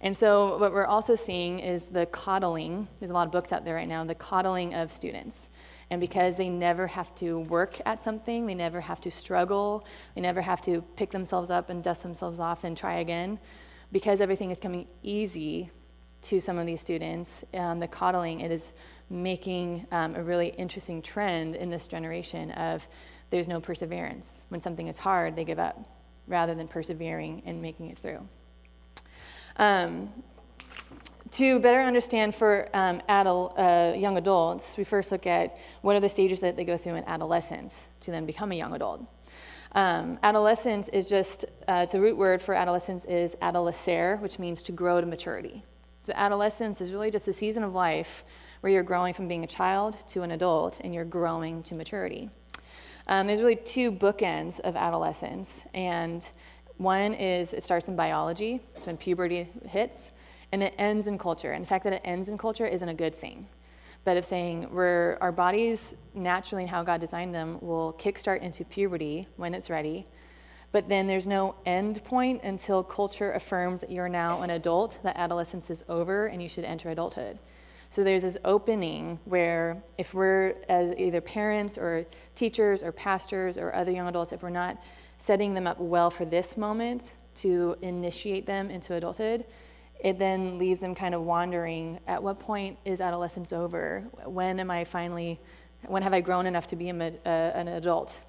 And 0.00 0.16
so 0.16 0.56
what 0.56 0.72
we're 0.72 0.86
also 0.86 1.14
seeing 1.16 1.58
is 1.58 1.84
the 1.84 2.06
coddling, 2.06 2.88
there's 2.98 3.10
a 3.10 3.14
lot 3.14 3.26
of 3.26 3.32
books 3.32 3.52
out 3.52 3.66
there 3.66 3.74
right 3.74 3.86
now, 3.86 4.02
the 4.04 4.14
coddling 4.14 4.72
of 4.72 4.90
students. 4.90 5.49
And 5.90 6.00
because 6.00 6.36
they 6.36 6.48
never 6.48 6.86
have 6.86 7.14
to 7.16 7.40
work 7.40 7.80
at 7.84 8.02
something, 8.02 8.46
they 8.46 8.54
never 8.54 8.80
have 8.80 9.00
to 9.02 9.10
struggle, 9.10 9.84
they 10.14 10.20
never 10.20 10.40
have 10.40 10.62
to 10.62 10.82
pick 10.96 11.10
themselves 11.10 11.50
up 11.50 11.68
and 11.68 11.82
dust 11.82 12.02
themselves 12.02 12.38
off 12.38 12.64
and 12.64 12.76
try 12.76 13.00
again, 13.00 13.38
because 13.90 14.20
everything 14.20 14.50
is 14.50 14.58
coming 14.58 14.86
easy 15.02 15.70
to 16.22 16.38
some 16.38 16.58
of 16.58 16.66
these 16.66 16.80
students, 16.80 17.44
um, 17.54 17.80
the 17.80 17.88
coddling, 17.88 18.40
it 18.40 18.50
is 18.50 18.72
making 19.08 19.86
um, 19.90 20.14
a 20.14 20.22
really 20.22 20.48
interesting 20.48 21.02
trend 21.02 21.56
in 21.56 21.70
this 21.70 21.88
generation 21.88 22.52
of 22.52 22.86
there's 23.30 23.48
no 23.48 23.60
perseverance. 23.60 24.44
When 24.48 24.60
something 24.60 24.86
is 24.86 24.98
hard, 24.98 25.34
they 25.34 25.44
give 25.44 25.58
up 25.58 25.80
rather 26.28 26.54
than 26.54 26.68
persevering 26.68 27.42
and 27.46 27.60
making 27.60 27.90
it 27.90 27.98
through. 27.98 28.20
Um, 29.56 30.10
to 31.32 31.60
better 31.60 31.80
understand 31.80 32.34
for 32.34 32.68
um, 32.74 33.00
adult, 33.08 33.58
uh, 33.58 33.94
young 33.96 34.16
adults, 34.16 34.76
we 34.76 34.84
first 34.84 35.12
look 35.12 35.26
at 35.26 35.56
what 35.82 35.94
are 35.96 36.00
the 36.00 36.08
stages 36.08 36.40
that 36.40 36.56
they 36.56 36.64
go 36.64 36.76
through 36.76 36.96
in 36.96 37.04
adolescence 37.04 37.88
to 38.00 38.10
then 38.10 38.26
become 38.26 38.52
a 38.52 38.54
young 38.54 38.74
adult. 38.74 39.06
Um, 39.72 40.18
adolescence 40.24 40.88
is 40.88 41.08
just, 41.08 41.44
uh, 41.68 41.82
it's 41.84 41.94
a 41.94 42.00
root 42.00 42.16
word 42.16 42.42
for 42.42 42.54
adolescence 42.54 43.04
is 43.04 43.36
adolescere, 43.40 44.16
which 44.16 44.38
means 44.38 44.62
to 44.62 44.72
grow 44.72 45.00
to 45.00 45.06
maturity. 45.06 45.62
So 46.00 46.12
adolescence 46.16 46.80
is 46.80 46.90
really 46.90 47.10
just 47.10 47.28
a 47.28 47.32
season 47.32 47.62
of 47.62 47.72
life 47.74 48.24
where 48.60 48.72
you're 48.72 48.82
growing 48.82 49.14
from 49.14 49.28
being 49.28 49.44
a 49.44 49.46
child 49.46 49.96
to 50.08 50.22
an 50.22 50.32
adult 50.32 50.80
and 50.82 50.92
you're 50.92 51.04
growing 51.04 51.62
to 51.64 51.74
maturity. 51.74 52.30
Um, 53.06 53.26
there's 53.26 53.40
really 53.40 53.56
two 53.56 53.92
bookends 53.92 54.60
of 54.60 54.76
adolescence, 54.76 55.64
and 55.74 56.28
one 56.76 57.14
is 57.14 57.52
it 57.52 57.64
starts 57.64 57.88
in 57.88 57.96
biology, 57.96 58.60
it's 58.76 58.86
when 58.86 58.96
puberty 58.96 59.48
hits, 59.66 60.10
and 60.52 60.62
it 60.62 60.74
ends 60.78 61.06
in 61.06 61.18
culture. 61.18 61.52
And 61.52 61.64
the 61.64 61.68
fact 61.68 61.84
that 61.84 61.92
it 61.92 62.02
ends 62.04 62.28
in 62.28 62.38
culture 62.38 62.66
isn't 62.66 62.88
a 62.88 62.94
good 62.94 63.14
thing. 63.14 63.46
But 64.04 64.16
of 64.16 64.24
saying 64.24 64.68
we're, 64.70 65.18
our 65.20 65.32
bodies, 65.32 65.94
naturally 66.14 66.62
and 66.62 66.70
how 66.70 66.82
God 66.82 67.00
designed 67.00 67.34
them, 67.34 67.58
will 67.60 67.94
kickstart 67.98 68.40
into 68.40 68.64
puberty 68.64 69.28
when 69.36 69.54
it's 69.54 69.68
ready. 69.68 70.06
But 70.72 70.88
then 70.88 71.06
there's 71.06 71.26
no 71.26 71.56
end 71.66 72.02
point 72.04 72.42
until 72.42 72.82
culture 72.82 73.32
affirms 73.32 73.80
that 73.80 73.90
you're 73.90 74.08
now 74.08 74.42
an 74.42 74.50
adult, 74.50 74.98
that 75.02 75.16
adolescence 75.16 75.68
is 75.68 75.84
over, 75.88 76.26
and 76.26 76.42
you 76.42 76.48
should 76.48 76.64
enter 76.64 76.90
adulthood. 76.90 77.38
So 77.90 78.04
there's 78.04 78.22
this 78.22 78.36
opening 78.44 79.18
where 79.24 79.82
if 79.98 80.14
we're 80.14 80.54
as 80.68 80.94
either 80.96 81.20
parents 81.20 81.76
or 81.76 82.06
teachers 82.36 82.84
or 82.84 82.92
pastors 82.92 83.58
or 83.58 83.74
other 83.74 83.90
young 83.90 84.06
adults, 84.06 84.30
if 84.32 84.42
we're 84.42 84.50
not 84.50 84.80
setting 85.18 85.54
them 85.54 85.66
up 85.66 85.78
well 85.80 86.08
for 86.08 86.24
this 86.24 86.56
moment 86.56 87.14
to 87.34 87.76
initiate 87.82 88.46
them 88.46 88.70
into 88.70 88.94
adulthood, 88.94 89.44
it 90.02 90.18
then 90.18 90.58
leaves 90.58 90.80
them 90.80 90.94
kind 90.94 91.14
of 91.14 91.22
wandering. 91.22 91.98
At 92.06 92.22
what 92.22 92.38
point 92.38 92.78
is 92.84 93.00
adolescence 93.00 93.52
over? 93.52 94.04
When 94.24 94.60
am 94.60 94.70
I 94.70 94.84
finally, 94.84 95.40
when 95.86 96.02
have 96.02 96.14
I 96.14 96.20
grown 96.20 96.46
enough 96.46 96.66
to 96.68 96.76
be 96.76 96.90
a, 96.90 96.94
uh, 96.94 97.28
an 97.28 97.68
adult? 97.68 98.20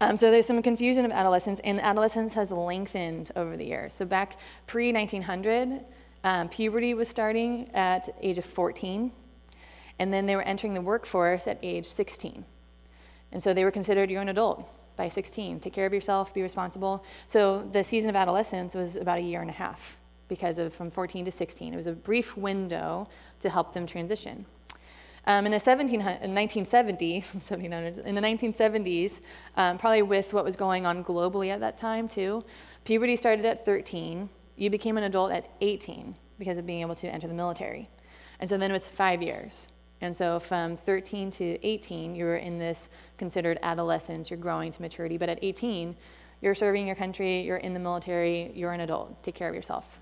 Um, 0.00 0.16
so 0.16 0.30
there's 0.30 0.46
some 0.46 0.60
confusion 0.62 1.04
of 1.04 1.10
adolescence, 1.10 1.60
and 1.62 1.80
adolescence 1.80 2.34
has 2.34 2.50
lengthened 2.50 3.30
over 3.36 3.56
the 3.56 3.64
years. 3.64 3.92
So 3.92 4.04
back 4.04 4.38
pre 4.66 4.92
1900, 4.92 5.80
um, 6.24 6.48
puberty 6.48 6.94
was 6.94 7.08
starting 7.08 7.70
at 7.72 8.08
age 8.20 8.38
of 8.38 8.44
14, 8.44 9.12
and 9.98 10.12
then 10.12 10.26
they 10.26 10.36
were 10.36 10.42
entering 10.42 10.74
the 10.74 10.80
workforce 10.80 11.46
at 11.46 11.58
age 11.62 11.86
16. 11.86 12.44
And 13.30 13.42
so 13.42 13.54
they 13.54 13.64
were 13.64 13.70
considered 13.70 14.10
you're 14.10 14.22
an 14.22 14.28
adult 14.28 14.68
by 14.96 15.08
16. 15.08 15.60
Take 15.60 15.72
care 15.72 15.86
of 15.86 15.94
yourself, 15.94 16.34
be 16.34 16.42
responsible. 16.42 17.04
So 17.26 17.68
the 17.72 17.82
season 17.82 18.10
of 18.10 18.16
adolescence 18.16 18.74
was 18.74 18.96
about 18.96 19.18
a 19.18 19.22
year 19.22 19.40
and 19.40 19.50
a 19.50 19.54
half 19.54 19.96
because 20.28 20.58
of 20.58 20.72
from 20.72 20.90
14 20.90 21.24
to 21.24 21.32
16. 21.32 21.72
It 21.72 21.76
was 21.76 21.86
a 21.86 21.92
brief 21.92 22.36
window 22.36 23.08
to 23.40 23.50
help 23.50 23.74
them 23.74 23.86
transition. 23.86 24.46
Um, 25.24 25.46
in 25.46 25.52
the 25.52 25.58
1970, 25.58 27.14
in 27.50 28.14
the 28.14 28.20
1970s, 28.20 29.20
um, 29.56 29.78
probably 29.78 30.02
with 30.02 30.32
what 30.32 30.44
was 30.44 30.56
going 30.56 30.84
on 30.84 31.04
globally 31.04 31.50
at 31.50 31.60
that 31.60 31.78
time 31.78 32.08
too, 32.08 32.44
puberty 32.84 33.16
started 33.16 33.44
at 33.44 33.64
13. 33.64 34.28
You 34.56 34.70
became 34.70 34.96
an 34.96 35.04
adult 35.04 35.30
at 35.30 35.48
18 35.60 36.16
because 36.38 36.58
of 36.58 36.66
being 36.66 36.80
able 36.80 36.96
to 36.96 37.08
enter 37.08 37.28
the 37.28 37.34
military. 37.34 37.88
And 38.40 38.50
so 38.50 38.58
then 38.58 38.70
it 38.70 38.74
was 38.74 38.88
five 38.88 39.22
years. 39.22 39.68
And 40.00 40.14
so 40.14 40.40
from 40.40 40.76
13 40.76 41.30
to 41.30 41.64
18, 41.64 42.16
you're 42.16 42.36
in 42.36 42.58
this 42.58 42.88
considered 43.16 43.60
adolescence, 43.62 44.30
you're 44.30 44.38
growing 44.38 44.72
to 44.72 44.82
maturity. 44.82 45.16
But 45.16 45.28
at 45.28 45.38
18, 45.42 45.94
you're 46.40 46.56
serving 46.56 46.88
your 46.88 46.96
country, 46.96 47.42
you're 47.42 47.58
in 47.58 47.72
the 47.72 47.78
military, 47.78 48.50
you're 48.56 48.72
an 48.72 48.80
adult. 48.80 49.22
Take 49.22 49.36
care 49.36 49.48
of 49.48 49.54
yourself. 49.54 50.01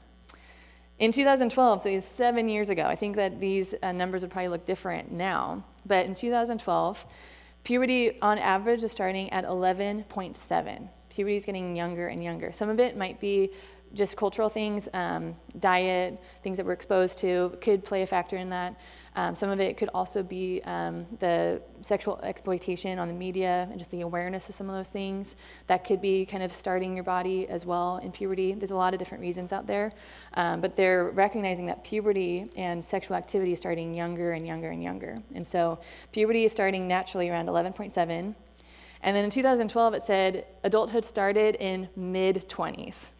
In 1.00 1.12
2012, 1.12 1.80
so 1.80 1.88
it's 1.88 2.06
seven 2.06 2.46
years 2.46 2.68
ago, 2.68 2.84
I 2.84 2.94
think 2.94 3.16
that 3.16 3.40
these 3.40 3.74
uh, 3.82 3.90
numbers 3.90 4.20
would 4.20 4.30
probably 4.30 4.48
look 4.48 4.66
different 4.66 5.10
now. 5.10 5.64
But 5.86 6.04
in 6.04 6.14
2012, 6.14 7.06
puberty 7.64 8.20
on 8.20 8.36
average 8.36 8.84
is 8.84 8.92
starting 8.92 9.32
at 9.32 9.46
11.7. 9.46 10.88
Puberty 11.08 11.36
is 11.36 11.46
getting 11.46 11.74
younger 11.74 12.08
and 12.08 12.22
younger. 12.22 12.52
Some 12.52 12.68
of 12.68 12.78
it 12.78 12.98
might 12.98 13.18
be 13.18 13.50
just 13.94 14.18
cultural 14.18 14.50
things, 14.50 14.90
um, 14.92 15.34
diet, 15.58 16.20
things 16.42 16.58
that 16.58 16.66
we're 16.66 16.74
exposed 16.74 17.16
to 17.20 17.56
could 17.62 17.82
play 17.82 18.02
a 18.02 18.06
factor 18.06 18.36
in 18.36 18.50
that. 18.50 18.78
Um, 19.16 19.34
some 19.34 19.50
of 19.50 19.60
it 19.60 19.76
could 19.76 19.90
also 19.92 20.22
be 20.22 20.60
um, 20.64 21.06
the 21.18 21.60
sexual 21.82 22.20
exploitation 22.22 22.98
on 22.98 23.08
the 23.08 23.14
media 23.14 23.66
and 23.70 23.78
just 23.78 23.90
the 23.90 24.02
awareness 24.02 24.48
of 24.48 24.54
some 24.54 24.70
of 24.70 24.76
those 24.76 24.88
things. 24.88 25.36
That 25.66 25.84
could 25.84 26.00
be 26.00 26.24
kind 26.24 26.42
of 26.42 26.52
starting 26.52 26.94
your 26.94 27.04
body 27.04 27.48
as 27.48 27.66
well 27.66 27.98
in 27.98 28.12
puberty. 28.12 28.52
There's 28.52 28.70
a 28.70 28.76
lot 28.76 28.92
of 28.94 28.98
different 28.98 29.20
reasons 29.22 29.52
out 29.52 29.66
there, 29.66 29.92
um, 30.34 30.60
but 30.60 30.76
they're 30.76 31.10
recognizing 31.10 31.66
that 31.66 31.82
puberty 31.82 32.50
and 32.56 32.82
sexual 32.82 33.16
activity 33.16 33.52
is 33.52 33.58
starting 33.58 33.94
younger 33.94 34.32
and 34.32 34.46
younger 34.46 34.70
and 34.70 34.82
younger. 34.82 35.20
And 35.34 35.46
so 35.46 35.80
puberty 36.12 36.44
is 36.44 36.52
starting 36.52 36.86
naturally 36.86 37.28
around 37.30 37.46
11.7. 37.46 38.34
And 39.02 39.16
then 39.16 39.24
in 39.24 39.30
2012, 39.30 39.94
it 39.94 40.04
said 40.04 40.44
adulthood 40.62 41.04
started 41.04 41.56
in 41.56 41.88
mid 41.96 42.48
20s. 42.48 43.12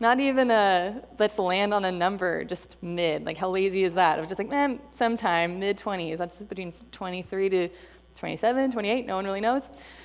Not 0.00 0.20
even 0.20 0.50
a 0.50 1.02
let's 1.18 1.38
land 1.38 1.72
on 1.72 1.84
a 1.84 1.92
number, 1.92 2.44
just 2.44 2.76
mid. 2.82 3.24
Like, 3.24 3.36
how 3.36 3.48
lazy 3.50 3.84
is 3.84 3.94
that? 3.94 4.18
Of 4.18 4.26
just 4.26 4.38
like, 4.38 4.48
man, 4.48 4.80
sometime, 4.94 5.58
mid 5.60 5.78
20s. 5.78 6.18
That's 6.18 6.36
between 6.38 6.72
23 6.92 7.48
to 7.50 7.68
27, 8.16 8.72
28, 8.72 9.06
no 9.06 9.16
one 9.16 9.24
really 9.24 9.40
knows. 9.40 9.62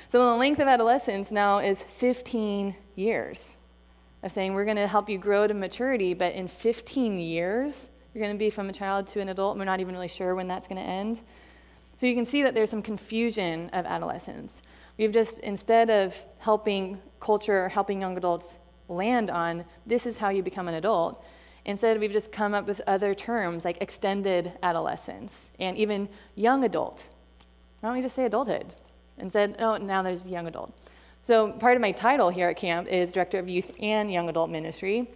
So 0.07 0.31
the 0.31 0.37
length 0.37 0.59
of 0.59 0.67
adolescence 0.67 1.31
now 1.31 1.59
is 1.59 1.83
15 1.83 2.75
years 2.95 3.57
of 4.23 4.31
saying 4.31 4.53
we're 4.53 4.65
going 4.65 4.77
to 4.77 4.87
help 4.87 5.09
you 5.09 5.17
grow 5.17 5.47
to 5.47 5.53
maturity, 5.53 6.13
but 6.13 6.33
in 6.33 6.47
15 6.47 7.19
years, 7.19 7.89
you're 8.13 8.23
going 8.23 8.35
to 8.35 8.39
be 8.39 8.49
from 8.49 8.69
a 8.69 8.73
child 8.73 9.07
to 9.09 9.19
an 9.19 9.29
adult, 9.29 9.53
and 9.53 9.59
we're 9.59 9.65
not 9.65 9.79
even 9.79 9.93
really 9.93 10.07
sure 10.07 10.35
when 10.35 10.47
that's 10.47 10.67
going 10.67 10.81
to 10.81 10.87
end. 10.87 11.21
So 11.97 12.07
you 12.07 12.15
can 12.15 12.25
see 12.25 12.43
that 12.43 12.53
there's 12.53 12.69
some 12.69 12.81
confusion 12.81 13.69
of 13.71 13.85
adolescence. 13.85 14.61
We've 14.97 15.11
just, 15.11 15.39
instead 15.39 15.89
of 15.89 16.15
helping 16.39 16.99
culture 17.19 17.67
helping 17.69 18.01
young 18.01 18.17
adults 18.17 18.57
land 18.89 19.29
on 19.29 19.63
this 19.85 20.05
is 20.05 20.17
how 20.17 20.29
you 20.29 20.43
become 20.43 20.67
an 20.67 20.73
adult. 20.73 21.23
Instead, 21.65 21.99
we've 21.99 22.11
just 22.11 22.31
come 22.31 22.53
up 22.53 22.67
with 22.67 22.81
other 22.87 23.13
terms 23.13 23.63
like 23.63 23.77
extended 23.81 24.53
adolescence 24.63 25.49
and 25.59 25.77
even 25.77 26.09
young 26.35 26.63
adult. 26.63 27.07
Why 27.79 27.89
don't 27.89 27.97
we 27.97 28.01
just 28.01 28.15
say 28.15 28.25
adulthood? 28.25 28.65
And 29.17 29.31
said, 29.31 29.55
oh, 29.59 29.77
now 29.77 30.01
there's 30.01 30.25
young 30.25 30.47
adult. 30.47 30.73
So 31.23 31.51
part 31.51 31.75
of 31.75 31.81
my 31.81 31.91
title 31.91 32.29
here 32.29 32.49
at 32.49 32.57
camp 32.57 32.87
is 32.87 33.11
Director 33.11 33.37
of 33.37 33.47
Youth 33.47 33.71
and 33.79 34.11
Young 34.11 34.29
Adult 34.29 34.49
Ministry. 34.49 35.09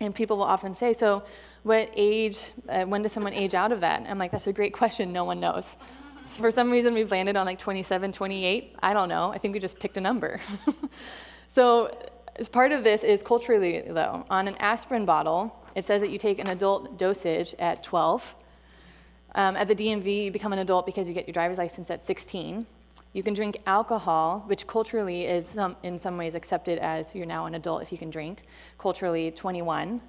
And 0.00 0.14
people 0.14 0.38
will 0.38 0.44
often 0.44 0.74
say, 0.74 0.92
so 0.92 1.24
what 1.62 1.90
age, 1.94 2.52
uh, 2.68 2.84
when 2.84 3.02
does 3.02 3.12
someone 3.12 3.34
age 3.34 3.54
out 3.54 3.72
of 3.72 3.80
that? 3.80 4.04
I'm 4.08 4.18
like, 4.18 4.32
that's 4.32 4.46
a 4.46 4.52
great 4.52 4.72
question, 4.72 5.12
no 5.12 5.24
one 5.24 5.40
knows. 5.40 5.76
So 6.28 6.40
for 6.40 6.50
some 6.50 6.70
reason, 6.70 6.94
we've 6.94 7.10
landed 7.10 7.36
on 7.36 7.44
like 7.44 7.58
27, 7.58 8.12
28. 8.12 8.76
I 8.82 8.94
don't 8.94 9.08
know. 9.08 9.30
I 9.30 9.38
think 9.38 9.52
we 9.52 9.60
just 9.60 9.78
picked 9.78 9.96
a 9.96 10.00
number. 10.00 10.40
so 11.48 11.94
as 12.36 12.48
part 12.48 12.72
of 12.72 12.84
this 12.84 13.04
is 13.04 13.22
culturally, 13.22 13.82
though. 13.86 14.24
On 14.30 14.48
an 14.48 14.56
aspirin 14.56 15.04
bottle, 15.04 15.54
it 15.74 15.84
says 15.84 16.00
that 16.00 16.10
you 16.10 16.18
take 16.18 16.38
an 16.38 16.50
adult 16.50 16.98
dosage 16.98 17.54
at 17.58 17.82
12. 17.82 18.34
Um, 19.34 19.56
at 19.56 19.68
the 19.68 19.74
DMV, 19.74 20.24
you 20.24 20.30
become 20.30 20.52
an 20.52 20.58
adult 20.58 20.86
because 20.86 21.08
you 21.08 21.14
get 21.14 21.26
your 21.26 21.32
driver's 21.32 21.58
license 21.58 21.90
at 21.90 22.04
16. 22.04 22.66
You 23.14 23.22
can 23.22 23.34
drink 23.34 23.58
alcohol, 23.66 24.44
which 24.46 24.66
culturally 24.66 25.24
is 25.26 25.46
some, 25.46 25.76
in 25.82 25.98
some 25.98 26.16
ways 26.16 26.34
accepted 26.34 26.78
as 26.78 27.14
you're 27.14 27.26
now 27.26 27.46
an 27.46 27.54
adult 27.54 27.82
if 27.82 27.92
you 27.92 27.98
can 27.98 28.08
drink, 28.08 28.42
culturally 28.78 29.30
21. 29.30 30.00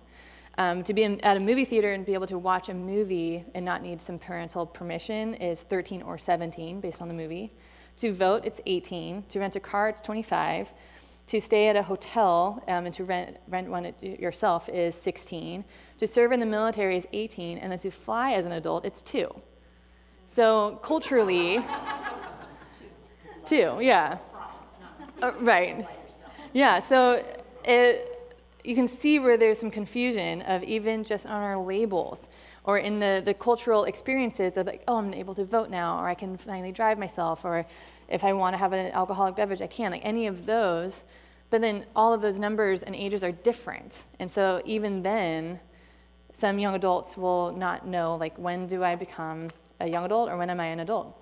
Um, 0.58 0.84
to 0.84 0.94
be 0.94 1.04
in, 1.04 1.20
at 1.22 1.36
a 1.36 1.40
movie 1.40 1.66
theater 1.66 1.92
and 1.94 2.06
be 2.06 2.14
able 2.14 2.28
to 2.28 2.38
watch 2.38 2.70
a 2.70 2.74
movie 2.74 3.44
and 3.56 3.66
not 3.66 3.82
need 3.82 4.02
some 4.02 4.20
parental 4.20 4.66
permission 4.66 5.34
is 5.36 5.64
13 5.64 6.04
or 6.04 6.18
17 6.18 6.80
based 6.80 7.02
on 7.02 7.08
the 7.08 7.14
movie. 7.14 7.52
To 7.98 8.14
vote, 8.14 8.44
it's 8.46 8.62
18. 8.66 9.24
To 9.30 9.40
rent 9.40 9.56
a 9.56 9.60
car, 9.60 9.90
it's 9.90 10.02
25. 10.02 10.72
To 11.28 11.40
stay 11.40 11.68
at 11.68 11.76
a 11.76 11.84
hotel 11.84 12.62
um, 12.68 12.86
and 12.86 12.94
to 12.96 13.04
rent, 13.06 13.38
rent 13.48 13.70
one 13.70 13.94
yourself 14.02 14.68
is 14.70 14.94
16. 14.96 15.64
To 16.00 16.08
serve 16.08 16.32
in 16.32 16.40
the 16.40 16.46
military 16.46 16.98
is 16.98 17.08
18. 17.14 17.58
And 17.58 17.72
then 17.72 17.80
to 17.80 17.92
fly 17.92 18.34
as 18.34 18.46
an 18.46 18.52
adult, 18.52 18.86
it's 18.86 19.02
two. 19.02 19.34
So 20.28 20.80
culturally, 20.84 21.64
two, 23.46 23.78
yeah. 23.80 24.18
Uh, 25.22 25.32
right. 25.40 25.88
Yeah, 26.54 26.80
so 26.80 27.24
it, 27.64 28.36
you 28.64 28.76
can 28.76 28.88
see 28.88 29.20
where 29.20 29.38
there's 29.38 29.60
some 29.60 29.72
confusion 29.72 30.42
of 30.42 30.64
even 30.64 31.04
just 31.04 31.26
on 31.26 31.42
our 31.42 31.58
labels 31.58 32.28
or 32.66 32.78
in 32.78 33.00
the, 33.00 33.22
the 33.24 33.34
cultural 33.34 33.86
experiences 33.86 34.56
of 34.58 34.68
like, 34.68 34.84
oh, 34.88 34.98
I'm 34.98 35.14
able 35.14 35.36
to 35.36 35.46
vote 35.46 35.70
now, 35.70 36.00
or 36.00 36.08
I 36.08 36.16
can 36.16 36.38
finally 36.38 36.72
drive 36.72 36.98
myself, 36.98 37.44
or 37.44 37.66
if 38.08 38.24
I 38.24 38.34
want 38.34 38.54
to 38.54 38.58
have 38.58 38.74
an 38.74 38.92
alcoholic 38.92 39.36
beverage, 39.36 39.62
I 39.62 39.68
can. 39.68 39.92
Like 39.92 40.06
any 40.06 40.28
of 40.28 40.46
those. 40.46 41.04
But 41.50 41.62
then 41.62 41.86
all 41.96 42.14
of 42.14 42.22
those 42.22 42.40
numbers 42.40 42.84
and 42.84 42.96
ages 42.96 43.24
are 43.24 43.32
different. 43.32 44.04
And 44.20 44.32
so 44.32 44.62
even 44.66 45.04
then, 45.04 45.60
some 46.34 46.58
young 46.58 46.76
adults 46.76 47.16
will 47.16 47.52
not 47.52 47.86
know, 47.86 48.16
like, 48.16 48.36
when 48.38 48.68
do 48.68 48.84
I 48.84 48.96
become 48.96 49.52
a 49.80 49.88
young 49.88 50.06
adult 50.06 50.30
or 50.30 50.38
when 50.38 50.50
am 50.50 50.60
I 50.60 50.66
an 50.68 50.80
adult? 50.80 51.20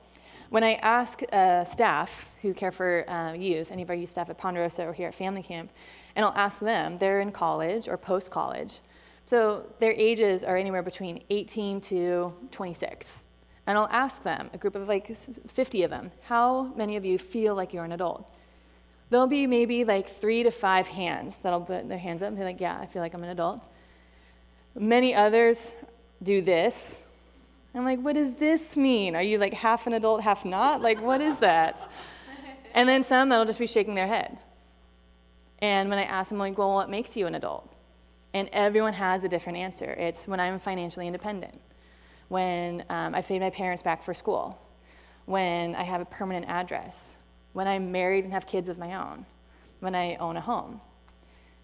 When 0.50 0.64
I 0.64 0.74
ask 0.76 1.22
uh, 1.32 1.64
staff 1.66 2.30
who 2.42 2.54
care 2.54 2.72
for 2.72 3.10
uh, 3.10 3.34
youth, 3.34 3.72
any 3.72 3.84
of 3.84 3.90
our 3.90 3.96
youth 3.96 4.12
staff 4.12 4.30
at 4.30 4.38
Ponderosa 4.38 4.86
or 4.86 4.94
here 4.94 5.08
at 5.08 5.16
Family 5.16 5.44
Camp, 5.44 5.70
and 6.16 6.26
I'll 6.26 6.34
ask 6.36 6.60
them, 6.60 6.98
they're 6.98 7.22
in 7.22 7.32
college 7.32 7.88
or 7.88 7.98
post 7.98 8.32
college. 8.32 8.80
So 9.26 9.66
their 9.80 9.94
ages 9.94 10.44
are 10.44 10.58
anywhere 10.58 10.84
between 10.84 11.24
18 11.30 11.80
to 11.82 12.34
26. 12.52 13.20
And 13.68 13.78
I'll 13.78 13.90
ask 13.92 14.24
them, 14.24 14.50
a 14.54 14.58
group 14.58 14.76
of 14.76 14.88
like 14.88 15.16
50 15.16 15.84
of 15.84 15.92
them, 15.92 16.12
how 16.24 16.74
many 16.76 16.98
of 16.98 17.06
you 17.06 17.18
feel 17.18 17.56
like 17.56 17.74
you're 17.74 17.86
an 17.86 17.92
adult? 17.92 18.30
There'll 19.10 19.28
be 19.28 19.46
maybe 19.46 19.84
like 19.86 20.10
three 20.10 20.44
to 20.44 20.52
five 20.52 20.88
hands 20.88 21.36
that'll 21.44 21.62
put 21.62 21.88
their 21.88 21.98
hands 21.98 22.22
up 22.22 22.30
and 22.30 22.38
be 22.38 22.44
like, 22.44 22.60
yeah, 22.60 22.80
I 22.80 22.86
feel 22.86 23.02
like 23.02 23.14
I'm 23.14 23.24
an 23.24 23.30
adult. 23.30 23.62
Many 24.74 25.14
others 25.14 25.72
do 26.24 26.42
this. 26.42 26.98
I'm 27.76 27.86
like, 27.86 28.00
what 28.00 28.16
does 28.16 28.34
this 28.36 28.76
mean? 28.76 29.16
Are 29.16 29.22
you 29.22 29.38
like 29.38 29.54
half 29.54 29.86
an 29.86 29.94
adult, 29.94 30.22
half 30.22 30.44
not? 30.44 30.82
Like, 30.82 31.02
what 31.02 31.22
is 31.22 31.38
that? 31.38 31.92
and 32.74 32.90
then 32.90 33.04
some 33.04 33.30
that'll 33.30 33.46
just 33.46 33.60
be 33.60 33.68
shaking 33.68 33.96
their 33.96 34.08
head. 34.08 34.38
And 35.60 35.90
when 35.90 36.00
I 36.00 36.04
ask 36.04 36.30
them, 36.30 36.40
like, 36.40 36.58
well, 36.58 36.74
what 36.74 36.90
makes 36.90 37.16
you 37.16 37.28
an 37.28 37.36
adult? 37.36 37.70
And 38.34 38.50
everyone 38.52 38.94
has 38.94 39.24
a 39.24 39.30
different 39.30 39.58
answer. 39.58 39.92
It's 39.92 40.28
when 40.28 40.40
I'm 40.40 40.58
financially 40.58 41.06
independent 41.06 41.62
when 42.32 42.82
um, 42.88 43.14
I've 43.14 43.28
paid 43.28 43.42
my 43.42 43.50
parents 43.50 43.84
back 43.84 44.02
for 44.02 44.14
school, 44.14 44.58
when 45.26 45.76
I 45.76 45.84
have 45.84 46.00
a 46.00 46.06
permanent 46.06 46.46
address, 46.48 47.16
when 47.52 47.68
I'm 47.68 47.92
married 47.92 48.24
and 48.24 48.32
have 48.32 48.48
kids 48.48 48.70
of 48.70 48.78
my 48.78 48.96
own, 48.96 49.26
when 49.82 49.96
I 49.96 50.16
own 50.16 50.38
a 50.38 50.42
home. 50.42 50.80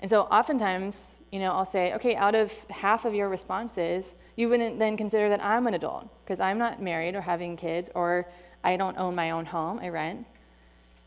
And 0.01 0.10
so 0.10 0.23
oftentimes, 0.23 1.15
you 1.32 1.39
know, 1.39 1.53
I'll 1.53 1.63
say, 1.63 1.93
okay, 1.93 2.17
out 2.17 2.36
of 2.36 2.51
half 2.69 3.06
of 3.06 3.13
your 3.13 3.30
responses, 3.30 4.15
you 4.36 4.49
wouldn't 4.49 4.77
then 4.77 4.97
consider 4.97 5.30
that 5.30 5.41
I'm 5.41 5.67
an 5.67 5.73
adult 5.73 6.10
because 6.25 6.41
I'm 6.41 6.58
not 6.58 6.82
married 6.82 7.15
or 7.15 7.21
having 7.21 7.56
kids 7.56 7.89
or 7.95 8.27
I 8.62 8.75
don't 8.75 8.97
own 8.97 9.15
my 9.15 9.32
own 9.32 9.45
home, 9.45 9.80
I 9.80 9.88
rent. 9.88 10.25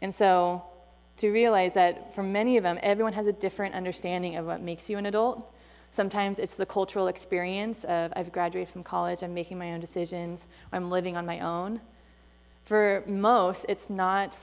And 0.00 0.14
so 0.14 0.64
to 1.18 1.30
realize 1.30 1.74
that 1.74 2.14
for 2.14 2.22
many 2.22 2.56
of 2.56 2.62
them, 2.62 2.78
everyone 2.82 3.12
has 3.12 3.26
a 3.26 3.32
different 3.32 3.74
understanding 3.74 4.36
of 4.36 4.46
what 4.46 4.62
makes 4.62 4.88
you 4.88 4.96
an 4.96 5.04
adult. 5.04 5.54
Sometimes 5.90 6.38
it's 6.38 6.54
the 6.54 6.66
cultural 6.66 7.08
experience 7.08 7.84
of 7.84 8.12
I've 8.14 8.30
graduated 8.32 8.72
from 8.72 8.84
college, 8.84 9.22
I'm 9.22 9.34
making 9.34 9.58
my 9.58 9.72
own 9.72 9.80
decisions, 9.80 10.46
I'm 10.72 10.90
living 10.90 11.16
on 11.16 11.26
my 11.26 11.40
own. 11.40 11.80
For 12.64 13.02
most, 13.06 13.66
it's 13.68 13.90
not, 13.90 14.36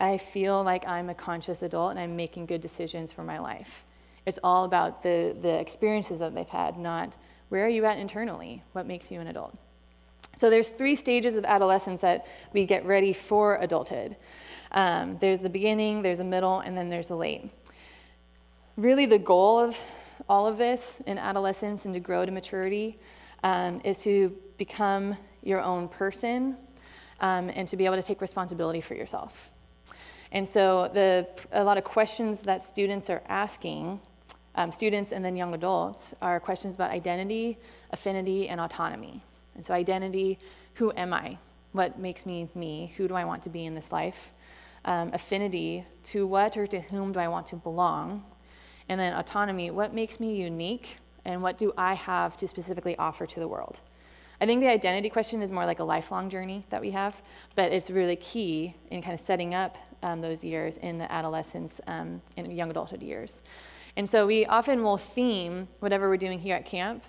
I 0.00 0.16
feel 0.16 0.62
like 0.62 0.88
I'm 0.88 1.10
a 1.10 1.14
conscious 1.14 1.62
adult 1.62 1.90
and 1.90 2.00
I'm 2.00 2.16
making 2.16 2.46
good 2.46 2.60
decisions 2.60 3.12
for 3.12 3.22
my 3.22 3.38
life. 3.38 3.84
It's 4.24 4.38
all 4.42 4.64
about 4.64 5.02
the, 5.02 5.36
the 5.40 5.60
experiences 5.60 6.20
that 6.20 6.34
they've 6.34 6.48
had, 6.48 6.78
not 6.78 7.14
where 7.48 7.64
are 7.64 7.68
you 7.68 7.84
at 7.84 7.98
internally? 7.98 8.62
What 8.72 8.86
makes 8.86 9.10
you 9.10 9.20
an 9.20 9.28
adult? 9.28 9.56
So 10.36 10.50
there's 10.50 10.70
three 10.70 10.96
stages 10.96 11.36
of 11.36 11.44
adolescence 11.44 12.00
that 12.00 12.26
we 12.52 12.66
get 12.66 12.84
ready 12.84 13.12
for 13.12 13.56
adulthood. 13.56 14.16
Um, 14.72 15.16
there's 15.18 15.40
the 15.40 15.48
beginning, 15.48 16.02
there's 16.02 16.20
a 16.20 16.24
middle, 16.24 16.60
and 16.60 16.76
then 16.76 16.90
there's 16.90 17.10
a 17.10 17.14
late. 17.14 17.50
Really, 18.76 19.06
the 19.06 19.18
goal 19.18 19.58
of 19.58 19.78
all 20.28 20.46
of 20.46 20.58
this 20.58 21.00
in 21.06 21.18
adolescence 21.18 21.84
and 21.84 21.94
to 21.94 22.00
grow 22.00 22.24
to 22.24 22.32
maturity 22.32 22.98
um, 23.42 23.80
is 23.84 23.98
to 23.98 24.36
become 24.56 25.16
your 25.42 25.60
own 25.60 25.88
person 25.88 26.56
um, 27.20 27.50
and 27.54 27.68
to 27.68 27.76
be 27.76 27.84
able 27.84 27.96
to 27.96 28.02
take 28.02 28.20
responsibility 28.20 28.80
for 28.80 28.94
yourself. 28.94 29.50
And 30.32 30.46
so, 30.48 30.90
the, 30.92 31.28
a 31.52 31.62
lot 31.62 31.78
of 31.78 31.84
questions 31.84 32.40
that 32.42 32.62
students 32.62 33.08
are 33.08 33.22
asking, 33.28 34.00
um, 34.56 34.72
students 34.72 35.12
and 35.12 35.24
then 35.24 35.36
young 35.36 35.54
adults, 35.54 36.14
are 36.20 36.40
questions 36.40 36.74
about 36.74 36.90
identity, 36.90 37.58
affinity, 37.92 38.48
and 38.48 38.60
autonomy. 38.60 39.22
And 39.54 39.64
so, 39.64 39.72
identity 39.72 40.38
who 40.74 40.92
am 40.96 41.12
I? 41.12 41.38
What 41.72 41.98
makes 41.98 42.26
me 42.26 42.48
me? 42.54 42.92
Who 42.96 43.08
do 43.08 43.14
I 43.14 43.24
want 43.24 43.42
to 43.44 43.50
be 43.50 43.64
in 43.64 43.74
this 43.74 43.92
life? 43.92 44.32
Um, 44.84 45.10
affinity 45.12 45.84
to 46.04 46.26
what 46.26 46.56
or 46.56 46.66
to 46.66 46.80
whom 46.80 47.12
do 47.12 47.18
I 47.18 47.28
want 47.28 47.46
to 47.48 47.56
belong? 47.56 48.24
And 48.88 49.00
then 49.00 49.14
autonomy, 49.14 49.70
what 49.70 49.94
makes 49.94 50.20
me 50.20 50.36
unique 50.36 50.98
and 51.24 51.42
what 51.42 51.58
do 51.58 51.72
I 51.76 51.94
have 51.94 52.36
to 52.38 52.48
specifically 52.48 52.96
offer 52.96 53.26
to 53.26 53.40
the 53.40 53.48
world? 53.48 53.80
I 54.40 54.46
think 54.46 54.60
the 54.60 54.68
identity 54.68 55.08
question 55.08 55.42
is 55.42 55.50
more 55.50 55.64
like 55.64 55.78
a 55.78 55.84
lifelong 55.84 56.28
journey 56.28 56.66
that 56.70 56.80
we 56.80 56.90
have, 56.90 57.20
but 57.54 57.72
it's 57.72 57.90
really 57.90 58.16
key 58.16 58.74
in 58.90 59.02
kind 59.02 59.14
of 59.14 59.20
setting 59.20 59.54
up 59.54 59.76
um, 60.02 60.20
those 60.20 60.44
years 60.44 60.76
in 60.76 60.98
the 60.98 61.10
adolescence 61.10 61.80
um, 61.86 62.20
and 62.36 62.54
young 62.54 62.70
adulthood 62.70 63.02
years. 63.02 63.42
And 63.96 64.08
so 64.08 64.26
we 64.26 64.44
often 64.44 64.82
will 64.82 64.98
theme 64.98 65.68
whatever 65.80 66.08
we're 66.08 66.18
doing 66.18 66.38
here 66.38 66.54
at 66.54 66.66
camp 66.66 67.02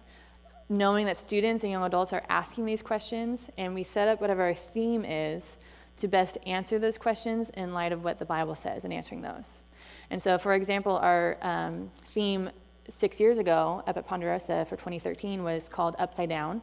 knowing 0.70 1.06
that 1.06 1.18
students 1.18 1.64
and 1.64 1.72
young 1.72 1.84
adults 1.84 2.12
are 2.12 2.24
asking 2.30 2.66
these 2.66 2.82
questions, 2.82 3.50
and 3.58 3.74
we 3.74 3.84
set 3.84 4.08
up 4.08 4.20
whatever 4.20 4.44
our 4.44 4.54
theme 4.54 5.06
is 5.06 5.58
to 5.98 6.08
best 6.08 6.38
answer 6.46 6.78
those 6.78 6.98
questions 6.98 7.50
in 7.52 7.74
light 7.74 7.92
of 7.92 8.04
what 8.04 8.20
the 8.20 8.26
Bible 8.26 8.56
says 8.56 8.84
and 8.84 8.94
answering 8.94 9.22
those. 9.22 9.62
And 10.10 10.22
so, 10.22 10.38
for 10.38 10.54
example, 10.54 10.98
our 10.98 11.38
um, 11.42 11.92
theme 12.08 12.50
six 12.90 13.20
years 13.20 13.38
ago 13.38 13.84
up 13.88 13.98
at 13.98 14.08
Ponderosa 14.08 14.66
for 14.66 14.76
2013 14.76 15.44
was 15.44 15.68
called 15.68 15.96
Upside 16.00 16.30
Down. 16.30 16.62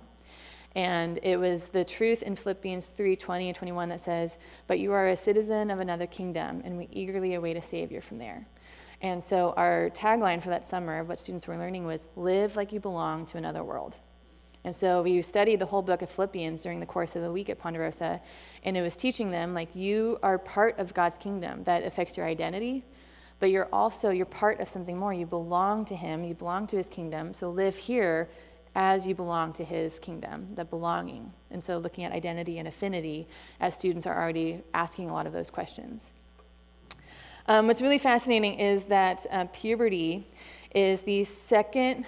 And 0.74 1.20
it 1.22 1.36
was 1.36 1.68
the 1.68 1.84
truth 1.84 2.22
in 2.22 2.34
Philippians 2.34 2.88
3 2.88 3.14
20 3.14 3.48
and 3.48 3.56
21 3.56 3.88
that 3.90 4.00
says, 4.00 4.38
But 4.66 4.80
you 4.80 4.92
are 4.92 5.08
a 5.08 5.16
citizen 5.16 5.70
of 5.70 5.78
another 5.78 6.06
kingdom, 6.06 6.62
and 6.64 6.76
we 6.76 6.88
eagerly 6.90 7.34
await 7.34 7.56
a 7.56 7.62
Savior 7.62 8.00
from 8.00 8.18
there. 8.18 8.46
And 9.00 9.22
so 9.22 9.52
our 9.56 9.90
tagline 9.90 10.42
for 10.42 10.48
that 10.48 10.68
summer 10.68 10.98
of 10.98 11.08
what 11.08 11.18
students 11.18 11.46
were 11.46 11.56
learning 11.56 11.84
was 11.84 12.06
live 12.16 12.56
like 12.56 12.72
you 12.72 12.80
belong 12.80 13.26
to 13.26 13.38
another 13.38 13.62
world. 13.62 13.98
And 14.64 14.74
so 14.74 15.02
we 15.02 15.20
studied 15.20 15.58
the 15.60 15.66
whole 15.66 15.82
book 15.82 16.00
of 16.00 16.08
Philippians 16.08 16.62
during 16.62 16.80
the 16.80 16.86
course 16.86 17.14
of 17.14 17.22
the 17.22 17.30
week 17.30 17.50
at 17.50 17.58
Ponderosa, 17.58 18.20
and 18.64 18.76
it 18.76 18.82
was 18.82 18.96
teaching 18.96 19.30
them 19.30 19.52
like 19.52 19.68
you 19.76 20.18
are 20.22 20.38
part 20.38 20.78
of 20.78 20.94
God's 20.94 21.18
kingdom 21.18 21.64
that 21.64 21.84
affects 21.84 22.16
your 22.16 22.26
identity, 22.26 22.82
but 23.44 23.50
you're 23.50 23.68
also 23.74 24.08
you're 24.08 24.24
part 24.24 24.58
of 24.60 24.70
something 24.70 24.96
more. 24.96 25.12
You 25.12 25.26
belong 25.26 25.84
to 25.84 25.94
him, 25.94 26.24
you 26.24 26.32
belong 26.32 26.66
to 26.68 26.78
his 26.78 26.88
kingdom. 26.88 27.34
So 27.34 27.50
live 27.50 27.76
here 27.76 28.30
as 28.74 29.06
you 29.06 29.14
belong 29.14 29.52
to 29.52 29.64
his 29.64 29.98
kingdom, 29.98 30.48
the 30.54 30.64
belonging. 30.64 31.30
And 31.50 31.62
so 31.62 31.76
looking 31.76 32.04
at 32.04 32.12
identity 32.12 32.58
and 32.58 32.66
affinity 32.66 33.28
as 33.60 33.74
students 33.74 34.06
are 34.06 34.18
already 34.18 34.62
asking 34.72 35.10
a 35.10 35.12
lot 35.12 35.26
of 35.26 35.34
those 35.34 35.50
questions. 35.50 36.12
Um, 37.46 37.66
what's 37.66 37.82
really 37.82 37.98
fascinating 37.98 38.58
is 38.58 38.86
that 38.86 39.26
uh, 39.30 39.44
puberty 39.52 40.26
is 40.74 41.02
the 41.02 41.24
second 41.24 42.06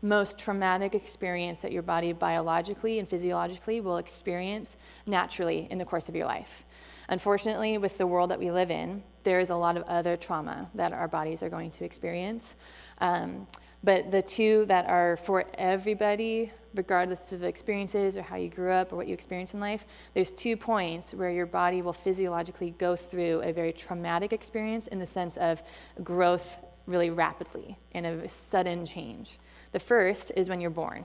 most 0.00 0.38
traumatic 0.38 0.94
experience 0.94 1.58
that 1.58 1.72
your 1.72 1.82
body 1.82 2.12
biologically 2.12 3.00
and 3.00 3.08
physiologically 3.08 3.80
will 3.80 3.96
experience 3.96 4.76
naturally 5.08 5.66
in 5.72 5.78
the 5.78 5.84
course 5.84 6.08
of 6.08 6.14
your 6.14 6.26
life. 6.26 6.64
Unfortunately, 7.08 7.78
with 7.78 7.98
the 7.98 8.06
world 8.06 8.30
that 8.30 8.38
we 8.38 8.52
live 8.52 8.70
in, 8.70 9.02
there 9.28 9.40
is 9.40 9.50
a 9.50 9.56
lot 9.56 9.76
of 9.76 9.82
other 9.82 10.16
trauma 10.16 10.70
that 10.74 10.90
our 10.94 11.06
bodies 11.06 11.42
are 11.42 11.50
going 11.50 11.70
to 11.70 11.84
experience. 11.84 12.54
Um, 13.02 13.46
but 13.84 14.10
the 14.10 14.22
two 14.22 14.64
that 14.68 14.88
are 14.88 15.18
for 15.18 15.44
everybody 15.58 16.50
regardless 16.74 17.32
of 17.32 17.42
experiences 17.44 18.16
or 18.16 18.22
how 18.22 18.36
you 18.36 18.48
grew 18.48 18.70
up 18.70 18.90
or 18.90 18.96
what 18.96 19.06
you 19.06 19.12
experienced 19.12 19.52
in 19.52 19.60
life, 19.60 19.84
there's 20.14 20.30
two 20.30 20.56
points 20.56 21.12
where 21.12 21.30
your 21.30 21.44
body 21.44 21.82
will 21.82 21.92
physiologically 21.92 22.70
go 22.78 22.96
through 22.96 23.42
a 23.42 23.52
very 23.52 23.72
traumatic 23.72 24.32
experience 24.32 24.86
in 24.86 24.98
the 24.98 25.06
sense 25.06 25.36
of 25.36 25.62
growth 26.02 26.64
really 26.86 27.10
rapidly 27.10 27.76
and 27.92 28.06
a 28.06 28.28
sudden 28.30 28.86
change. 28.86 29.38
The 29.72 29.80
first 29.80 30.32
is 30.36 30.48
when 30.48 30.58
you're 30.62 30.70
born. 30.70 31.04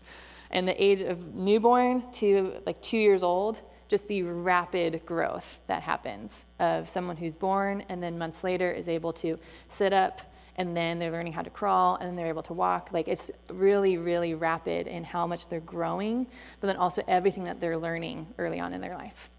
and 0.52 0.68
the 0.68 0.80
age 0.80 1.00
of 1.00 1.34
newborn 1.34 2.04
to 2.12 2.54
like 2.66 2.80
two 2.82 2.98
years 2.98 3.24
old, 3.24 3.58
just 3.88 4.08
the 4.08 4.22
rapid 4.22 5.04
growth 5.06 5.60
that 5.66 5.82
happens 5.82 6.44
of 6.58 6.88
someone 6.88 7.16
who's 7.16 7.36
born 7.36 7.84
and 7.88 8.02
then 8.02 8.18
months 8.18 8.42
later 8.42 8.70
is 8.70 8.88
able 8.88 9.12
to 9.12 9.38
sit 9.68 9.92
up, 9.92 10.20
and 10.56 10.76
then 10.76 10.98
they're 10.98 11.10
learning 11.10 11.32
how 11.32 11.42
to 11.42 11.50
crawl 11.50 11.96
and 11.96 12.08
then 12.08 12.16
they're 12.16 12.28
able 12.28 12.42
to 12.42 12.52
walk. 12.52 12.90
Like 12.92 13.08
it's 13.08 13.30
really, 13.52 13.96
really 13.96 14.34
rapid 14.34 14.86
in 14.86 15.02
how 15.02 15.26
much 15.26 15.48
they're 15.48 15.60
growing, 15.60 16.26
but 16.60 16.68
then 16.68 16.76
also 16.76 17.02
everything 17.08 17.44
that 17.44 17.60
they're 17.60 17.76
learning 17.76 18.26
early 18.38 18.60
on 18.60 18.72
in 18.72 18.80
their 18.80 18.96
life. 18.96 19.30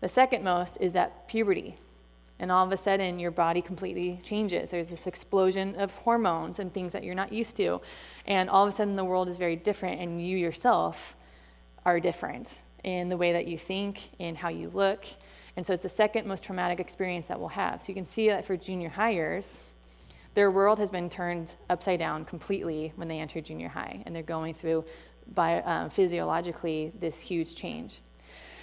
The 0.00 0.08
second 0.08 0.44
most 0.44 0.76
is 0.80 0.92
that 0.92 1.28
puberty. 1.28 1.76
And 2.38 2.50
all 2.50 2.64
of 2.64 2.72
a 2.72 2.76
sudden, 2.78 3.18
your 3.18 3.30
body 3.30 3.60
completely 3.60 4.18
changes. 4.22 4.70
There's 4.70 4.88
this 4.88 5.06
explosion 5.06 5.76
of 5.76 5.94
hormones 5.94 6.58
and 6.58 6.72
things 6.72 6.92
that 6.92 7.04
you're 7.04 7.14
not 7.14 7.32
used 7.32 7.54
to. 7.56 7.82
And 8.26 8.48
all 8.48 8.66
of 8.66 8.72
a 8.72 8.76
sudden, 8.76 8.96
the 8.96 9.04
world 9.04 9.28
is 9.28 9.36
very 9.36 9.56
different, 9.56 10.00
and 10.00 10.26
you 10.26 10.38
yourself 10.38 11.16
are 11.84 12.00
different 12.00 12.60
in 12.84 13.08
the 13.08 13.16
way 13.16 13.32
that 13.32 13.46
you 13.46 13.58
think, 13.58 14.10
in 14.18 14.34
how 14.34 14.48
you 14.48 14.70
look. 14.70 15.04
And 15.56 15.66
so, 15.66 15.72
it's 15.72 15.82
the 15.82 15.88
second 15.88 16.26
most 16.26 16.44
traumatic 16.44 16.80
experience 16.80 17.26
that 17.26 17.38
we'll 17.38 17.48
have. 17.48 17.82
So, 17.82 17.88
you 17.88 17.94
can 17.94 18.06
see 18.06 18.28
that 18.28 18.44
for 18.44 18.56
junior 18.56 18.88
hires, 18.88 19.58
their 20.34 20.50
world 20.50 20.78
has 20.78 20.90
been 20.90 21.10
turned 21.10 21.54
upside 21.68 21.98
down 21.98 22.24
completely 22.24 22.92
when 22.96 23.08
they 23.08 23.18
enter 23.18 23.40
junior 23.40 23.68
high, 23.68 24.02
and 24.06 24.14
they're 24.14 24.22
going 24.22 24.54
through 24.54 24.84
by, 25.34 25.60
um, 25.62 25.90
physiologically 25.90 26.92
this 26.98 27.18
huge 27.18 27.54
change. 27.54 28.00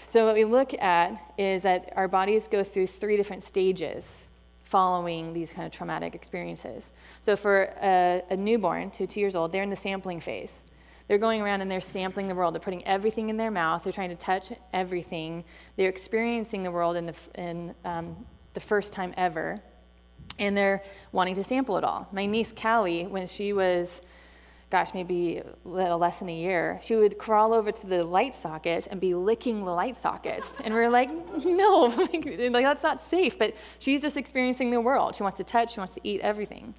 So, 0.08 0.25
what 0.25 0.36
we 0.36 0.45
look 0.45 0.73
at 0.82 1.34
is 1.38 1.63
that 1.63 1.91
our 1.95 2.08
bodies 2.08 2.47
go 2.47 2.63
through 2.63 2.88
three 2.88 3.17
different 3.17 3.43
stages 3.43 4.23
following 4.63 5.34
these 5.34 5.51
kind 5.51 5.65
of 5.65 5.71
traumatic 5.71 6.15
experiences. 6.15 6.91
So, 7.19 7.36
for 7.36 7.73
a, 7.82 8.23
a 8.30 8.38
newborn 8.38 8.89
to 8.91 9.06
two 9.06 9.19
years 9.19 9.36
old, 9.36 9.51
they're 9.51 9.63
in 9.63 9.69
the 9.69 9.75
sampling 9.75 10.21
phase. 10.21 10.63
They're 11.07 11.17
going 11.17 11.41
around 11.41 11.61
and 11.61 11.71
they're 11.71 11.79
sampling 11.81 12.27
the 12.27 12.35
world. 12.35 12.53
They're 12.53 12.59
putting 12.59 12.85
everything 12.85 13.29
in 13.29 13.37
their 13.37 13.51
mouth. 13.51 13.83
They're 13.83 13.93
trying 13.93 14.09
to 14.09 14.15
touch 14.15 14.51
everything. 14.73 15.45
They're 15.77 15.89
experiencing 15.89 16.63
the 16.63 16.71
world 16.71 16.97
in 16.97 17.05
the, 17.05 17.15
in, 17.35 17.75
um, 17.85 18.25
the 18.53 18.59
first 18.59 18.91
time 18.91 19.13
ever 19.17 19.61
and 20.39 20.55
they're 20.55 20.83
wanting 21.11 21.35
to 21.35 21.43
sample 21.43 21.77
it 21.77 21.83
all. 21.83 22.07
My 22.11 22.25
niece 22.25 22.53
Callie, 22.53 23.05
when 23.05 23.27
she 23.27 23.53
was, 23.53 24.01
gosh, 24.69 24.93
maybe 24.93 25.37
a 25.37 25.67
little 25.67 25.97
less 25.97 26.19
than 26.19 26.29
a 26.29 26.35
year, 26.35 26.79
she 26.83 26.95
would 26.95 27.17
crawl 27.17 27.53
over 27.53 27.71
to 27.71 27.87
the 27.87 28.05
light 28.05 28.35
socket 28.35 28.87
and 28.89 28.99
be 28.99 29.13
licking 29.15 29.65
the 29.65 29.71
light 29.71 29.97
sockets. 29.97 30.53
And 30.63 30.73
we 30.73 30.79
are 30.79 30.89
like, 30.89 31.09
no, 31.45 31.85
like, 32.13 32.23
that's 32.51 32.83
not 32.83 32.99
safe. 32.99 33.37
But 33.37 33.55
she's 33.79 34.01
just 34.01 34.17
experiencing 34.17 34.71
the 34.71 34.81
world. 34.81 35.15
She 35.15 35.23
wants 35.23 35.37
to 35.37 35.43
touch, 35.43 35.73
she 35.73 35.79
wants 35.79 35.95
to 35.95 36.01
eat 36.03 36.21
everything. 36.21 36.73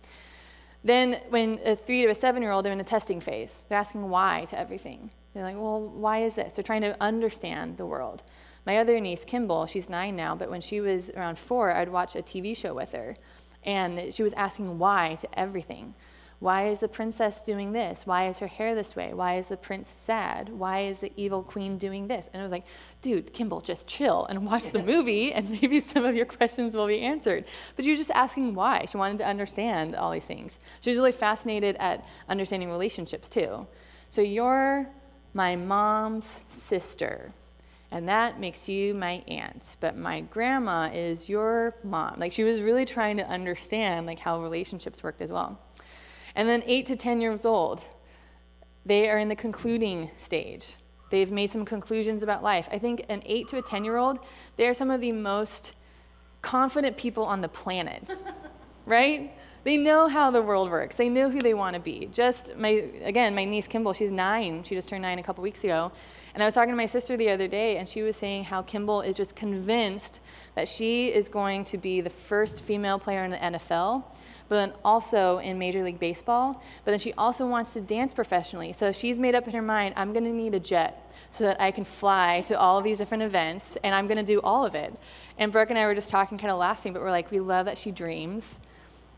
Then, 0.85 1.21
when 1.29 1.59
a 1.65 1.75
three 1.77 2.03
to 2.03 2.11
a 2.11 2.15
seven 2.15 2.43
year 2.43 2.53
old 2.53 2.65
they're 2.65 2.73
in 2.73 2.81
a 2.81 2.85
testing 2.85 3.21
phase, 3.21 3.65
they're 3.69 3.79
asking 3.79 4.09
why 4.09 4.47
to 4.51 4.59
everything. 4.59 5.11
They're 5.35 5.43
like, 5.43 5.57
well, 5.57 5.81
why 5.81 6.25
is 6.25 6.37
this? 6.37 6.55
They're 6.55 6.63
trying 6.63 6.83
to 6.83 6.97
understand 7.01 7.77
the 7.77 7.87
world. 7.87 8.23
My 8.67 8.79
other 8.79 8.99
niece, 9.01 9.25
Kimball, 9.25 9.67
she's 9.67 9.89
nine 9.89 10.15
now, 10.15 10.35
but 10.35 10.51
when 10.51 10.61
she 10.61 10.81
was 10.81 11.11
around 11.11 11.39
four, 11.39 11.73
I'd 11.73 11.89
watch 11.89 12.17
a 12.17 12.23
TV 12.23 12.57
show 12.57 12.75
with 12.75 12.93
her. 12.93 13.17
And 13.65 14.13
she 14.15 14.23
was 14.23 14.33
asking 14.35 14.79
why 14.79 15.17
to 15.21 15.39
everything. 15.39 15.95
Why 16.41 16.69
is 16.69 16.79
the 16.79 16.89
princess 16.89 17.41
doing 17.41 17.73
this? 17.73 18.07
Why 18.07 18.29
is 18.29 18.39
her 18.39 18.47
hair 18.47 18.77
this 18.77 18.95
way? 18.95 19.13
Why 19.13 19.39
is 19.39 19.49
the 19.49 19.57
prince 19.57 19.89
sad? 19.89 20.49
Why 20.49 20.83
is 20.83 21.01
the 21.01 21.11
evil 21.17 21.43
queen 21.43 21.79
doing 21.79 22.07
this? 22.07 22.31
And 22.33 22.41
I 22.41 22.45
was 22.45 22.53
like, 22.53 22.65
dude, 23.03 23.33
Kimball, 23.33 23.61
just 23.61 23.89
chill 23.89 24.25
and 24.27 24.47
watch 24.47 24.71
the 24.71 24.83
movie, 24.85 25.33
and 25.33 25.51
maybe 25.51 25.81
some 25.81 26.05
of 26.05 26.15
your 26.15 26.27
questions 26.27 26.77
will 26.77 26.87
be 26.87 27.01
answered. 27.01 27.45
But 27.75 27.85
she 27.85 27.91
was 27.91 27.99
just 27.99 28.13
asking 28.13 28.55
why. 28.55 28.85
She 28.85 28.97
wanted 28.97 29.19
to 29.19 29.27
understand 29.27 29.97
all 29.97 30.13
these 30.13 30.27
things. 30.27 30.61
She 30.81 30.91
was 30.91 30.97
really 30.97 31.13
fascinated 31.13 31.75
at 31.81 32.07
understanding 32.29 32.71
relationships, 32.71 33.29
too. 33.29 33.67
So 34.09 34.21
you're 34.21 34.89
my 35.35 35.57
mom's 35.57 36.41
sister 36.47 37.33
and 37.91 38.09
that 38.09 38.39
makes 38.41 38.69
you 38.69 38.95
my 38.95 39.23
aunt 39.29 39.77
but 39.81 39.97
my 39.97 40.21
grandma 40.23 40.91
is 40.93 41.29
your 41.29 41.75
mom 41.85 42.15
like 42.19 42.33
she 42.33 42.45
was 42.45 42.61
really 42.61 42.85
trying 42.85 43.17
to 43.17 43.27
understand 43.29 44.07
like 44.07 44.19
how 44.19 44.41
relationships 44.43 45.03
worked 45.03 45.23
as 45.23 45.31
well 45.31 45.59
and 46.35 46.49
then 46.49 46.63
8 46.67 46.87
to 46.87 46.97
10 46.97 47.21
years 47.21 47.45
old 47.45 47.83
they 48.87 49.11
are 49.11 49.19
in 49.19 49.29
the 49.29 49.37
concluding 49.37 50.11
stage. 50.17 50.77
They've 51.11 51.31
made 51.31 51.49
some 51.51 51.67
conclusions 51.67 52.23
about 52.23 52.43
life. 52.43 52.69
I 52.73 52.79
think 52.79 53.05
an 53.11 53.23
8 53.27 53.49
to 53.49 53.59
a 53.59 53.63
10 53.63 53.85
year 53.85 53.97
old 53.97 54.19
they 54.57 54.67
are 54.67 54.75
some 54.75 54.91
of 54.91 55.01
the 55.01 55.13
most 55.13 55.73
confident 56.41 56.97
people 56.97 57.25
on 57.25 57.41
the 57.41 57.49
planet 57.49 58.09
right? 58.87 59.33
They 59.65 59.77
know 59.77 60.09
how 60.09 60.31
the 60.31 60.41
world 60.41 60.71
works. 60.71 60.97
They 60.97 61.11
know 61.11 61.29
who 61.29 61.41
they 61.41 61.53
want 61.53 61.75
to 61.75 61.81
be. 61.81 62.09
Just 62.11 62.57
my 62.57 62.91
again 63.03 63.35
my 63.35 63.45
niece 63.45 63.69
kimball 63.69 63.93
she's 63.93 64.11
nine. 64.11 64.65
She 64.65 64.75
just 64.75 64.89
turned 64.89 65.03
nine 65.03 65.19
a 65.19 65.23
couple 65.23 65.43
weeks 65.43 65.63
ago. 65.63 65.93
And 66.35 66.43
I 66.43 66.47
was 66.47 66.55
talking 66.55 66.71
to 66.71 66.77
my 66.77 66.87
sister 66.87 67.17
the 67.17 67.31
other 67.31 67.49
day, 67.49 67.79
and 67.79 67.89
she 67.89 68.03
was 68.03 68.17
saying 68.17 68.45
how 68.45 68.63
Kimball 68.63 69.01
is 69.01 69.17
just 69.17 69.35
convinced 69.35 70.21
that 70.55 70.69
she 70.69 71.09
is 71.09 71.29
going 71.29 71.65
to 71.65 71.79
be 71.79 72.01
the 72.01 72.11
first 72.11 72.61
female 72.61 72.97
player 72.97 73.25
in 73.25 73.33
the 73.33 73.39
NFL, 73.39 74.05
but 74.49 74.57
then 74.57 74.73
also 74.85 75.39
in 75.39 75.59
Major 75.59 75.83
League 75.83 75.99
Baseball. 75.99 76.63
But 76.85 76.93
then 76.93 77.01
she 77.01 77.13
also 77.15 77.47
wants 77.47 77.73
to 77.75 77.81
dance 77.81 78.13
professionally. 78.13 78.73
So 78.73 78.93
she's 78.93 79.19
made 79.19 79.35
up 79.35 79.47
in 79.47 79.53
her 79.53 79.63
mind, 79.63 79.95
I'm 79.97 80.13
going 80.13 80.25
to 80.25 80.33
need 80.33 80.55
a 80.55 80.61
jet 80.61 81.13
so 81.31 81.45
that 81.45 81.61
I 81.61 81.71
can 81.71 81.85
fly 81.85 82.43
to 82.47 82.59
all 82.59 82.79
of 82.79 82.85
these 82.85 82.99
different 82.99 83.23
events, 83.23 83.77
and 83.85 83.95
I'm 83.95 84.07
going 84.07 84.19
to 84.19 84.23
do 84.23 84.41
all 84.41 84.65
of 84.65 84.75
it. 84.75 84.95
And 85.37 85.53
Brooke 85.53 85.71
and 85.71 85.79
I 85.79 85.85
were 85.87 85.95
just 85.95 86.11
talking, 86.11 86.39
kind 86.39 86.51
of 86.51 86.59
laughing, 86.59 86.93
but 86.93 87.03
we're 87.03 87.11
like, 87.11 87.31
we 87.31 87.41
love 87.41 87.67
that 87.67 87.77
she 87.77 87.91
dreams, 87.91 88.59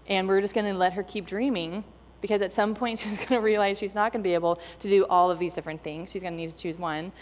and 0.08 0.26
we're 0.26 0.40
just 0.40 0.54
going 0.54 0.66
to 0.66 0.74
let 0.74 0.94
her 0.94 1.02
keep 1.02 1.26
dreaming 1.26 1.84
because 2.20 2.42
at 2.42 2.52
some 2.52 2.74
point 2.74 2.98
she's 3.00 3.16
going 3.16 3.28
to 3.28 3.40
realize 3.40 3.78
she's 3.78 3.94
not 3.94 4.12
going 4.12 4.22
to 4.22 4.28
be 4.28 4.34
able 4.34 4.60
to 4.80 4.88
do 4.88 5.06
all 5.06 5.30
of 5.30 5.38
these 5.38 5.52
different 5.52 5.82
things. 5.82 6.10
She's 6.10 6.22
going 6.22 6.34
to 6.34 6.36
need 6.36 6.50
to 6.50 6.56
choose 6.56 6.78
one. 6.78 7.12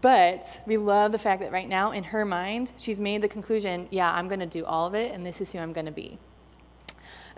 But 0.00 0.62
we 0.66 0.76
love 0.76 1.12
the 1.12 1.18
fact 1.18 1.40
that 1.40 1.52
right 1.52 1.68
now, 1.68 1.92
in 1.92 2.04
her 2.04 2.24
mind, 2.24 2.70
she's 2.76 3.00
made 3.00 3.22
the 3.22 3.28
conclusion 3.28 3.88
yeah, 3.90 4.12
I'm 4.12 4.28
going 4.28 4.40
to 4.40 4.46
do 4.46 4.64
all 4.64 4.86
of 4.86 4.94
it, 4.94 5.12
and 5.12 5.24
this 5.24 5.40
is 5.40 5.52
who 5.52 5.58
I'm 5.58 5.72
going 5.72 5.86
to 5.86 5.92
be. 5.92 6.18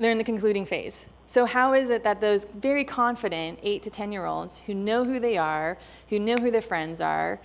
They're 0.03 0.13
in 0.13 0.19
the 0.19 0.25
concluding 0.25 0.65
phase. 0.65 1.07
So, 1.27 1.47
how 1.47 1.73
is 1.73 1.91
it 1.91 2.05
that 2.05 2.21
those 2.21 2.47
very 2.55 2.85
confident 2.85 3.59
8 3.63 3.83
to 3.85 3.91
10 3.91 4.13
year 4.13 4.27
olds 4.27 4.61
who 4.67 4.75
know 4.75 5.05
who 5.05 5.19
they 5.19 5.39
are, 5.39 5.79
who 6.09 6.19
know 6.19 6.37
who 6.37 6.51
their 6.51 6.61
friends 6.63 7.01
are, 7.01 7.41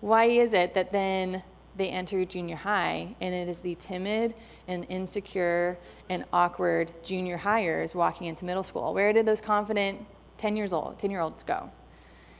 why 0.00 0.26
is 0.26 0.52
it 0.52 0.74
that 0.74 0.92
then 0.92 1.42
they 1.76 1.88
enter 1.88 2.24
junior 2.24 2.56
high 2.56 3.14
and 3.20 3.34
it 3.34 3.48
is 3.48 3.60
the 3.60 3.74
timid 3.76 4.34
and 4.68 4.84
insecure 4.88 5.78
and 6.08 6.24
awkward 6.32 6.92
junior 7.02 7.36
hires 7.36 7.94
walking 7.94 8.26
into 8.26 8.44
middle 8.44 8.64
school. 8.64 8.92
Where 8.92 9.12
did 9.12 9.24
those 9.24 9.40
confident 9.40 10.04
10 10.38 10.56
years 10.56 10.72
old, 10.72 10.98
10 10.98 11.10
year 11.10 11.20
olds 11.20 11.42
go? 11.42 11.70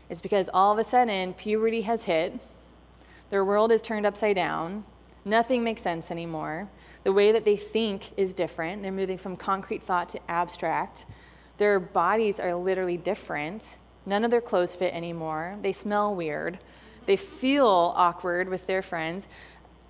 It's 0.08 0.20
because 0.20 0.50
all 0.52 0.72
of 0.72 0.78
a 0.78 0.84
sudden 0.84 1.32
puberty 1.34 1.82
has 1.82 2.02
hit, 2.02 2.38
their 3.30 3.44
world 3.44 3.70
is 3.70 3.80
turned 3.80 4.04
upside 4.04 4.34
down, 4.36 4.84
nothing 5.24 5.62
makes 5.62 5.82
sense 5.82 6.10
anymore. 6.10 6.68
The 7.04 7.12
way 7.12 7.32
that 7.32 7.44
they 7.44 7.56
think 7.56 8.12
is 8.16 8.34
different. 8.34 8.82
They're 8.82 8.92
moving 8.92 9.18
from 9.18 9.36
concrete 9.36 9.82
thought 9.82 10.10
to 10.10 10.20
abstract. 10.30 11.06
Their 11.58 11.80
bodies 11.80 12.38
are 12.38 12.54
literally 12.54 12.96
different. 12.96 13.76
None 14.06 14.24
of 14.24 14.30
their 14.30 14.40
clothes 14.40 14.74
fit 14.74 14.94
anymore. 14.94 15.56
They 15.62 15.72
smell 15.72 16.14
weird. 16.14 16.58
They 17.06 17.16
feel 17.16 17.94
awkward 17.96 18.48
with 18.48 18.66
their 18.66 18.82
friends. 18.82 19.26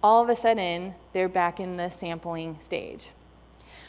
All 0.03 0.23
of 0.23 0.29
a 0.29 0.37
sudden, 0.37 0.94
they're 1.12 1.29
back 1.29 1.61
in 1.61 1.77
the 1.77 1.90
sampling 1.90 2.59
stage. 2.61 3.11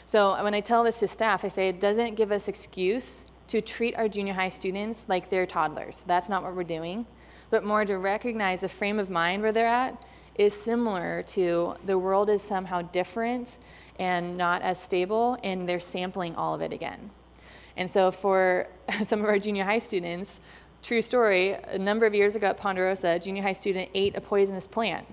So 0.04 0.42
when 0.42 0.54
I 0.54 0.60
tell 0.60 0.84
this 0.84 0.98
to 1.00 1.08
staff, 1.08 1.44
I 1.44 1.48
say 1.48 1.68
it 1.68 1.80
doesn't 1.80 2.16
give 2.16 2.32
us 2.32 2.48
excuse 2.48 3.24
to 3.48 3.60
treat 3.60 3.94
our 3.96 4.08
junior 4.08 4.34
high 4.34 4.48
students 4.48 5.04
like 5.08 5.30
they're 5.30 5.46
toddlers. 5.46 6.04
That's 6.06 6.28
not 6.28 6.42
what 6.42 6.54
we're 6.54 6.64
doing, 6.64 7.06
but 7.50 7.64
more 7.64 7.84
to 7.84 7.98
recognize 7.98 8.62
the 8.62 8.68
frame 8.68 8.98
of 8.98 9.10
mind 9.10 9.42
where 9.42 9.52
they're 9.52 9.66
at 9.66 10.02
is 10.36 10.54
similar 10.54 11.22
to 11.28 11.74
the 11.84 11.98
world 11.98 12.30
is 12.30 12.42
somehow 12.42 12.82
different 12.82 13.58
and 13.98 14.36
not 14.36 14.62
as 14.62 14.80
stable, 14.80 15.38
and 15.42 15.68
they're 15.68 15.80
sampling 15.80 16.34
all 16.34 16.54
of 16.54 16.62
it 16.62 16.72
again. 16.72 17.10
And 17.76 17.90
so 17.90 18.10
for 18.10 18.68
some 19.04 19.20
of 19.20 19.26
our 19.26 19.38
junior 19.38 19.64
high 19.64 19.78
students, 19.78 20.40
true 20.82 21.02
story, 21.02 21.52
a 21.52 21.78
number 21.78 22.06
of 22.06 22.14
years 22.14 22.34
ago 22.34 22.48
at 22.48 22.56
Ponderosa, 22.56 23.08
a 23.10 23.18
junior 23.18 23.42
high 23.42 23.52
student 23.52 23.90
ate 23.94 24.16
a 24.16 24.20
poisonous 24.20 24.66
plant 24.66 25.06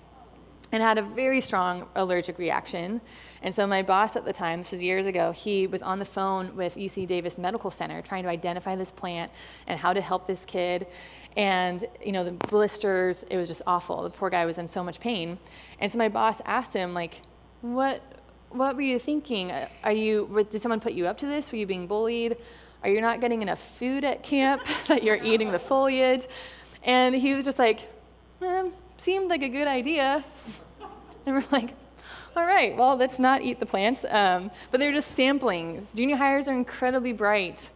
and 0.72 0.82
had 0.84 0.98
a 0.98 1.02
very 1.02 1.42
strong 1.42 1.88
allergic 1.96 2.38
reaction. 2.38 3.02
And 3.42 3.54
so 3.54 3.66
my 3.66 3.82
boss 3.82 4.16
at 4.16 4.26
the 4.26 4.34
time, 4.34 4.60
this 4.60 4.72
was 4.72 4.84
years 4.84 5.06
ago, 5.06 5.32
he 5.32 5.68
was 5.68 5.82
on 5.82 6.00
the 6.00 6.06
phone 6.06 6.56
with 6.56 6.76
UC 6.76 7.08
Davis 7.08 7.38
Medical 7.38 7.72
Center 7.72 8.02
trying 8.02 8.24
to 8.24 8.30
identify 8.30 8.76
this 8.76 8.92
plant 8.92 9.32
and 9.68 9.80
how 9.80 9.94
to 9.94 10.02
help 10.02 10.28
this 10.28 10.46
kid. 10.46 10.88
And 11.38 11.86
you 12.04 12.12
know, 12.12 12.24
the 12.24 12.32
blisters, 12.32 13.24
it 13.30 13.38
was 13.38 13.48
just 13.48 13.62
awful. 13.66 14.04
The 14.04 14.10
poor 14.10 14.30
guy 14.30 14.46
was 14.46 14.58
in 14.58 14.68
so 14.68 14.84
much 14.84 15.00
pain. 15.00 15.38
And 15.80 15.92
so 15.92 15.98
my 15.98 16.10
boss 16.10 16.42
asked 16.46 16.74
him, 16.74 16.94
like, 16.94 17.22
what 17.62 18.02
what 18.50 18.76
were 18.76 18.82
you 18.82 18.98
thinking? 18.98 19.52
Are 19.84 19.92
you 19.92 20.46
did 20.50 20.62
someone 20.62 20.80
put 20.80 20.94
you 20.94 21.08
up 21.08 21.18
to 21.20 21.26
this? 21.26 21.52
Were 21.52 21.58
you 21.58 21.68
being 21.68 21.88
bullied? 21.88 22.38
Are 22.84 22.90
you 22.90 23.02
not 23.02 23.22
getting 23.22 23.42
enough 23.42 23.62
food 23.78 24.04
at 24.04 24.24
camp 24.24 24.64
that 24.88 25.04
you're 25.04 25.22
eating 25.24 25.52
the 25.52 25.60
foliage? 25.60 26.28
And 26.84 27.14
he 27.14 27.34
was 27.34 27.46
just 27.46 27.60
like, 27.60 27.88
eh, 28.42 28.70
seemed 28.98 29.30
like 29.30 29.42
a 29.42 29.50
good 29.50 29.68
idea. 29.68 30.24
And 31.26 31.36
we're 31.36 31.44
like, 31.52 31.74
all 32.40 32.46
right, 32.46 32.76
well, 32.78 32.96
let's 32.96 33.20
not 33.20 33.42
eat 33.42 33.60
the 33.60 33.66
plants. 33.66 34.06
Um, 34.08 34.50
but 34.72 34.80
they're 34.80 34.94
just 34.94 35.12
sampling. 35.12 35.86
Junior 35.94 36.16
hires 36.16 36.48
are 36.48 36.54
incredibly 36.54 37.12
bright. 37.12 37.70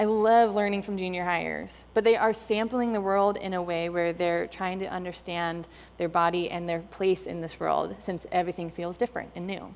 I 0.00 0.04
love 0.04 0.52
learning 0.54 0.82
from 0.82 0.96
junior 0.98 1.24
hires, 1.24 1.84
but 1.94 2.02
they 2.02 2.16
are 2.16 2.32
sampling 2.32 2.92
the 2.92 3.00
world 3.00 3.36
in 3.36 3.54
a 3.54 3.62
way 3.62 3.88
where 3.88 4.12
they're 4.12 4.48
trying 4.48 4.80
to 4.80 4.86
understand 4.86 5.68
their 5.96 6.08
body 6.08 6.50
and 6.50 6.68
their 6.68 6.80
place 6.80 7.26
in 7.26 7.40
this 7.40 7.60
world 7.60 7.94
since 8.00 8.26
everything 8.32 8.70
feels 8.70 8.96
different 8.96 9.30
and 9.36 9.46
new. 9.46 9.74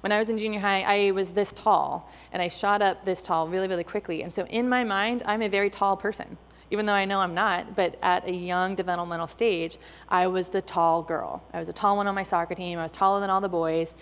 When 0.00 0.12
I 0.12 0.18
was 0.18 0.30
in 0.30 0.38
junior 0.38 0.60
high, 0.60 0.82
I 0.82 1.10
was 1.10 1.32
this 1.32 1.52
tall, 1.52 2.10
and 2.32 2.40
I 2.40 2.48
shot 2.48 2.80
up 2.80 3.04
this 3.04 3.20
tall 3.20 3.48
really, 3.48 3.68
really 3.68 3.84
quickly. 3.84 4.22
And 4.22 4.32
so 4.32 4.46
in 4.46 4.66
my 4.66 4.84
mind, 4.84 5.22
I'm 5.26 5.42
a 5.42 5.48
very 5.48 5.68
tall 5.68 5.96
person 5.96 6.38
even 6.70 6.86
though 6.86 6.92
I 6.92 7.04
know 7.04 7.20
I'm 7.20 7.34
not, 7.34 7.76
but 7.76 7.98
at 8.02 8.26
a 8.26 8.32
young 8.32 8.74
developmental 8.74 9.26
stage, 9.26 9.78
I 10.08 10.26
was 10.26 10.48
the 10.48 10.62
tall 10.62 11.02
girl. 11.02 11.42
I 11.52 11.58
was 11.58 11.68
a 11.68 11.72
tall 11.72 11.96
one 11.96 12.06
on 12.06 12.14
my 12.14 12.22
soccer 12.22 12.54
team. 12.54 12.78
I 12.78 12.82
was 12.82 12.92
taller 12.92 13.20
than 13.20 13.30
all 13.30 13.40
the 13.40 13.48
boys. 13.48 13.94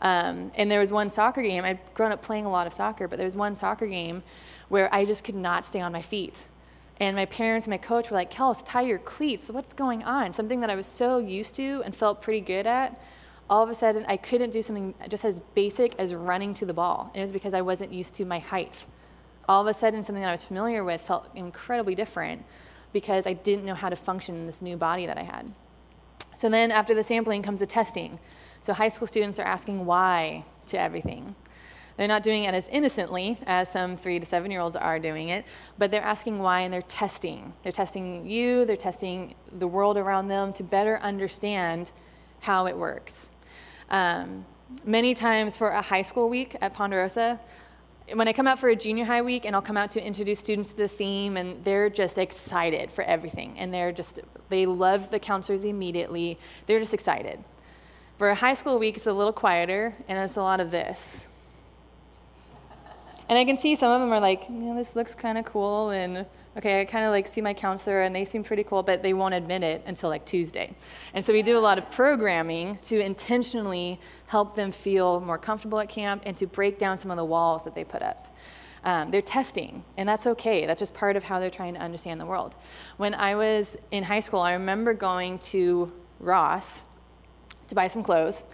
Um, 0.00 0.52
and 0.54 0.70
there 0.70 0.80
was 0.80 0.92
one 0.92 1.10
soccer 1.10 1.42
game, 1.42 1.64
I'd 1.64 1.80
grown 1.94 2.12
up 2.12 2.22
playing 2.22 2.44
a 2.44 2.50
lot 2.50 2.66
of 2.66 2.72
soccer, 2.72 3.08
but 3.08 3.16
there 3.16 3.24
was 3.24 3.36
one 3.36 3.56
soccer 3.56 3.86
game 3.86 4.22
where 4.68 4.92
I 4.94 5.04
just 5.04 5.24
could 5.24 5.34
not 5.34 5.64
stay 5.64 5.80
on 5.80 5.92
my 5.92 6.02
feet. 6.02 6.44
And 7.00 7.16
my 7.16 7.26
parents 7.26 7.66
and 7.66 7.72
my 7.72 7.78
coach 7.78 8.10
were 8.10 8.16
like, 8.16 8.32
Kels, 8.32 8.62
tie 8.64 8.82
your 8.82 8.98
cleats. 8.98 9.50
What's 9.50 9.72
going 9.72 10.04
on? 10.04 10.32
Something 10.32 10.60
that 10.60 10.70
I 10.70 10.76
was 10.76 10.86
so 10.86 11.18
used 11.18 11.54
to 11.56 11.82
and 11.84 11.94
felt 11.94 12.22
pretty 12.22 12.40
good 12.40 12.66
at. 12.66 13.00
All 13.50 13.62
of 13.62 13.68
a 13.68 13.74
sudden, 13.74 14.04
I 14.08 14.16
couldn't 14.16 14.50
do 14.50 14.62
something 14.62 14.94
just 15.08 15.24
as 15.24 15.40
basic 15.54 15.94
as 15.98 16.14
running 16.14 16.54
to 16.54 16.66
the 16.66 16.72
ball. 16.72 17.10
And 17.14 17.20
it 17.20 17.24
was 17.24 17.32
because 17.32 17.52
I 17.52 17.62
wasn't 17.62 17.92
used 17.92 18.14
to 18.14 18.24
my 18.24 18.38
height 18.38 18.86
all 19.48 19.60
of 19.60 19.66
a 19.66 19.78
sudden 19.78 20.02
something 20.02 20.22
that 20.22 20.28
I 20.28 20.32
was 20.32 20.44
familiar 20.44 20.84
with 20.84 21.00
felt 21.00 21.28
incredibly 21.34 21.94
different 21.94 22.44
because 22.92 23.26
I 23.26 23.32
didn't 23.32 23.64
know 23.64 23.74
how 23.74 23.88
to 23.88 23.96
function 23.96 24.34
in 24.36 24.46
this 24.46 24.62
new 24.62 24.76
body 24.76 25.06
that 25.06 25.18
I 25.18 25.22
had. 25.22 25.52
So 26.34 26.48
then 26.48 26.70
after 26.70 26.94
the 26.94 27.04
sampling 27.04 27.42
comes 27.42 27.60
the 27.60 27.66
testing. 27.66 28.18
So 28.60 28.72
high 28.72 28.88
school 28.88 29.06
students 29.06 29.38
are 29.38 29.44
asking 29.44 29.84
why 29.84 30.44
to 30.68 30.80
everything. 30.80 31.34
They're 31.96 32.08
not 32.08 32.22
doing 32.22 32.44
it 32.44 32.54
as 32.54 32.68
innocently 32.68 33.38
as 33.46 33.70
some 33.70 33.96
three 33.96 34.18
to 34.18 34.26
seven 34.26 34.50
year 34.50 34.60
olds 34.60 34.74
are 34.74 34.98
doing 34.98 35.28
it, 35.28 35.44
but 35.78 35.90
they're 35.90 36.02
asking 36.02 36.40
why 36.40 36.60
and 36.60 36.72
they're 36.72 36.82
testing. 36.82 37.52
They're 37.62 37.72
testing 37.72 38.26
you, 38.26 38.64
they're 38.64 38.76
testing 38.76 39.34
the 39.52 39.68
world 39.68 39.96
around 39.96 40.28
them 40.28 40.52
to 40.54 40.64
better 40.64 40.98
understand 40.98 41.92
how 42.40 42.66
it 42.66 42.76
works. 42.76 43.30
Um, 43.90 44.44
many 44.84 45.14
times 45.14 45.56
for 45.56 45.68
a 45.68 45.82
high 45.82 46.02
school 46.02 46.28
week 46.28 46.56
at 46.60 46.74
Ponderosa, 46.74 47.38
when 48.12 48.28
I 48.28 48.32
come 48.32 48.46
out 48.46 48.58
for 48.58 48.68
a 48.68 48.76
junior 48.76 49.04
high 49.04 49.22
week 49.22 49.44
and 49.46 49.56
I'll 49.56 49.62
come 49.62 49.76
out 49.76 49.90
to 49.92 50.06
introduce 50.06 50.38
students 50.38 50.70
to 50.74 50.76
the 50.76 50.88
theme 50.88 51.36
and 51.36 51.64
they're 51.64 51.88
just 51.88 52.18
excited 52.18 52.92
for 52.92 53.02
everything 53.02 53.58
and 53.58 53.72
they're 53.72 53.92
just 53.92 54.20
they 54.50 54.66
love 54.66 55.10
the 55.10 55.18
counselors 55.18 55.64
immediately. 55.64 56.38
They're 56.66 56.80
just 56.80 56.92
excited. 56.92 57.42
For 58.18 58.30
a 58.30 58.34
high 58.34 58.54
school 58.54 58.78
week 58.78 58.96
it's 58.96 59.06
a 59.06 59.12
little 59.12 59.32
quieter 59.32 59.94
and 60.06 60.18
it's 60.18 60.36
a 60.36 60.42
lot 60.42 60.60
of 60.60 60.70
this. 60.70 61.26
And 63.26 63.38
I 63.38 63.44
can 63.46 63.56
see 63.56 63.74
some 63.74 63.90
of 63.90 64.00
them 64.02 64.12
are 64.12 64.20
like, 64.20 64.44
yeah, 64.50 64.74
this 64.74 64.94
looks 64.94 65.14
kind 65.14 65.38
of 65.38 65.46
cool 65.46 65.88
and 65.88 66.26
okay, 66.56 66.80
I 66.80 66.84
kind 66.84 67.04
of 67.04 67.10
like 67.10 67.28
see 67.28 67.40
my 67.40 67.54
counselor 67.54 68.02
and 68.02 68.14
they 68.14 68.24
seem 68.24 68.44
pretty 68.44 68.64
cool, 68.64 68.82
but 68.82 69.02
they 69.02 69.12
won't 69.12 69.34
admit 69.34 69.62
it 69.62 69.82
until 69.86 70.08
like 70.08 70.24
Tuesday. 70.24 70.74
And 71.12 71.24
so 71.24 71.32
we 71.32 71.42
do 71.42 71.58
a 71.58 71.60
lot 71.60 71.78
of 71.78 71.90
programming 71.90 72.78
to 72.84 73.00
intentionally 73.00 74.00
help 74.26 74.54
them 74.54 74.72
feel 74.72 75.20
more 75.20 75.38
comfortable 75.38 75.80
at 75.80 75.88
camp 75.88 76.22
and 76.26 76.36
to 76.36 76.46
break 76.46 76.78
down 76.78 76.98
some 76.98 77.10
of 77.10 77.16
the 77.16 77.24
walls 77.24 77.64
that 77.64 77.74
they 77.74 77.84
put 77.84 78.02
up. 78.02 78.34
Um, 78.84 79.10
they're 79.10 79.22
testing, 79.22 79.82
and 79.96 80.06
that's 80.06 80.26
okay. 80.26 80.66
That's 80.66 80.78
just 80.78 80.92
part 80.92 81.16
of 81.16 81.24
how 81.24 81.40
they're 81.40 81.48
trying 81.48 81.72
to 81.74 81.80
understand 81.80 82.20
the 82.20 82.26
world. 82.26 82.54
When 82.98 83.14
I 83.14 83.34
was 83.34 83.76
in 83.90 84.04
high 84.04 84.20
school, 84.20 84.40
I 84.40 84.52
remember 84.52 84.92
going 84.92 85.38
to 85.38 85.90
Ross 86.20 86.84
to 87.68 87.74
buy 87.74 87.88
some 87.88 88.02
clothes, 88.02 88.44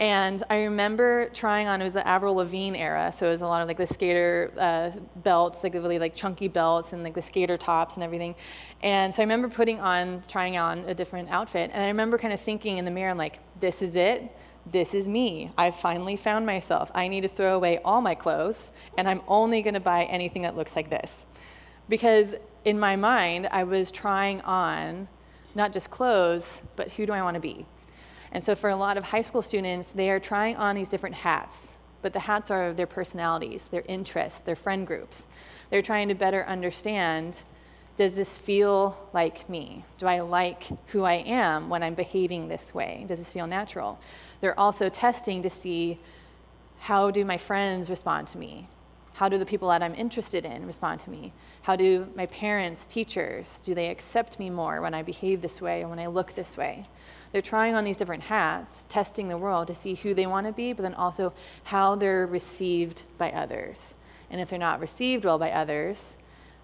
and 0.00 0.42
I 0.48 0.62
remember 0.62 1.28
trying 1.28 1.68
on, 1.68 1.82
it 1.82 1.84
was 1.84 1.92
the 1.92 2.08
Avril 2.08 2.34
Lavigne 2.34 2.76
era, 2.76 3.12
so 3.14 3.26
it 3.26 3.30
was 3.30 3.42
a 3.42 3.46
lot 3.46 3.60
of 3.60 3.68
like 3.68 3.76
the 3.76 3.86
skater 3.86 4.50
uh, 4.58 4.90
belts, 5.16 5.62
like 5.62 5.74
the 5.74 5.80
really 5.80 5.98
like 5.98 6.14
chunky 6.14 6.48
belts 6.48 6.94
and 6.94 7.02
like 7.02 7.14
the 7.14 7.20
skater 7.20 7.58
tops 7.58 7.96
and 7.96 8.02
everything. 8.02 8.34
And 8.82 9.14
so 9.14 9.20
I 9.20 9.24
remember 9.24 9.50
putting 9.50 9.78
on, 9.78 10.22
trying 10.26 10.56
on 10.56 10.78
a 10.88 10.94
different 10.94 11.28
outfit, 11.28 11.70
and 11.74 11.84
I 11.84 11.88
remember 11.88 12.16
kind 12.16 12.32
of 12.32 12.40
thinking 12.40 12.78
in 12.78 12.86
the 12.86 12.90
mirror, 12.90 13.10
I'm 13.10 13.18
like, 13.18 13.40
this 13.60 13.82
is 13.82 13.94
it. 13.94 14.34
This 14.64 14.94
is 14.94 15.06
me. 15.06 15.52
I've 15.58 15.76
finally 15.76 16.16
found 16.16 16.46
myself. 16.46 16.90
I 16.94 17.06
need 17.08 17.20
to 17.20 17.28
throw 17.28 17.54
away 17.54 17.78
all 17.84 18.00
my 18.00 18.14
clothes, 18.14 18.70
and 18.96 19.06
I'm 19.06 19.20
only 19.28 19.60
going 19.60 19.74
to 19.74 19.80
buy 19.80 20.04
anything 20.04 20.42
that 20.42 20.56
looks 20.56 20.76
like 20.76 20.88
this. 20.88 21.26
Because 21.90 22.36
in 22.64 22.80
my 22.80 22.96
mind, 22.96 23.48
I 23.50 23.64
was 23.64 23.90
trying 23.90 24.40
on 24.42 25.08
not 25.54 25.74
just 25.74 25.90
clothes, 25.90 26.62
but 26.76 26.92
who 26.92 27.04
do 27.04 27.12
I 27.12 27.20
want 27.20 27.34
to 27.34 27.40
be? 27.40 27.66
And 28.32 28.44
so 28.44 28.54
for 28.54 28.70
a 28.70 28.76
lot 28.76 28.96
of 28.96 29.04
high 29.04 29.22
school 29.22 29.42
students, 29.42 29.92
they 29.92 30.10
are 30.10 30.20
trying 30.20 30.56
on 30.56 30.76
these 30.76 30.88
different 30.88 31.16
hats, 31.16 31.68
but 32.02 32.12
the 32.12 32.20
hats 32.20 32.50
are 32.50 32.72
their 32.72 32.86
personalities, 32.86 33.68
their 33.68 33.84
interests, 33.88 34.40
their 34.40 34.56
friend 34.56 34.86
groups. 34.86 35.26
They're 35.70 35.82
trying 35.82 36.08
to 36.08 36.14
better 36.14 36.44
understand 36.46 37.42
does 37.96 38.14
this 38.14 38.38
feel 38.38 38.96
like 39.12 39.46
me? 39.50 39.84
Do 39.98 40.06
I 40.06 40.20
like 40.20 40.64
who 40.86 41.02
I 41.02 41.16
am 41.16 41.68
when 41.68 41.82
I'm 41.82 41.92
behaving 41.92 42.48
this 42.48 42.72
way? 42.72 43.04
Does 43.06 43.18
this 43.18 43.30
feel 43.30 43.46
natural? 43.46 43.98
They're 44.40 44.58
also 44.58 44.88
testing 44.88 45.42
to 45.42 45.50
see 45.50 45.98
how 46.78 47.10
do 47.10 47.26
my 47.26 47.36
friends 47.36 47.90
respond 47.90 48.26
to 48.28 48.38
me? 48.38 48.68
How 49.12 49.28
do 49.28 49.36
the 49.36 49.44
people 49.44 49.68
that 49.68 49.82
I'm 49.82 49.94
interested 49.94 50.46
in 50.46 50.66
respond 50.66 51.00
to 51.00 51.10
me? 51.10 51.34
How 51.60 51.76
do 51.76 52.08
my 52.16 52.24
parents, 52.24 52.86
teachers, 52.86 53.60
do 53.60 53.74
they 53.74 53.90
accept 53.90 54.38
me 54.38 54.48
more 54.48 54.80
when 54.80 54.94
I 54.94 55.02
behave 55.02 55.42
this 55.42 55.60
way 55.60 55.82
or 55.82 55.88
when 55.88 55.98
I 55.98 56.06
look 56.06 56.34
this 56.34 56.56
way? 56.56 56.86
They're 57.32 57.42
trying 57.42 57.74
on 57.74 57.84
these 57.84 57.96
different 57.96 58.24
hats, 58.24 58.86
testing 58.88 59.28
the 59.28 59.38
world 59.38 59.68
to 59.68 59.74
see 59.74 59.94
who 59.94 60.14
they 60.14 60.26
want 60.26 60.46
to 60.46 60.52
be, 60.52 60.72
but 60.72 60.82
then 60.82 60.94
also 60.94 61.32
how 61.64 61.94
they're 61.94 62.26
received 62.26 63.02
by 63.18 63.30
others. 63.30 63.94
And 64.30 64.40
if 64.40 64.50
they're 64.50 64.58
not 64.58 64.80
received 64.80 65.24
well 65.24 65.38
by 65.38 65.50
others, 65.52 66.16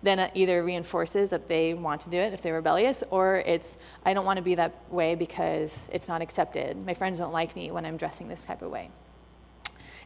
then 0.02 0.18
it 0.18 0.30
either 0.34 0.62
reinforces 0.62 1.30
that 1.30 1.48
they 1.48 1.74
want 1.74 2.00
to 2.02 2.10
do 2.10 2.16
it 2.16 2.32
if 2.32 2.42
they're 2.42 2.54
rebellious, 2.54 3.02
or 3.10 3.36
it's, 3.36 3.76
I 4.04 4.12
don't 4.14 4.24
want 4.24 4.36
to 4.36 4.42
be 4.42 4.54
that 4.56 4.74
way 4.90 5.14
because 5.14 5.88
it's 5.92 6.08
not 6.08 6.20
accepted. 6.20 6.84
My 6.84 6.94
friends 6.94 7.18
don't 7.18 7.32
like 7.32 7.56
me 7.56 7.70
when 7.70 7.86
I'm 7.86 7.96
dressing 7.96 8.28
this 8.28 8.44
type 8.44 8.62
of 8.62 8.70
way. 8.70 8.90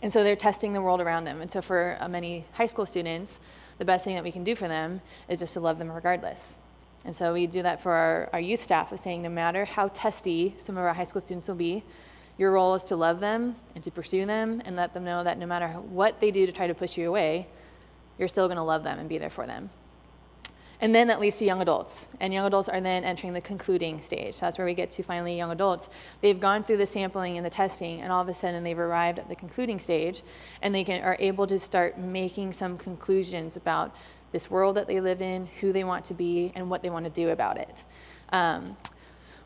And 0.03 0.13
so 0.13 0.25
they're 0.25 0.37
testing 0.37 0.73
the 0.73 0.81
world 0.81 1.01
around 1.01 1.25
them. 1.25 1.41
And 1.41 1.51
so 1.51 1.61
for 1.61 1.99
uh, 2.01 2.09
many 2.09 2.47
high 2.53 2.67
school 2.67 2.87
students, 2.87 3.41
the 3.79 3.85
best 3.85 4.05
thing 4.05 4.15
that 4.15 4.25
we 4.25 4.33
can 4.33 4.45
do 4.45 4.55
for 4.55 4.69
them 4.69 5.01
is 5.29 5.39
just 5.39 5.55
to 5.55 5.61
love 5.61 5.79
them 5.79 5.91
regardless. 5.91 6.57
And 7.05 7.17
so 7.17 7.33
we 7.33 7.47
do 7.47 7.63
that 7.63 7.81
for 7.81 7.93
our, 7.93 8.29
our 8.33 8.41
youth 8.41 8.63
staff 8.63 8.93
of 8.93 9.01
saying 9.01 9.23
no 9.23 9.31
matter 9.31 9.65
how 9.65 9.89
testy 9.89 10.55
some 10.59 10.77
of 10.77 10.85
our 10.85 10.93
high 10.93 11.05
school 11.05 11.21
students 11.21 11.49
will 11.49 11.55
be, 11.55 11.83
your 12.37 12.53
role 12.53 12.75
is 12.75 12.85
to 12.85 12.97
love 12.97 13.21
them 13.21 13.57
and 13.75 13.85
to 13.85 13.91
pursue 13.91 14.27
them 14.27 14.63
and 14.65 14.77
let 14.77 14.95
them 14.95 15.05
know 15.05 15.25
that 15.25 15.39
no 15.39 15.47
matter 15.47 15.69
what 15.69 16.21
they 16.21 16.31
do 16.31 16.47
to 16.47 16.53
try 16.53 16.67
to 16.67 16.75
push 16.75 16.97
you 16.97 17.09
away, 17.09 17.47
you're 18.19 18.29
still 18.29 18.49
going 18.49 18.57
to 18.57 18.63
love 18.63 18.83
them 18.83 18.99
and 18.99 19.09
be 19.09 19.19
there 19.19 19.31
for 19.31 19.47
them. 19.47 19.71
and 20.83 20.95
then 20.95 21.09
that 21.09 21.21
leads 21.21 21.37
to 21.39 21.45
young 21.45 21.61
adults. 21.61 22.07
And 22.21 22.33
young 22.33 22.47
adults 22.47 22.69
are 22.69 22.81
then 22.81 23.05
entering 23.05 23.35
the 23.35 23.41
concluding 23.41 24.01
stage. 24.01 24.41
That's 24.41 24.57
where 24.57 24.67
we 24.67 24.73
get 24.73 24.91
to 24.93 25.03
finally 25.03 25.37
young 25.37 25.51
adults. 25.51 25.91
They've 26.23 26.41
gone 26.41 26.65
through 26.65 26.79
the 26.79 26.87
sampling 26.87 27.37
and 27.37 27.45
the 27.45 27.51
testing, 27.51 28.01
and 28.01 28.11
all 28.11 28.23
of 28.23 28.29
a 28.29 28.35
sudden 28.35 28.65
they've 28.65 28.79
arrived 28.79 29.19
at 29.19 29.29
the 29.29 29.37
concluding 29.37 29.79
stage, 29.79 30.23
and 30.63 30.75
they 30.75 30.85
can, 30.85 31.03
are 31.03 31.17
able 31.19 31.47
to 31.47 31.59
start 31.59 31.99
making 31.99 32.55
some 32.55 32.79
conclusions 32.79 33.57
about 33.57 33.95
this 34.33 34.51
world 34.51 34.77
that 34.77 34.87
they 34.87 35.01
live 35.01 35.21
in, 35.21 35.47
who 35.61 35.73
they 35.73 35.85
want 35.85 36.05
to 36.07 36.15
be, 36.15 36.53
and 36.55 36.71
what 36.71 36.83
they 36.83 36.91
want 36.91 37.05
to 37.05 37.11
do 37.11 37.31
about 37.31 37.57
it. 37.57 37.85
Um, 38.31 38.77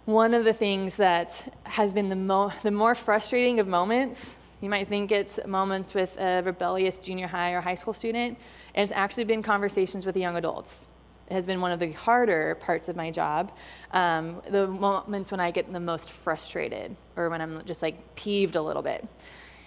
one 0.05 0.35
of 0.35 0.45
the 0.45 0.53
things 0.53 0.97
that 0.97 1.57
has 1.64 1.93
been 1.93 2.11
the, 2.11 2.16
mo- 2.16 2.53
the 2.62 2.70
more 2.70 2.95
frustrating 2.95 3.59
of 3.59 3.66
moments, 3.66 4.35
you 4.61 4.68
might 4.68 4.89
think 4.89 5.11
it's 5.11 5.39
moments 5.47 5.95
with 5.95 6.18
a 6.18 6.43
rebellious 6.43 6.99
junior 6.99 7.26
high 7.26 7.53
or 7.53 7.61
high 7.61 7.74
school 7.74 7.95
student, 7.95 8.39
and 8.74 8.82
it's 8.82 8.93
actually 8.93 9.24
been 9.24 9.43
conversations 9.43 10.05
with 10.05 10.16
young 10.16 10.37
adults. 10.37 10.78
It 11.30 11.32
has 11.32 11.47
been 11.47 11.62
one 11.62 11.72
of 11.72 11.80
the 11.80 11.93
harder 11.93 12.57
parts 12.57 12.89
of 12.89 12.97
my 12.97 13.11
job, 13.11 13.51
um, 13.93 14.43
the 14.51 14.66
moments 14.66 15.30
when 15.30 15.41
I 15.41 15.51
get 15.51 15.72
the 15.72 15.80
most 15.80 16.11
frustrated 16.11 16.95
or 17.16 17.30
when 17.30 17.41
I'm 17.41 17.64
just 17.64 17.80
like 17.80 18.14
peeved 18.14 18.57
a 18.57 18.62
little 18.62 18.82
bit. 18.82 19.09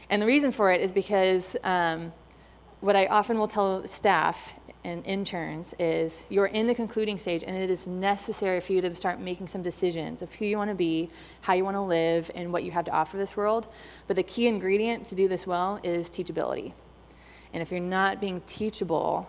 And 0.09 0.21
the 0.21 0.27
reason 0.27 0.51
for 0.51 0.71
it 0.71 0.81
is 0.81 0.91
because 0.91 1.55
um, 1.63 2.13
what 2.79 2.95
I 2.95 3.07
often 3.07 3.39
will 3.39 3.47
tell 3.47 3.87
staff 3.87 4.53
and 4.87 5.05
interns 5.05 5.75
is 5.79 6.23
you're 6.29 6.45
in 6.45 6.65
the 6.65 6.73
concluding 6.73 7.19
stage 7.19 7.43
and 7.45 7.57
it 7.57 7.69
is 7.69 7.87
necessary 7.87 8.61
for 8.61 8.71
you 8.71 8.79
to 8.79 8.95
start 8.95 9.19
making 9.19 9.45
some 9.45 9.61
decisions 9.61 10.21
of 10.21 10.33
who 10.35 10.45
you 10.45 10.57
want 10.57 10.69
to 10.69 10.75
be, 10.75 11.09
how 11.41 11.53
you 11.53 11.65
want 11.65 11.75
to 11.75 11.81
live, 11.81 12.31
and 12.33 12.53
what 12.53 12.63
you 12.63 12.71
have 12.71 12.85
to 12.85 12.91
offer 12.91 13.17
this 13.17 13.35
world. 13.35 13.67
But 14.07 14.15
the 14.15 14.23
key 14.23 14.47
ingredient 14.47 15.05
to 15.07 15.15
do 15.15 15.27
this 15.27 15.45
well 15.45 15.81
is 15.83 16.09
teachability. 16.09 16.71
And 17.51 17.61
if 17.61 17.69
you're 17.69 17.81
not 17.81 18.21
being 18.21 18.39
teachable, 18.47 19.27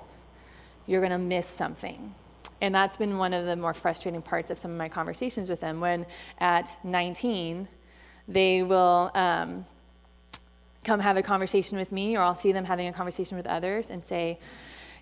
you're 0.86 1.00
going 1.00 1.10
to 1.10 1.18
miss 1.18 1.46
something. 1.46 2.14
And 2.60 2.72
that's 2.72 2.96
been 2.96 3.18
one 3.18 3.32
of 3.32 3.44
the 3.44 3.56
more 3.56 3.74
frustrating 3.74 4.22
parts 4.22 4.52
of 4.52 4.60
some 4.60 4.70
of 4.70 4.76
my 4.76 4.88
conversations 4.88 5.50
with 5.50 5.60
them 5.60 5.80
when 5.80 6.06
at 6.38 6.76
19, 6.84 7.66
they 8.28 8.62
will 8.62 9.10
um, 9.14 9.66
come 10.84 11.00
have 11.00 11.16
a 11.16 11.22
conversation 11.22 11.76
with 11.78 11.90
me, 11.90 12.16
or 12.16 12.20
I'll 12.20 12.36
see 12.36 12.52
them 12.52 12.64
having 12.64 12.86
a 12.86 12.92
conversation 12.92 13.36
with 13.36 13.46
others 13.46 13.90
and 13.90 14.04
say, 14.04 14.38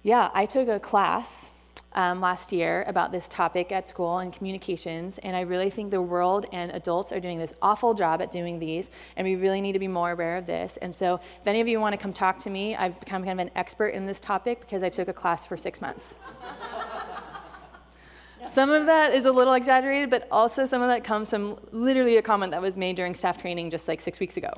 yeah, 0.06 0.30
I 0.34 0.46
took 0.46 0.68
a 0.68 0.78
class 0.78 1.50
um, 1.94 2.20
last 2.20 2.52
year 2.52 2.84
about 2.86 3.10
this 3.10 3.28
topic 3.28 3.72
at 3.72 3.84
school 3.84 4.18
and 4.18 4.32
communications, 4.32 5.18
and 5.18 5.34
I 5.34 5.40
really 5.40 5.68
think 5.68 5.90
the 5.90 6.00
world 6.00 6.46
and 6.52 6.70
adults 6.70 7.10
are 7.10 7.18
doing 7.18 7.40
this 7.40 7.54
awful 7.60 7.92
job 7.92 8.22
at 8.22 8.30
doing 8.30 8.60
these, 8.60 8.88
and 9.16 9.26
we 9.26 9.34
really 9.34 9.60
need 9.60 9.72
to 9.72 9.80
be 9.80 9.88
more 9.88 10.12
aware 10.12 10.36
of 10.36 10.46
this. 10.46 10.76
And 10.80 10.94
so, 10.94 11.16
if 11.40 11.46
any 11.48 11.60
of 11.60 11.66
you 11.66 11.80
want 11.80 11.92
to 11.92 11.96
come 11.96 12.12
talk 12.12 12.38
to 12.44 12.50
me, 12.50 12.76
I've 12.76 13.00
become 13.00 13.24
kind 13.24 13.40
of 13.40 13.48
an 13.48 13.52
expert 13.56 13.88
in 13.88 14.06
this 14.06 14.20
topic 14.20 14.60
because 14.60 14.84
I 14.84 14.90
took 14.90 15.08
a 15.08 15.12
class 15.12 15.44
for 15.44 15.56
six 15.56 15.80
months. 15.80 16.14
some 18.48 18.70
of 18.70 18.86
that 18.86 19.12
is 19.12 19.26
a 19.26 19.32
little 19.32 19.54
exaggerated, 19.54 20.08
but 20.08 20.28
also 20.30 20.66
some 20.66 20.82
of 20.82 20.88
that 20.88 21.02
comes 21.02 21.30
from 21.30 21.58
literally 21.72 22.16
a 22.16 22.22
comment 22.22 22.52
that 22.52 22.62
was 22.62 22.76
made 22.76 22.94
during 22.94 23.12
staff 23.12 23.42
training 23.42 23.70
just 23.70 23.88
like 23.88 24.00
six 24.00 24.20
weeks 24.20 24.36
ago. 24.36 24.52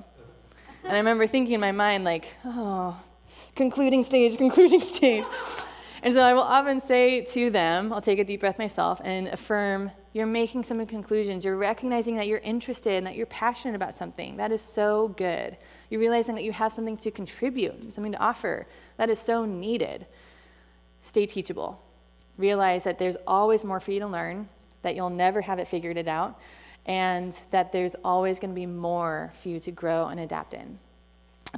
And 0.84 0.92
I 0.92 0.98
remember 0.98 1.26
thinking 1.26 1.54
in 1.54 1.60
my 1.60 1.72
mind, 1.72 2.04
like, 2.04 2.36
oh, 2.44 3.00
concluding 3.58 4.04
stage, 4.04 4.38
concluding 4.38 4.80
stage. 4.96 5.26
And 6.02 6.14
so 6.14 6.22
I 6.22 6.32
will 6.32 6.42
often 6.42 6.80
say 6.80 7.22
to 7.22 7.50
them, 7.50 7.92
I'll 7.92 8.00
take 8.00 8.20
a 8.20 8.24
deep 8.24 8.40
breath 8.40 8.58
myself 8.58 9.00
and 9.04 9.26
affirm, 9.28 9.90
you're 10.12 10.26
making 10.26 10.62
some 10.62 10.84
conclusions. 10.86 11.44
You're 11.44 11.56
recognizing 11.56 12.16
that 12.16 12.28
you're 12.28 12.38
interested 12.38 12.94
and 12.94 13.06
that 13.06 13.16
you're 13.16 13.26
passionate 13.26 13.74
about 13.74 13.96
something. 13.96 14.36
That 14.36 14.52
is 14.52 14.62
so 14.62 15.08
good. 15.08 15.56
You're 15.90 16.00
realizing 16.00 16.36
that 16.36 16.44
you 16.44 16.52
have 16.52 16.72
something 16.72 16.96
to 16.98 17.10
contribute, 17.10 17.92
something 17.92 18.12
to 18.12 18.18
offer. 18.18 18.68
That 18.96 19.10
is 19.10 19.18
so 19.18 19.44
needed. 19.44 20.06
Stay 21.02 21.26
teachable. 21.26 21.82
Realize 22.36 22.84
that 22.84 22.98
there's 22.98 23.16
always 23.26 23.64
more 23.64 23.80
for 23.80 23.90
you 23.90 23.98
to 23.98 24.06
learn, 24.06 24.48
that 24.82 24.94
you'll 24.94 25.10
never 25.10 25.40
have 25.40 25.58
it 25.58 25.66
figured 25.66 25.96
it 25.96 26.06
out, 26.06 26.38
and 26.86 27.38
that 27.50 27.72
there's 27.72 27.96
always 28.04 28.38
going 28.38 28.50
to 28.50 28.54
be 28.54 28.66
more 28.66 29.32
for 29.42 29.48
you 29.48 29.58
to 29.60 29.72
grow 29.72 30.06
and 30.06 30.20
adapt 30.20 30.54
in. 30.54 30.78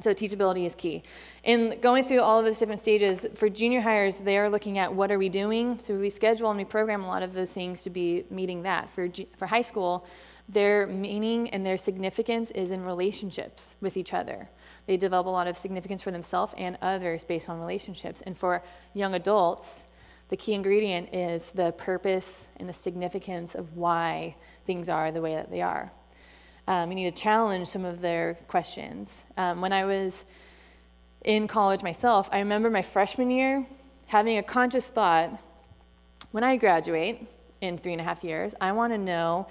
So 0.02 0.14
teachability 0.14 0.66
is 0.66 0.74
key. 0.74 1.02
In 1.42 1.78
going 1.80 2.04
through 2.04 2.20
all 2.20 2.38
of 2.38 2.44
those 2.44 2.58
different 2.58 2.80
stages, 2.80 3.26
for 3.34 3.48
junior 3.48 3.80
hires, 3.80 4.20
they 4.20 4.38
are 4.38 4.48
looking 4.48 4.78
at 4.78 4.94
what 4.94 5.10
are 5.10 5.18
we 5.18 5.28
doing. 5.28 5.78
So 5.80 5.94
we 5.94 6.10
schedule 6.10 6.48
and 6.48 6.58
we 6.58 6.64
program 6.64 7.02
a 7.02 7.08
lot 7.08 7.22
of 7.22 7.32
those 7.32 7.52
things 7.52 7.82
to 7.82 7.90
be 7.90 8.24
meeting 8.30 8.62
that. 8.62 8.88
For, 8.90 9.08
for 9.36 9.46
high 9.46 9.62
school, 9.62 10.06
their 10.48 10.86
meaning 10.86 11.50
and 11.50 11.66
their 11.66 11.76
significance 11.76 12.50
is 12.52 12.70
in 12.70 12.84
relationships 12.84 13.74
with 13.80 13.96
each 13.96 14.14
other. 14.14 14.48
They 14.86 14.96
develop 14.96 15.26
a 15.26 15.30
lot 15.30 15.48
of 15.48 15.58
significance 15.58 16.02
for 16.02 16.12
themselves 16.12 16.54
and 16.56 16.78
others 16.80 17.24
based 17.24 17.48
on 17.48 17.58
relationships. 17.58 18.22
And 18.22 18.38
for 18.38 18.62
young 18.94 19.14
adults, 19.14 19.84
the 20.28 20.36
key 20.36 20.54
ingredient 20.54 21.12
is 21.12 21.50
the 21.50 21.72
purpose 21.72 22.46
and 22.56 22.68
the 22.68 22.72
significance 22.72 23.56
of 23.56 23.76
why 23.76 24.36
things 24.66 24.88
are 24.88 25.10
the 25.10 25.20
way 25.20 25.34
that 25.34 25.50
they 25.50 25.60
are. 25.60 25.92
Um, 26.70 26.88
you 26.92 26.94
need 26.94 27.16
to 27.16 27.20
challenge 27.20 27.66
some 27.66 27.84
of 27.84 28.00
their 28.00 28.34
questions. 28.46 29.24
Um, 29.36 29.60
when 29.60 29.72
I 29.72 29.84
was 29.84 30.24
in 31.24 31.48
college 31.48 31.82
myself, 31.82 32.28
I 32.30 32.38
remember 32.38 32.70
my 32.70 32.80
freshman 32.80 33.28
year 33.28 33.66
having 34.06 34.38
a 34.38 34.42
conscious 34.44 34.86
thought 34.86 35.36
when 36.30 36.44
I 36.44 36.56
graduate 36.56 37.26
in 37.60 37.76
three 37.76 37.90
and 37.90 38.00
a 38.00 38.04
half 38.04 38.22
years, 38.22 38.54
I 38.60 38.70
want 38.70 38.92
to 38.92 38.98
know 38.98 39.48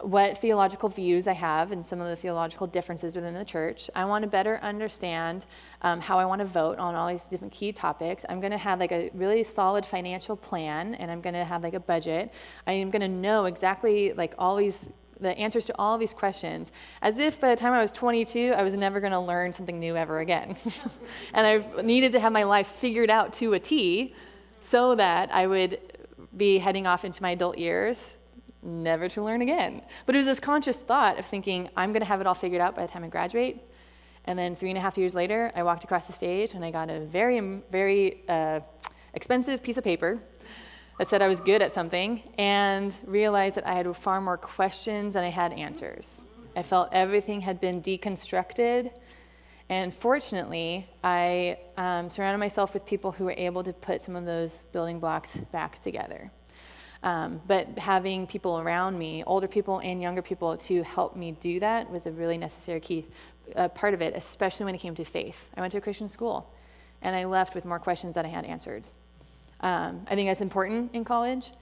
what 0.00 0.38
theological 0.38 0.88
views 0.88 1.28
I 1.28 1.34
have 1.34 1.72
and 1.72 1.84
some 1.84 2.00
of 2.00 2.08
the 2.08 2.16
theological 2.16 2.66
differences 2.66 3.16
within 3.16 3.34
the 3.34 3.44
church. 3.44 3.90
I 3.94 4.06
want 4.06 4.22
to 4.22 4.28
better 4.28 4.58
understand 4.62 5.44
um, 5.82 6.00
how 6.00 6.18
I 6.18 6.24
want 6.24 6.38
to 6.38 6.46
vote 6.46 6.78
on 6.78 6.94
all 6.94 7.06
these 7.06 7.24
different 7.24 7.52
key 7.52 7.70
topics. 7.70 8.24
I'm 8.30 8.40
going 8.40 8.52
to 8.52 8.58
have 8.58 8.80
like 8.80 8.92
a 8.92 9.10
really 9.12 9.44
solid 9.44 9.84
financial 9.84 10.36
plan 10.36 10.94
and 10.94 11.10
I'm 11.10 11.20
going 11.20 11.34
to 11.34 11.44
have 11.44 11.62
like 11.62 11.74
a 11.74 11.80
budget. 11.80 12.32
I 12.66 12.72
am 12.72 12.90
going 12.90 13.02
to 13.02 13.08
know 13.08 13.44
exactly 13.44 14.14
like 14.14 14.34
all 14.38 14.56
these 14.56 14.88
the 15.20 15.36
answers 15.38 15.64
to 15.66 15.74
all 15.78 15.98
these 15.98 16.12
questions 16.12 16.70
as 17.02 17.18
if 17.18 17.40
by 17.40 17.48
the 17.48 17.56
time 17.56 17.72
I 17.72 17.80
was 17.80 17.92
22, 17.92 18.54
I 18.56 18.62
was 18.62 18.76
never 18.76 19.00
going 19.00 19.12
to 19.12 19.20
learn 19.20 19.52
something 19.52 19.78
new 19.78 19.96
ever 19.96 20.20
again. 20.20 20.56
and 21.34 21.46
I 21.46 21.82
needed 21.82 22.12
to 22.12 22.20
have 22.20 22.32
my 22.32 22.44
life 22.44 22.66
figured 22.66 23.10
out 23.10 23.32
to 23.34 23.54
a 23.54 23.60
T 23.60 24.14
so 24.60 24.94
that 24.94 25.32
I 25.32 25.46
would 25.46 25.80
be 26.36 26.58
heading 26.58 26.86
off 26.86 27.04
into 27.04 27.22
my 27.22 27.30
adult 27.30 27.56
years, 27.56 28.16
never 28.62 29.08
to 29.08 29.22
learn 29.22 29.42
again. 29.42 29.82
But 30.04 30.14
it 30.14 30.18
was 30.18 30.26
this 30.26 30.40
conscious 30.40 30.76
thought 30.76 31.18
of 31.18 31.26
thinking, 31.26 31.70
I'm 31.76 31.92
going 31.92 32.00
to 32.00 32.06
have 32.06 32.20
it 32.20 32.26
all 32.26 32.34
figured 32.34 32.60
out 32.60 32.74
by 32.74 32.84
the 32.84 32.92
time 32.92 33.04
I 33.04 33.08
graduate. 33.08 33.62
And 34.24 34.38
then 34.38 34.56
three 34.56 34.70
and 34.70 34.78
a 34.78 34.80
half 34.80 34.98
years 34.98 35.14
later, 35.14 35.52
I 35.54 35.62
walked 35.62 35.84
across 35.84 36.06
the 36.06 36.12
stage 36.12 36.52
and 36.54 36.64
I 36.64 36.70
got 36.70 36.90
a 36.90 37.00
very, 37.00 37.40
very 37.70 38.22
uh, 38.28 38.60
expensive 39.14 39.62
piece 39.62 39.76
of 39.76 39.84
paper 39.84 40.20
that 40.98 41.08
said 41.08 41.22
I 41.22 41.28
was 41.28 41.40
good 41.40 41.62
at 41.62 41.72
something 41.72 42.22
and 42.38 42.94
realized 43.04 43.56
that 43.56 43.66
I 43.66 43.74
had 43.74 43.94
far 43.96 44.20
more 44.20 44.38
questions 44.38 45.14
than 45.14 45.24
I 45.24 45.30
had 45.30 45.52
answers. 45.52 46.22
I 46.54 46.62
felt 46.62 46.88
everything 46.92 47.42
had 47.42 47.60
been 47.60 47.82
deconstructed. 47.82 48.90
And 49.68 49.92
fortunately, 49.92 50.88
I 51.04 51.58
um, 51.76 52.08
surrounded 52.08 52.38
myself 52.38 52.72
with 52.72 52.86
people 52.86 53.12
who 53.12 53.24
were 53.24 53.34
able 53.36 53.62
to 53.64 53.72
put 53.72 54.02
some 54.02 54.16
of 54.16 54.24
those 54.24 54.64
building 54.72 54.98
blocks 55.00 55.36
back 55.52 55.82
together. 55.82 56.30
Um, 57.02 57.42
but 57.46 57.78
having 57.78 58.26
people 58.26 58.58
around 58.58 58.98
me, 58.98 59.22
older 59.26 59.46
people 59.46 59.80
and 59.80 60.00
younger 60.00 60.22
people, 60.22 60.56
to 60.56 60.82
help 60.82 61.14
me 61.14 61.32
do 61.32 61.60
that 61.60 61.90
was 61.90 62.06
a 62.06 62.10
really 62.10 62.38
necessary 62.38 62.80
key 62.80 63.06
uh, 63.54 63.68
part 63.68 63.92
of 63.92 64.00
it, 64.00 64.14
especially 64.16 64.64
when 64.64 64.74
it 64.74 64.78
came 64.78 64.94
to 64.94 65.04
faith. 65.04 65.50
I 65.56 65.60
went 65.60 65.72
to 65.72 65.78
a 65.78 65.80
Christian 65.80 66.08
school, 66.08 66.52
and 67.02 67.14
I 67.14 67.24
left 67.24 67.54
with 67.54 67.64
more 67.64 67.78
questions 67.78 68.14
than 68.14 68.24
I 68.24 68.28
had 68.28 68.44
answered. 68.44 68.84
Um, 69.60 70.02
I 70.08 70.14
think 70.14 70.28
that's 70.28 70.40
important 70.40 70.94
in 70.94 71.04
college, 71.04 71.52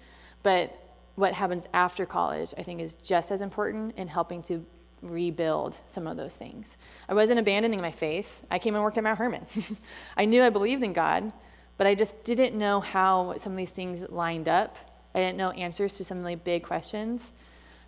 but 0.42 0.80
what 1.14 1.32
happens 1.32 1.64
after 1.72 2.06
college, 2.06 2.52
I 2.58 2.62
think, 2.62 2.80
is 2.80 2.94
just 2.94 3.30
as 3.30 3.40
important 3.40 3.96
in 3.96 4.08
helping 4.08 4.42
to 4.44 4.64
rebuild 5.00 5.78
some 5.86 6.06
of 6.06 6.16
those 6.16 6.36
things. 6.36 6.76
I 7.08 7.14
wasn't 7.14 7.38
abandoning 7.38 7.80
my 7.80 7.90
faith. 7.90 8.42
I 8.50 8.58
came 8.58 8.74
and 8.74 8.82
worked 8.82 8.98
at 8.98 9.04
Mount 9.04 9.18
Hermon. 9.18 9.46
I 10.16 10.24
knew 10.24 10.42
I 10.42 10.50
believed 10.50 10.82
in 10.82 10.92
God, 10.92 11.32
but 11.76 11.86
I 11.86 11.94
just 11.94 12.24
didn't 12.24 12.58
know 12.58 12.80
how 12.80 13.34
some 13.38 13.52
of 13.52 13.58
these 13.58 13.70
things 13.70 14.08
lined 14.10 14.48
up. 14.48 14.76
I 15.14 15.20
didn't 15.20 15.36
know 15.36 15.50
answers 15.50 15.96
to 15.98 16.04
some 16.04 16.18
of 16.18 16.24
the 16.24 16.36
big 16.36 16.64
questions. 16.64 17.32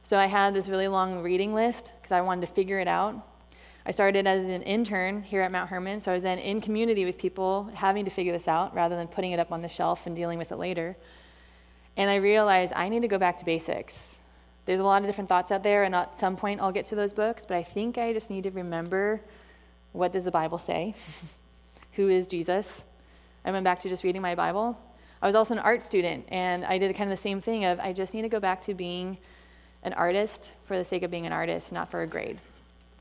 So 0.03 0.17
I 0.17 0.27
had 0.27 0.55
this 0.55 0.69
really 0.69 0.89
long 0.89 1.23
reading 1.23 1.53
list 1.55 1.93
because 1.97 2.13
I 2.13 2.21
wanted 2.21 2.47
to 2.47 2.53
figure 2.53 2.79
it 2.79 2.87
out. 2.87 3.27
I 3.89 3.93
started 3.93 4.27
as 4.27 4.45
an 4.45 4.63
intern 4.63 5.23
here 5.23 5.43
at 5.43 5.53
Mount 5.53 5.71
Hermon, 5.71 6.01
so 6.01 6.11
I 6.11 6.15
was 6.15 6.25
then 6.25 6.41
in 6.41 6.61
community 6.61 7.05
with 7.05 7.17
people 7.17 7.71
having 7.73 8.05
to 8.05 8.11
figure 8.11 8.33
this 8.33 8.49
out 8.49 8.75
rather 8.75 8.97
than 8.97 9.07
putting 9.07 9.31
it 9.31 9.39
up 9.39 9.53
on 9.53 9.63
the 9.63 9.69
shelf 9.69 10.09
and 10.09 10.17
dealing 10.17 10.39
with 10.39 10.51
it 10.51 10.57
later. 10.57 10.97
And 11.97 12.11
I 12.11 12.17
realized 12.17 12.73
I 12.75 12.89
need 12.89 13.03
to 13.03 13.09
go 13.09 13.17
back 13.17 13.39
to 13.39 13.45
basics. 13.45 14.17
There's 14.65 14.81
a 14.81 14.85
lot 14.85 15.03
of 15.03 15.07
different 15.07 15.29
thoughts 15.29 15.53
out 15.53 15.63
there, 15.63 15.85
and 15.85 15.95
at 15.95 16.19
some 16.19 16.37
point 16.37 16.61
I'll 16.61 16.73
get 16.73 16.87
to 16.87 16.97
those 16.97 17.13
books, 17.13 17.47
but 17.47 17.57
I 17.57 17.63
think 17.63 17.97
I 17.97 18.13
just 18.13 18.29
need 18.29 18.43
to 18.43 18.51
remember 18.51 19.21
what 19.93 20.13
does 20.13 20.25
the 20.25 20.33
Bible 20.33 20.59
say? 20.59 20.97
Who 21.93 22.09
is 22.09 22.27
Jesus? 22.27 22.83
I 23.45 23.53
went 23.53 23.63
back 23.63 23.79
to 23.83 23.89
just 23.89 24.03
reading 24.03 24.21
my 24.21 24.35
Bible. 24.35 24.77
I 25.23 25.27
was 25.27 25.37
also 25.37 25.55
an 25.55 25.61
art 25.61 25.85
student, 25.85 26.25
and 26.27 26.65
I 26.65 26.79
did 26.79 26.95
kind 26.97 27.09
of 27.09 27.17
the 27.17 27.23
same 27.23 27.41
thing 27.41 27.65
of 27.65 27.79
I 27.79 27.93
just 27.93 28.15
need 28.15 28.23
to 28.23 28.29
go 28.29 28.41
back 28.41 28.63
to 28.63 28.75
being 28.75 29.19
an 29.85 29.93
artist 29.93 30.51
for 30.65 30.77
the 30.77 30.85
sake 30.85 31.05
of 31.05 31.13
being 31.13 31.25
an 31.25 31.33
artist, 31.33 31.71
not 31.71 31.89
for 31.89 32.03
a 32.03 32.07
grade. 32.09 32.41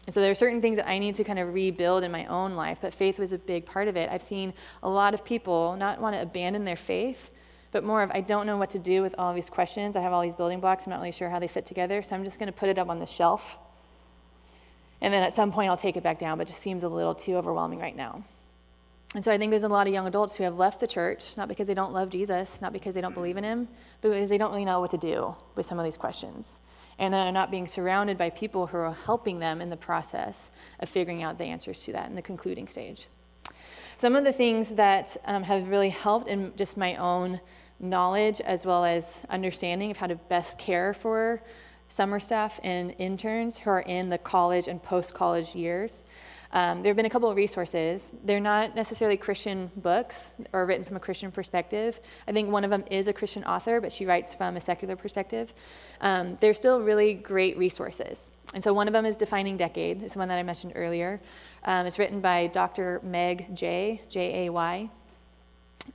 And 0.06 0.14
so 0.14 0.22
there 0.22 0.30
are 0.30 0.36
certain 0.36 0.62
things 0.62 0.78
that 0.78 0.88
I 0.88 1.00
need 1.00 1.16
to 1.16 1.24
kind 1.24 1.40
of 1.40 1.54
rebuild 1.54 2.04
in 2.04 2.12
my 2.12 2.26
own 2.26 2.54
life, 2.54 2.78
but 2.82 2.94
faith 2.94 3.18
was 3.18 3.32
a 3.32 3.38
big 3.38 3.66
part 3.66 3.88
of 3.88 3.98
it. 3.98 4.10
I've 4.12 4.22
seen 4.22 4.54
a 4.84 4.90
lot 4.90 5.14
of 5.14 5.26
people 5.26 5.76
not 5.78 6.00
want 6.00 6.16
to 6.16 6.22
abandon 6.22 6.64
their 6.64 6.76
faith, 6.76 7.32
but 7.72 7.84
more 7.84 8.04
of 8.04 8.12
I 8.12 8.22
don't 8.22 8.46
know 8.46 8.58
what 8.58 8.70
to 8.72 8.80
do 8.80 9.02
with 9.02 9.16
all 9.18 9.34
these 9.34 9.50
questions. 9.50 9.96
I 9.96 10.02
have 10.02 10.14
all 10.14 10.22
these 10.22 10.36
building 10.36 10.60
blocks. 10.60 10.86
I'm 10.86 10.92
not 10.92 11.00
really 11.00 11.12
sure 11.12 11.30
how 11.30 11.40
they 11.40 11.48
fit 11.48 11.66
together, 11.66 12.04
so 12.04 12.16
I'm 12.16 12.24
just 12.24 12.38
going 12.38 12.48
to 12.48 12.58
put 12.58 12.70
it 12.70 12.78
up 12.78 12.90
on 12.90 13.00
the 13.00 13.06
shelf. 13.08 13.58
And 15.02 15.14
then 15.14 15.24
at 15.24 15.36
some 15.36 15.52
point 15.52 15.70
I'll 15.70 15.78
take 15.78 15.98
it 15.98 16.04
back 16.04 16.20
down, 16.20 16.38
but 16.38 16.48
it 16.48 16.52
just 16.52 16.62
seems 16.62 16.84
a 16.84 16.90
little 16.90 17.16
too 17.16 17.36
overwhelming 17.36 17.80
right 17.80 17.96
now. 17.96 18.24
And 19.16 19.24
so 19.24 19.32
I 19.32 19.38
think 19.38 19.50
there's 19.50 19.64
a 19.64 19.70
lot 19.70 19.88
of 19.88 19.94
young 19.94 20.08
adults 20.08 20.36
who 20.36 20.44
have 20.44 20.58
left 20.58 20.80
the 20.80 20.88
church, 20.88 21.38
not 21.38 21.48
because 21.48 21.68
they 21.68 21.74
don't 21.74 21.94
love 21.94 22.10
Jesus, 22.10 22.60
not 22.62 22.74
because 22.74 22.96
they 22.96 23.02
don't 23.02 23.14
believe 23.14 23.38
in 23.38 23.44
him, 23.44 23.68
but 24.02 24.10
because 24.10 24.30
they 24.30 24.38
don't 24.38 24.52
really 24.52 24.66
know 24.66 24.82
what 24.82 24.92
to 24.92 24.98
do 24.98 25.36
with 25.56 25.66
some 25.66 25.80
of 25.80 25.86
these 25.86 25.98
questions. 25.98 26.58
And 26.98 27.14
they're 27.14 27.32
not 27.32 27.52
being 27.52 27.68
surrounded 27.68 28.18
by 28.18 28.30
people 28.30 28.68
who 28.68 28.78
are 28.78 28.94
helping 28.94 29.40
them 29.40 29.62
in 29.62 29.70
the 29.70 29.78
process 29.78 30.52
of 30.80 30.88
figuring 30.88 31.24
out 31.24 31.38
the 31.38 31.46
answers 31.46 31.84
to 31.84 31.92
that 31.92 32.10
in 32.10 32.16
the 32.16 32.22
concluding 32.22 32.68
stage. 32.68 33.08
Some 33.98 34.16
of 34.16 34.24
the 34.24 34.34
things 34.34 34.72
that 34.72 35.16
um, 35.26 35.44
have 35.44 35.68
really 35.68 35.90
helped 35.90 36.28
in 36.28 36.54
just 36.56 36.78
my 36.78 36.96
own 36.96 37.40
knowledge 37.80 38.42
as 38.42 38.66
well 38.66 38.86
as 38.86 39.22
understanding 39.30 39.92
of 39.92 39.98
how 39.98 40.08
to 40.08 40.16
best 40.16 40.58
care 40.58 40.94
for 40.94 41.42
summer 41.88 42.20
staff 42.20 42.60
and 42.64 42.96
interns 42.98 43.58
who 43.58 43.70
are 43.70 43.82
in 43.82 44.10
the 44.10 44.18
college 44.18 44.68
and 44.68 44.82
post 44.82 45.14
college 45.14 45.56
years. 45.56 46.04
Um, 46.56 46.82
there 46.82 46.90
have 46.90 46.96
been 46.96 47.06
a 47.06 47.10
couple 47.10 47.30
of 47.30 47.36
resources. 47.36 48.14
They're 48.24 48.40
not 48.40 48.76
necessarily 48.78 49.18
Christian 49.18 49.70
books 49.76 50.32
or 50.54 50.66
written 50.66 50.86
from 50.86 50.96
a 50.96 51.02
Christian 51.02 51.30
perspective. 51.30 52.00
I 52.30 52.32
think 52.32 52.50
one 52.50 52.64
of 52.64 52.70
them 52.70 52.86
is 52.90 53.10
a 53.10 53.14
Christian 53.14 53.44
author, 53.44 53.82
but 53.82 53.92
she 53.92 54.06
writes 54.06 54.34
from 54.34 54.56
a 54.56 54.62
secular 54.62 54.96
perspective. 54.96 55.54
Um, 56.00 56.38
they're 56.40 56.54
still 56.54 56.80
really 56.80 57.14
great 57.14 57.58
resources. 57.58 58.32
And 58.54 58.64
so 58.64 58.74
one 58.74 58.88
of 58.88 58.94
them 58.94 59.06
is 59.06 59.18
Defining 59.18 59.58
Decade, 59.58 60.02
it's 60.02 60.14
the 60.14 60.20
one 60.20 60.30
that 60.30 60.38
I 60.38 60.44
mentioned 60.44 60.74
earlier. 60.78 61.20
Um, 61.66 61.88
it's 61.88 62.00
written 62.00 62.22
by 62.22 62.48
Dr. 62.48 63.02
Meg 63.04 63.54
Jay, 63.54 64.02
J 64.08 64.46
A 64.46 64.50
Y. 64.50 64.90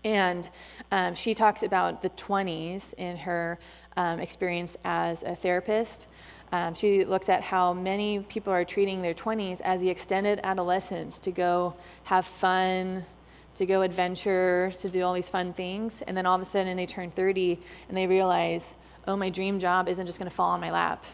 And 0.05 0.51
um, 0.93 1.15
she 1.15 1.35
talks 1.35 1.63
about 1.63 2.03
the 2.03 2.11
20s 2.11 2.93
in 2.95 3.17
her 3.17 3.59
um, 3.97 4.21
experience 4.21 4.77
as 4.85 5.23
a 5.23 5.35
therapist. 5.35 6.07
Um, 6.53 6.75
she 6.75 7.05
looks 7.05 7.29
at 7.29 7.43
how 7.43 7.73
many 7.73 8.21
people 8.21 8.53
are 8.53 8.65
treating 8.65 9.03
their 9.03 9.15
20s 9.15 9.61
as 9.61 9.81
the 9.81 9.89
extended 9.89 10.41
adolescence 10.43 11.21
to 11.21 11.31
go 11.31 11.75
have 12.05 12.27
fun, 12.27 13.07
to 13.55 13.67
go 13.67 13.83
adventure, 13.83 14.73
to 14.79 14.89
do 14.89 15.03
all 15.03 15.13
these 15.13 15.29
fun 15.29 15.53
things. 15.53 16.03
And 16.03 16.17
then 16.17 16.27
all 16.27 16.35
of 16.35 16.43
a 16.43 16.45
sudden 16.45 16.77
they 16.77 16.87
turn 16.87 17.13
30 17.13 17.61
and 17.89 17.97
they 17.97 18.07
realize, 18.07 18.75
oh, 19.07 19.17
my 19.17 19.31
dream 19.31 19.61
job 19.61 19.89
isn't 19.89 20.07
just 20.07 20.19
going 20.19 20.29
to 20.29 20.35
fall 20.35 20.51
on 20.51 20.61
my 20.61 20.73
lap. 20.73 21.05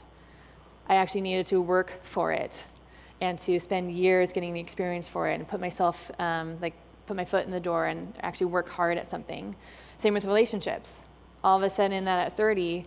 I 0.88 0.96
actually 0.96 1.22
needed 1.22 1.46
to 1.46 1.60
work 1.60 2.00
for 2.02 2.32
it 2.32 2.64
and 3.20 3.38
to 3.40 3.58
spend 3.60 3.92
years 3.92 4.32
getting 4.32 4.54
the 4.54 4.60
experience 4.60 5.08
for 5.08 5.28
it 5.28 5.34
and 5.34 5.48
put 5.48 5.60
myself, 5.60 6.10
um, 6.18 6.58
like, 6.60 6.74
put 7.06 7.16
my 7.16 7.24
foot 7.24 7.44
in 7.44 7.50
the 7.50 7.60
door 7.60 7.86
and 7.86 8.14
actually 8.20 8.46
work 8.46 8.68
hard 8.68 8.98
at 8.98 9.10
something. 9.10 9.54
Same 9.98 10.14
with 10.14 10.24
relationships. 10.24 11.04
All 11.42 11.56
of 11.56 11.62
a 11.62 11.70
sudden, 11.70 12.04
that 12.04 12.26
at 12.26 12.36
30, 12.36 12.86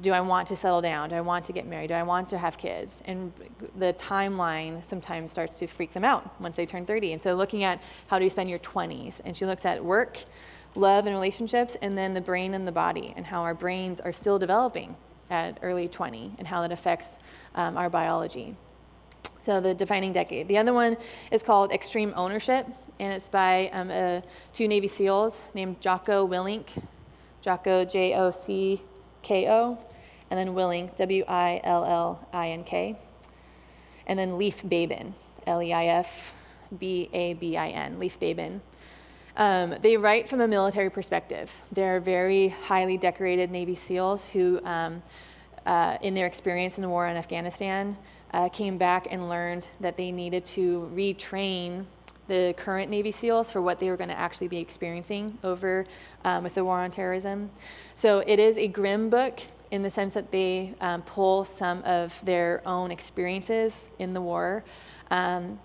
do 0.00 0.12
I 0.12 0.20
want 0.20 0.48
to 0.48 0.56
settle 0.56 0.80
down? 0.80 1.10
Do 1.10 1.16
I 1.16 1.20
want 1.20 1.44
to 1.46 1.52
get 1.52 1.66
married? 1.66 1.88
Do 1.88 1.94
I 1.94 2.02
want 2.02 2.28
to 2.30 2.38
have 2.38 2.56
kids? 2.56 3.02
And 3.04 3.32
the 3.76 3.92
timeline 3.94 4.84
sometimes 4.84 5.30
starts 5.30 5.58
to 5.58 5.66
freak 5.66 5.92
them 5.92 6.04
out 6.04 6.40
once 6.40 6.56
they 6.56 6.66
turn 6.66 6.86
30. 6.86 7.12
And 7.12 7.22
so, 7.22 7.34
looking 7.34 7.64
at 7.64 7.82
how 8.06 8.18
do 8.18 8.24
you 8.24 8.30
spend 8.30 8.48
your 8.48 8.58
20s, 8.60 9.20
and 9.24 9.36
she 9.36 9.44
looks 9.44 9.64
at 9.64 9.84
work, 9.84 10.18
love, 10.74 11.06
and 11.06 11.14
relationships, 11.14 11.76
and 11.82 11.96
then 11.96 12.14
the 12.14 12.20
brain 12.20 12.54
and 12.54 12.66
the 12.66 12.72
body, 12.72 13.12
and 13.16 13.26
how 13.26 13.42
our 13.42 13.54
brains 13.54 14.00
are 14.00 14.12
still 14.12 14.38
developing 14.38 14.96
at 15.30 15.58
early 15.62 15.88
20, 15.88 16.34
and 16.38 16.46
how 16.46 16.62
that 16.62 16.72
affects 16.72 17.18
um, 17.54 17.76
our 17.76 17.90
biology. 17.90 18.56
So, 19.40 19.60
the 19.60 19.74
defining 19.74 20.12
decade. 20.12 20.48
The 20.48 20.58
other 20.58 20.72
one 20.72 20.96
is 21.30 21.42
called 21.42 21.72
Extreme 21.72 22.14
Ownership, 22.16 22.66
and 22.98 23.12
it's 23.12 23.28
by 23.28 23.68
um, 23.72 23.90
uh, 23.90 24.20
two 24.52 24.68
Navy 24.68 24.88
SEALs 24.88 25.42
named 25.54 25.80
Jocko 25.80 26.26
Willink. 26.26 26.66
Jocko, 27.42 27.84
J 27.84 28.14
O 28.14 28.30
C 28.30 28.80
K 29.22 29.48
O, 29.48 29.78
and 30.30 30.38
then 30.38 30.54
Willink, 30.54 30.96
W 30.96 31.24
I 31.28 31.60
L 31.64 31.84
L 31.84 32.28
I 32.32 32.50
N 32.50 32.64
K, 32.64 32.96
and 34.06 34.18
then 34.18 34.38
Leif 34.38 34.66
Babin, 34.68 35.14
L 35.46 35.62
E 35.62 35.72
I 35.72 35.86
F 35.86 36.34
B 36.78 37.08
A 37.12 37.34
B 37.34 37.56
I 37.56 37.68
N, 37.68 37.98
Leif 37.98 38.18
Babin. 38.18 38.60
Um, 39.36 39.76
they 39.80 39.96
write 39.96 40.28
from 40.28 40.40
a 40.40 40.48
military 40.48 40.90
perspective. 40.90 41.50
They're 41.70 42.00
very 42.00 42.48
highly 42.48 42.98
decorated 42.98 43.50
Navy 43.50 43.74
SEALs 43.74 44.26
who, 44.26 44.60
um, 44.64 45.02
uh, 45.64 45.96
in 46.02 46.14
their 46.14 46.26
experience 46.26 46.76
in 46.76 46.82
the 46.82 46.88
war 46.88 47.06
in 47.08 47.16
Afghanistan, 47.16 47.96
uh, 48.34 48.48
came 48.50 48.76
back 48.76 49.06
and 49.10 49.28
learned 49.28 49.68
that 49.80 49.96
they 49.96 50.12
needed 50.12 50.44
to 50.44 50.90
retrain 50.94 51.86
the 52.28 52.54
current 52.56 52.90
Navy 52.90 53.12
SEALs 53.12 53.50
for 53.50 53.60
what 53.60 53.80
they 53.80 53.90
were 53.90 53.96
going 53.96 54.10
to 54.10 54.18
actually 54.18 54.48
be 54.48 54.58
experiencing 54.58 55.38
over 55.42 55.86
um, 56.24 56.44
with 56.44 56.54
the 56.54 56.64
war 56.64 56.78
on 56.78 56.90
terrorism. 56.90 57.50
So 57.94 58.20
it 58.26 58.38
is 58.38 58.56
a 58.56 58.68
grim 58.68 59.10
book 59.10 59.40
in 59.70 59.82
the 59.82 59.90
sense 59.90 60.14
that 60.14 60.30
they 60.30 60.74
um, 60.80 61.02
pull 61.02 61.44
some 61.44 61.82
of 61.84 62.24
their 62.24 62.62
own 62.66 62.90
experiences 62.90 63.88
in 63.98 64.12
the 64.12 64.20
war. 64.20 64.62
Um, 65.10 65.58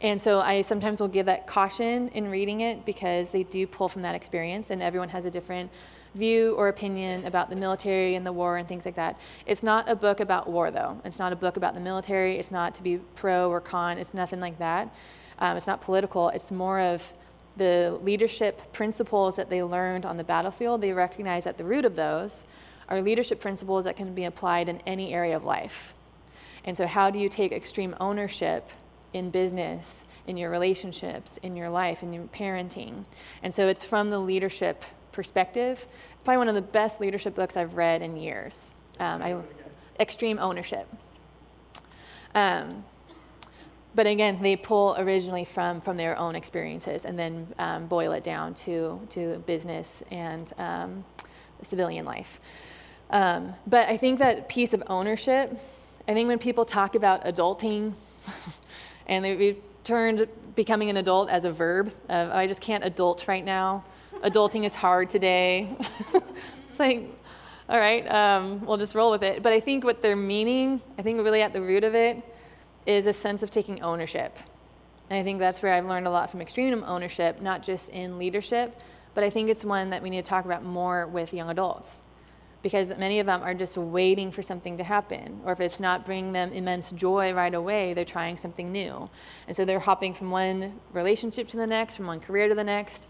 and 0.00 0.20
so 0.20 0.38
I 0.38 0.62
sometimes 0.62 1.00
will 1.00 1.08
give 1.08 1.26
that 1.26 1.46
caution 1.46 2.08
in 2.08 2.30
reading 2.30 2.60
it 2.60 2.84
because 2.84 3.32
they 3.32 3.42
do 3.42 3.66
pull 3.66 3.88
from 3.88 4.02
that 4.02 4.14
experience, 4.14 4.70
and 4.70 4.80
everyone 4.80 5.08
has 5.08 5.24
a 5.24 5.30
different 5.30 5.70
view 6.14 6.54
or 6.54 6.68
opinion 6.68 7.24
about 7.26 7.50
the 7.50 7.56
military 7.56 8.14
and 8.14 8.24
the 8.24 8.32
war 8.32 8.56
and 8.58 8.68
things 8.68 8.84
like 8.84 8.94
that. 8.94 9.18
It's 9.46 9.62
not 9.62 9.88
a 9.88 9.96
book 9.96 10.20
about 10.20 10.48
war, 10.48 10.70
though. 10.70 11.00
It's 11.04 11.18
not 11.18 11.32
a 11.32 11.36
book 11.36 11.56
about 11.56 11.74
the 11.74 11.80
military. 11.80 12.38
It's 12.38 12.50
not 12.50 12.74
to 12.76 12.82
be 12.82 12.98
pro 13.16 13.50
or 13.50 13.60
con. 13.60 13.98
It's 13.98 14.14
nothing 14.14 14.40
like 14.40 14.58
that. 14.58 14.94
Um, 15.38 15.56
it's 15.56 15.66
not 15.66 15.80
political. 15.80 16.28
It's 16.30 16.50
more 16.50 16.80
of 16.80 17.12
the 17.56 17.98
leadership 18.02 18.72
principles 18.72 19.36
that 19.36 19.50
they 19.50 19.62
learned 19.62 20.06
on 20.06 20.16
the 20.16 20.24
battlefield. 20.24 20.80
They 20.80 20.92
recognize 20.92 21.46
at 21.46 21.58
the 21.58 21.64
root 21.64 21.84
of 21.84 21.96
those 21.96 22.44
are 22.88 23.02
leadership 23.02 23.40
principles 23.40 23.84
that 23.84 23.96
can 23.96 24.14
be 24.14 24.24
applied 24.24 24.68
in 24.68 24.80
any 24.86 25.12
area 25.12 25.36
of 25.36 25.44
life. 25.44 25.94
And 26.64 26.76
so, 26.76 26.86
how 26.86 27.10
do 27.10 27.18
you 27.18 27.28
take 27.28 27.52
extreme 27.52 27.94
ownership 28.00 28.68
in 29.12 29.30
business, 29.30 30.04
in 30.26 30.36
your 30.36 30.50
relationships, 30.50 31.38
in 31.42 31.56
your 31.56 31.70
life, 31.70 32.02
in 32.02 32.12
your 32.12 32.24
parenting? 32.24 33.04
And 33.42 33.54
so, 33.54 33.68
it's 33.68 33.84
from 33.84 34.10
the 34.10 34.18
leadership 34.18 34.84
perspective. 35.12 35.86
Probably 36.24 36.38
one 36.38 36.48
of 36.48 36.54
the 36.54 36.62
best 36.62 37.00
leadership 37.00 37.34
books 37.34 37.56
I've 37.56 37.74
read 37.76 38.02
in 38.02 38.16
years. 38.16 38.70
Um, 39.00 39.22
I, 39.22 39.36
extreme 40.00 40.38
ownership. 40.38 40.86
Um, 42.34 42.84
but 43.98 44.06
again, 44.06 44.38
they 44.40 44.54
pull 44.54 44.94
originally 44.96 45.44
from, 45.44 45.80
from 45.80 45.96
their 45.96 46.16
own 46.16 46.36
experiences 46.36 47.04
and 47.04 47.18
then 47.18 47.48
um, 47.58 47.88
boil 47.88 48.12
it 48.12 48.22
down 48.22 48.54
to, 48.54 49.00
to 49.10 49.42
business 49.44 50.04
and 50.12 50.52
um, 50.56 51.04
civilian 51.64 52.04
life. 52.04 52.40
Um, 53.10 53.54
but 53.66 53.88
I 53.88 53.96
think 53.96 54.20
that 54.20 54.48
piece 54.48 54.72
of 54.72 54.84
ownership, 54.86 55.50
I 56.06 56.14
think 56.14 56.28
when 56.28 56.38
people 56.38 56.64
talk 56.64 56.94
about 56.94 57.24
adulting, 57.24 57.94
and 59.08 59.24
they, 59.24 59.34
we've 59.34 59.60
turned 59.82 60.28
becoming 60.54 60.90
an 60.90 60.96
adult 60.98 61.28
as 61.28 61.42
a 61.42 61.50
verb, 61.50 61.92
oh, 62.08 62.30
I 62.30 62.46
just 62.46 62.60
can't 62.60 62.84
adult 62.84 63.26
right 63.26 63.44
now. 63.44 63.82
Adulting 64.22 64.64
is 64.64 64.76
hard 64.76 65.10
today. 65.10 65.76
it's 66.14 66.78
like, 66.78 67.10
all 67.68 67.80
right, 67.80 68.06
um, 68.06 68.64
we'll 68.64 68.76
just 68.76 68.94
roll 68.94 69.10
with 69.10 69.24
it. 69.24 69.42
But 69.42 69.52
I 69.52 69.58
think 69.58 69.82
what 69.82 70.02
they're 70.02 70.14
meaning, 70.14 70.80
I 70.98 71.02
think 71.02 71.20
really 71.24 71.42
at 71.42 71.52
the 71.52 71.60
root 71.60 71.82
of 71.82 71.96
it, 71.96 72.22
is 72.88 73.06
a 73.06 73.12
sense 73.12 73.42
of 73.42 73.50
taking 73.50 73.82
ownership. 73.82 74.36
And 75.10 75.20
I 75.20 75.22
think 75.22 75.38
that's 75.38 75.62
where 75.62 75.74
I've 75.74 75.84
learned 75.84 76.06
a 76.06 76.10
lot 76.10 76.30
from 76.30 76.40
extreme 76.40 76.82
ownership, 76.84 77.40
not 77.40 77.62
just 77.62 77.90
in 77.90 78.18
leadership, 78.18 78.80
but 79.14 79.22
I 79.22 79.30
think 79.30 79.50
it's 79.50 79.64
one 79.64 79.90
that 79.90 80.02
we 80.02 80.10
need 80.10 80.24
to 80.24 80.28
talk 80.28 80.46
about 80.46 80.64
more 80.64 81.06
with 81.06 81.34
young 81.34 81.50
adults. 81.50 82.02
Because 82.62 82.96
many 82.98 83.20
of 83.20 83.26
them 83.26 83.42
are 83.42 83.54
just 83.54 83.76
waiting 83.76 84.32
for 84.32 84.42
something 84.42 84.78
to 84.78 84.84
happen. 84.84 85.40
Or 85.44 85.52
if 85.52 85.60
it's 85.60 85.78
not 85.78 86.06
bringing 86.06 86.32
them 86.32 86.52
immense 86.52 86.90
joy 86.90 87.32
right 87.32 87.54
away, 87.54 87.94
they're 87.94 88.04
trying 88.04 88.36
something 88.36 88.72
new. 88.72 89.08
And 89.46 89.54
so 89.54 89.64
they're 89.64 89.78
hopping 89.78 90.12
from 90.14 90.30
one 90.30 90.80
relationship 90.92 91.46
to 91.48 91.56
the 91.56 91.66
next, 91.66 91.96
from 91.96 92.06
one 92.06 92.20
career 92.20 92.48
to 92.48 92.54
the 92.54 92.64
next, 92.64 93.06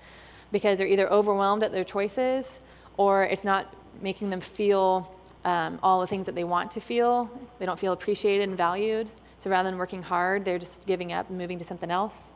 because 0.52 0.78
they're 0.78 0.88
either 0.88 1.10
overwhelmed 1.10 1.62
at 1.62 1.72
their 1.72 1.84
choices 1.84 2.60
or 2.96 3.22
it's 3.22 3.44
not 3.44 3.74
making 4.02 4.28
them 4.30 4.40
feel 4.40 5.14
um, 5.44 5.78
all 5.82 6.00
the 6.00 6.06
things 6.06 6.26
that 6.26 6.34
they 6.34 6.44
want 6.44 6.72
to 6.72 6.80
feel. 6.80 7.30
They 7.58 7.66
don't 7.66 7.78
feel 7.78 7.92
appreciated 7.92 8.48
and 8.48 8.56
valued. 8.56 9.10
So 9.38 9.50
rather 9.50 9.70
than 9.70 9.78
working 9.78 10.02
hard, 10.02 10.44
they're 10.44 10.58
just 10.58 10.86
giving 10.86 11.12
up 11.12 11.28
and 11.28 11.38
moving 11.38 11.58
to 11.58 11.64
something 11.64 11.90
else. 11.90 12.32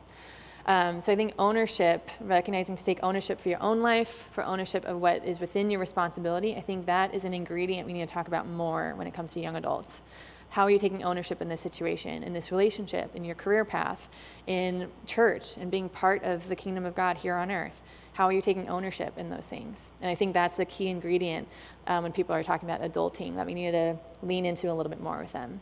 Um, 0.65 1.01
so 1.01 1.11
I 1.11 1.15
think 1.17 1.33
ownership, 1.37 2.09
recognizing 2.21 2.77
to 2.77 2.83
take 2.83 2.99
ownership 3.03 3.39
for 3.41 3.49
your 3.49 3.61
own 3.61 3.81
life, 3.81 4.27
for 4.31 4.45
ownership 4.45 4.85
of 4.85 5.01
what 5.01 5.25
is 5.25 5.41
within 5.41 5.69
your 5.69 5.81
responsibility, 5.81 6.55
I 6.55 6.61
think 6.61 6.85
that 6.85 7.13
is 7.13 7.25
an 7.25 7.33
ingredient 7.33 7.85
we 7.85 7.93
need 7.93 8.07
to 8.07 8.13
talk 8.13 8.29
about 8.29 8.47
more 8.47 8.93
when 8.95 9.05
it 9.05 9.13
comes 9.13 9.33
to 9.33 9.41
young 9.41 9.57
adults. 9.57 10.01
How 10.49 10.63
are 10.63 10.71
you 10.71 10.79
taking 10.79 11.03
ownership 11.03 11.41
in 11.41 11.49
this 11.49 11.61
situation, 11.61 12.23
in 12.23 12.31
this 12.31 12.51
relationship, 12.51 13.15
in 13.15 13.25
your 13.25 13.35
career 13.35 13.65
path, 13.65 14.07
in 14.47 14.87
church, 15.05 15.57
and 15.57 15.69
being 15.69 15.89
part 15.89 16.23
of 16.23 16.47
the 16.47 16.55
kingdom 16.55 16.85
of 16.85 16.95
God 16.95 17.17
here 17.17 17.35
on 17.35 17.51
earth? 17.51 17.81
How 18.13 18.25
are 18.25 18.31
you 18.31 18.41
taking 18.41 18.69
ownership 18.69 19.17
in 19.17 19.31
those 19.31 19.47
things? 19.47 19.89
And 19.99 20.09
I 20.09 20.15
think 20.15 20.33
that's 20.33 20.55
the 20.55 20.65
key 20.65 20.87
ingredient 20.87 21.47
um, 21.87 22.03
when 22.03 22.11
people 22.11 22.35
are 22.35 22.43
talking 22.43 22.69
about 22.69 22.81
adulting 22.81 23.35
that 23.35 23.47
we 23.47 23.55
need 23.55 23.71
to 23.71 23.97
lean 24.21 24.45
into 24.45 24.71
a 24.71 24.73
little 24.73 24.91
bit 24.91 25.01
more 25.01 25.17
with 25.17 25.31
them. 25.31 25.59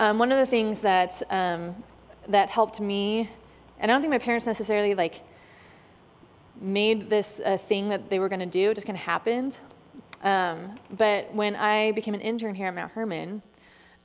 Um, 0.00 0.18
one 0.20 0.30
of 0.30 0.38
the 0.38 0.46
things 0.46 0.78
that, 0.80 1.20
um, 1.28 1.74
that 2.28 2.48
helped 2.50 2.80
me, 2.80 3.28
and 3.80 3.90
I 3.90 3.94
don't 3.94 4.00
think 4.00 4.12
my 4.12 4.18
parents 4.18 4.46
necessarily 4.46 4.94
like 4.94 5.22
made 6.60 7.10
this 7.10 7.40
a 7.44 7.58
thing 7.58 7.88
that 7.88 8.08
they 8.08 8.20
were 8.20 8.28
going 8.28 8.40
to 8.40 8.46
do. 8.46 8.70
It 8.70 8.74
just 8.74 8.86
kind 8.86 8.96
of 8.96 9.02
happened. 9.02 9.56
Um, 10.22 10.78
but 10.90 11.34
when 11.34 11.56
I 11.56 11.92
became 11.92 12.14
an 12.14 12.20
intern 12.20 12.54
here 12.54 12.68
at 12.68 12.74
Mount 12.76 12.92
Hermon, 12.92 13.42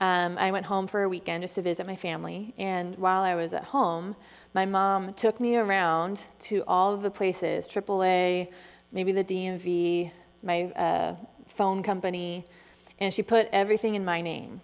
um, 0.02 0.38
I 0.40 0.52
went 0.52 0.66
home 0.66 0.88
for 0.88 1.04
a 1.04 1.10
weekend 1.10 1.44
just 1.44 1.56
to 1.56 1.62
visit 1.62 1.86
my 1.86 1.96
family. 1.96 2.56
And 2.58 2.98
while 2.98 3.22
I 3.22 3.36
was 3.36 3.54
at 3.54 3.64
home, 3.64 4.16
my 4.56 4.66
mom 4.66 5.14
took 5.14 5.40
me 5.40 5.58
around 5.58 6.22
to 6.42 6.64
all 6.68 6.94
of 6.94 7.04
the 7.04 7.12
places 7.12 7.68
AAA, 7.68 8.50
maybe 8.92 9.12
the 9.12 9.24
DMV, 9.24 10.12
my 10.42 10.64
uh, 10.72 11.16
phone 11.48 11.84
company, 11.84 12.46
and 13.00 13.14
she 13.14 13.22
put 13.22 13.48
everything 13.52 13.94
in 13.94 14.04
my 14.04 14.22
name. 14.22 14.60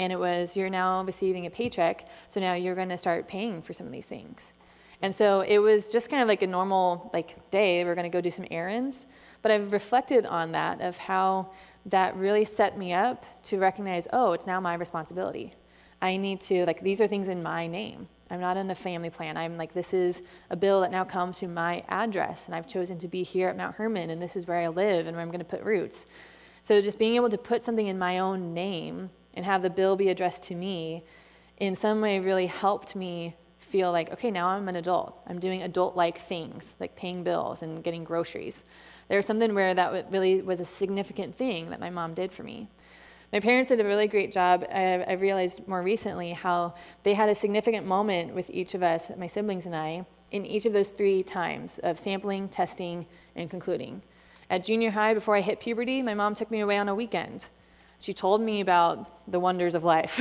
And 0.00 0.10
it 0.14 0.18
was, 0.18 0.56
you're 0.56 0.70
now 0.70 1.04
receiving 1.04 1.44
a 1.44 1.50
paycheck, 1.50 2.08
so 2.30 2.40
now 2.40 2.54
you're 2.54 2.74
going 2.74 2.88
to 2.88 2.96
start 2.96 3.28
paying 3.28 3.60
for 3.60 3.74
some 3.74 3.86
of 3.86 3.92
these 3.92 4.06
things. 4.06 4.54
And 5.02 5.14
so 5.14 5.42
it 5.42 5.58
was 5.58 5.92
just 5.92 6.08
kind 6.08 6.22
of 6.22 6.28
like 6.28 6.40
a 6.40 6.46
normal 6.46 7.10
like 7.12 7.50
day. 7.50 7.84
We 7.84 7.90
are 7.90 7.94
going 7.94 8.10
to 8.10 8.16
go 8.16 8.22
do 8.22 8.30
some 8.30 8.46
errands. 8.50 9.06
But 9.42 9.52
I've 9.52 9.72
reflected 9.72 10.24
on 10.24 10.52
that 10.52 10.80
of 10.80 10.96
how 10.96 11.50
that 11.84 12.16
really 12.16 12.46
set 12.46 12.78
me 12.78 12.94
up 12.94 13.26
to 13.44 13.58
recognize, 13.58 14.08
oh, 14.10 14.32
it's 14.32 14.46
now 14.46 14.58
my 14.58 14.72
responsibility. 14.72 15.52
I 16.00 16.16
need 16.16 16.40
to, 16.42 16.64
like, 16.64 16.80
these 16.80 17.02
are 17.02 17.06
things 17.06 17.28
in 17.28 17.42
my 17.42 17.66
name. 17.66 18.08
I'm 18.30 18.40
not 18.40 18.56
in 18.56 18.70
a 18.70 18.74
family 18.74 19.10
plan. 19.10 19.36
I'm 19.36 19.58
like, 19.58 19.74
this 19.74 19.92
is 19.92 20.22
a 20.48 20.56
bill 20.56 20.80
that 20.80 20.90
now 20.90 21.04
comes 21.04 21.38
to 21.40 21.46
my 21.46 21.84
address, 21.88 22.46
and 22.46 22.54
I've 22.54 22.66
chosen 22.66 22.98
to 23.00 23.08
be 23.08 23.22
here 23.22 23.48
at 23.48 23.56
Mount 23.56 23.76
Hermon, 23.76 24.08
and 24.08 24.22
this 24.22 24.34
is 24.34 24.46
where 24.46 24.58
I 24.58 24.68
live 24.68 25.06
and 25.06 25.14
where 25.14 25.22
I'm 25.22 25.30
going 25.30 25.40
to 25.40 25.44
put 25.44 25.62
roots. 25.62 26.06
So 26.62 26.80
just 26.80 26.98
being 26.98 27.16
able 27.16 27.28
to 27.28 27.36
put 27.36 27.64
something 27.66 27.86
in 27.86 27.98
my 27.98 28.18
own 28.18 28.54
name 28.54 29.10
and 29.34 29.44
have 29.44 29.62
the 29.62 29.70
bill 29.70 29.96
be 29.96 30.08
addressed 30.08 30.42
to 30.44 30.54
me 30.54 31.04
in 31.58 31.74
some 31.74 32.00
way 32.00 32.18
really 32.18 32.46
helped 32.46 32.96
me 32.96 33.34
feel 33.58 33.92
like, 33.92 34.10
okay, 34.12 34.30
now 34.30 34.48
I'm 34.48 34.68
an 34.68 34.76
adult. 34.76 35.16
I'm 35.26 35.38
doing 35.38 35.62
adult 35.62 35.94
like 35.94 36.20
things, 36.20 36.74
like 36.80 36.96
paying 36.96 37.22
bills 37.22 37.62
and 37.62 37.84
getting 37.84 38.02
groceries. 38.02 38.64
There 39.08 39.18
was 39.18 39.26
something 39.26 39.54
where 39.54 39.74
that 39.74 40.10
really 40.10 40.42
was 40.42 40.60
a 40.60 40.64
significant 40.64 41.36
thing 41.36 41.70
that 41.70 41.78
my 41.78 41.90
mom 41.90 42.14
did 42.14 42.32
for 42.32 42.42
me. 42.42 42.68
My 43.32 43.38
parents 43.38 43.68
did 43.68 43.78
a 43.78 43.84
really 43.84 44.08
great 44.08 44.32
job. 44.32 44.66
I, 44.72 45.04
I 45.06 45.12
realized 45.12 45.66
more 45.68 45.82
recently 45.82 46.32
how 46.32 46.74
they 47.04 47.14
had 47.14 47.28
a 47.28 47.34
significant 47.34 47.86
moment 47.86 48.34
with 48.34 48.50
each 48.50 48.74
of 48.74 48.82
us, 48.82 49.10
my 49.16 49.28
siblings 49.28 49.66
and 49.66 49.76
I, 49.76 50.04
in 50.32 50.44
each 50.44 50.66
of 50.66 50.72
those 50.72 50.90
three 50.90 51.22
times 51.22 51.78
of 51.84 51.98
sampling, 51.98 52.48
testing, 52.48 53.06
and 53.36 53.48
concluding. 53.48 54.02
At 54.48 54.64
junior 54.64 54.90
high, 54.90 55.14
before 55.14 55.36
I 55.36 55.42
hit 55.42 55.60
puberty, 55.60 56.02
my 56.02 56.14
mom 56.14 56.34
took 56.34 56.50
me 56.50 56.58
away 56.58 56.76
on 56.76 56.88
a 56.88 56.94
weekend. 56.94 57.46
She 58.00 58.14
told 58.14 58.40
me 58.40 58.60
about 58.62 59.30
the 59.30 59.38
wonders 59.38 59.74
of 59.74 59.84
life 59.84 60.20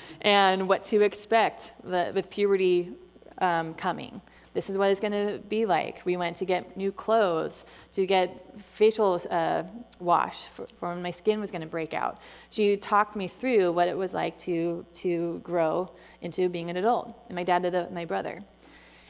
and 0.20 0.68
what 0.68 0.84
to 0.86 1.00
expect 1.00 1.72
with 1.82 2.30
puberty 2.30 2.92
um, 3.38 3.74
coming. 3.74 4.20
This 4.52 4.70
is 4.70 4.78
what 4.78 4.90
it's 4.90 5.00
going 5.00 5.12
to 5.12 5.38
be 5.50 5.66
like. 5.66 6.00
We 6.06 6.16
went 6.16 6.36
to 6.38 6.46
get 6.46 6.76
new 6.76 6.90
clothes, 6.90 7.66
to 7.92 8.06
get 8.06 8.58
facial 8.58 9.20
uh, 9.30 9.64
wash 9.98 10.46
for, 10.48 10.66
for, 10.78 10.88
when 10.88 11.02
my 11.02 11.10
skin 11.10 11.40
was 11.40 11.50
going 11.50 11.60
to 11.60 11.66
break 11.66 11.92
out. 11.92 12.18
She 12.48 12.76
talked 12.78 13.16
me 13.16 13.28
through 13.28 13.72
what 13.72 13.88
it 13.88 13.96
was 13.96 14.14
like 14.14 14.38
to, 14.40 14.86
to 14.94 15.40
grow 15.42 15.90
into 16.22 16.48
being 16.48 16.70
an 16.70 16.78
adult. 16.78 17.14
And 17.28 17.36
my 17.36 17.44
dad 17.44 17.62
did 17.62 17.74
it 17.74 17.84
with 17.84 17.92
my 17.92 18.06
brother. 18.06 18.42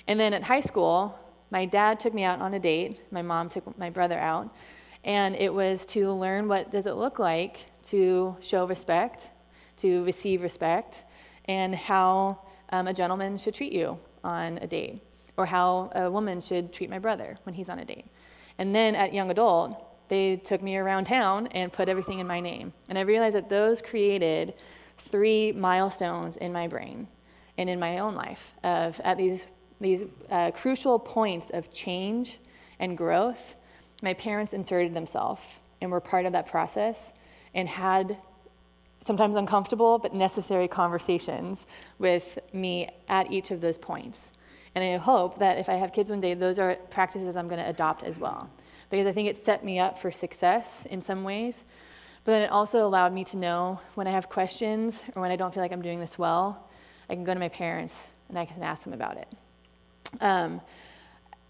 And 0.08 0.18
then 0.18 0.32
at 0.32 0.42
high 0.42 0.60
school, 0.60 1.16
my 1.50 1.64
dad 1.64 2.00
took 2.00 2.12
me 2.12 2.24
out 2.24 2.40
on 2.40 2.54
a 2.54 2.58
date. 2.58 3.02
My 3.12 3.22
mom 3.22 3.48
took 3.48 3.78
my 3.78 3.90
brother 3.90 4.18
out. 4.18 4.52
And 5.04 5.36
it 5.36 5.54
was 5.54 5.86
to 5.86 6.10
learn 6.10 6.48
what 6.48 6.72
does 6.72 6.86
it 6.86 6.94
look 6.94 7.20
like 7.20 7.66
to 7.90 8.36
show 8.40 8.66
respect, 8.66 9.30
to 9.78 10.04
receive 10.04 10.42
respect, 10.42 11.04
and 11.46 11.74
how 11.74 12.40
um, 12.70 12.88
a 12.88 12.94
gentleman 12.94 13.38
should 13.38 13.54
treat 13.54 13.72
you 13.72 13.98
on 14.24 14.58
a 14.58 14.66
date 14.66 15.02
or 15.36 15.46
how 15.46 15.90
a 15.94 16.10
woman 16.10 16.40
should 16.40 16.72
treat 16.72 16.90
my 16.90 16.98
brother 16.98 17.36
when 17.44 17.54
he's 17.54 17.68
on 17.68 17.78
a 17.78 17.84
date. 17.84 18.06
And 18.58 18.74
then 18.74 18.94
at 18.94 19.12
young 19.12 19.30
adult, 19.30 19.82
they 20.08 20.36
took 20.36 20.62
me 20.62 20.76
around 20.76 21.04
town 21.04 21.48
and 21.48 21.72
put 21.72 21.88
everything 21.88 22.20
in 22.20 22.26
my 22.26 22.40
name. 22.40 22.72
And 22.88 22.96
I 22.96 23.02
realized 23.02 23.36
that 23.36 23.48
those 23.48 23.82
created 23.82 24.54
three 24.98 25.52
milestones 25.52 26.36
in 26.36 26.52
my 26.52 26.68
brain 26.68 27.08
and 27.58 27.68
in 27.68 27.78
my 27.78 27.98
own 27.98 28.14
life 28.14 28.54
of 28.62 29.00
at 29.04 29.16
these, 29.16 29.46
these 29.80 30.04
uh, 30.30 30.50
crucial 30.52 30.98
points 30.98 31.50
of 31.50 31.72
change 31.72 32.38
and 32.78 32.96
growth, 32.96 33.56
my 34.02 34.14
parents 34.14 34.52
inserted 34.52 34.94
themselves 34.94 35.56
and 35.80 35.90
were 35.90 36.00
part 36.00 36.24
of 36.24 36.32
that 36.32 36.46
process 36.46 37.12
and 37.56 37.68
had 37.68 38.16
sometimes 39.00 39.34
uncomfortable 39.34 39.98
but 39.98 40.14
necessary 40.14 40.68
conversations 40.68 41.66
with 41.98 42.38
me 42.52 42.88
at 43.08 43.32
each 43.32 43.50
of 43.50 43.60
those 43.60 43.78
points. 43.78 44.30
And 44.74 44.84
I 44.84 44.98
hope 44.98 45.38
that 45.38 45.58
if 45.58 45.68
I 45.68 45.74
have 45.74 45.92
kids 45.92 46.10
one 46.10 46.20
day, 46.20 46.34
those 46.34 46.58
are 46.58 46.76
practices 46.90 47.34
I'm 47.34 47.48
going 47.48 47.60
to 47.60 47.68
adopt 47.68 48.02
as 48.02 48.18
well. 48.18 48.50
Because 48.90 49.06
I 49.06 49.12
think 49.12 49.26
it 49.26 49.36
set 49.36 49.64
me 49.64 49.78
up 49.78 49.98
for 49.98 50.12
success 50.12 50.86
in 50.90 51.00
some 51.00 51.24
ways. 51.24 51.64
But 52.24 52.32
then 52.32 52.42
it 52.42 52.50
also 52.50 52.86
allowed 52.86 53.14
me 53.14 53.24
to 53.24 53.36
know 53.38 53.80
when 53.94 54.06
I 54.06 54.10
have 54.10 54.28
questions 54.28 55.02
or 55.14 55.22
when 55.22 55.30
I 55.30 55.36
don't 55.36 55.54
feel 55.54 55.62
like 55.62 55.72
I'm 55.72 55.82
doing 55.82 55.98
this 55.98 56.18
well, 56.18 56.68
I 57.08 57.14
can 57.14 57.24
go 57.24 57.32
to 57.32 57.40
my 57.40 57.48
parents 57.48 58.08
and 58.28 58.38
I 58.38 58.44
can 58.44 58.62
ask 58.62 58.82
them 58.82 58.92
about 58.92 59.16
it. 59.16 59.28
Um, 60.20 60.60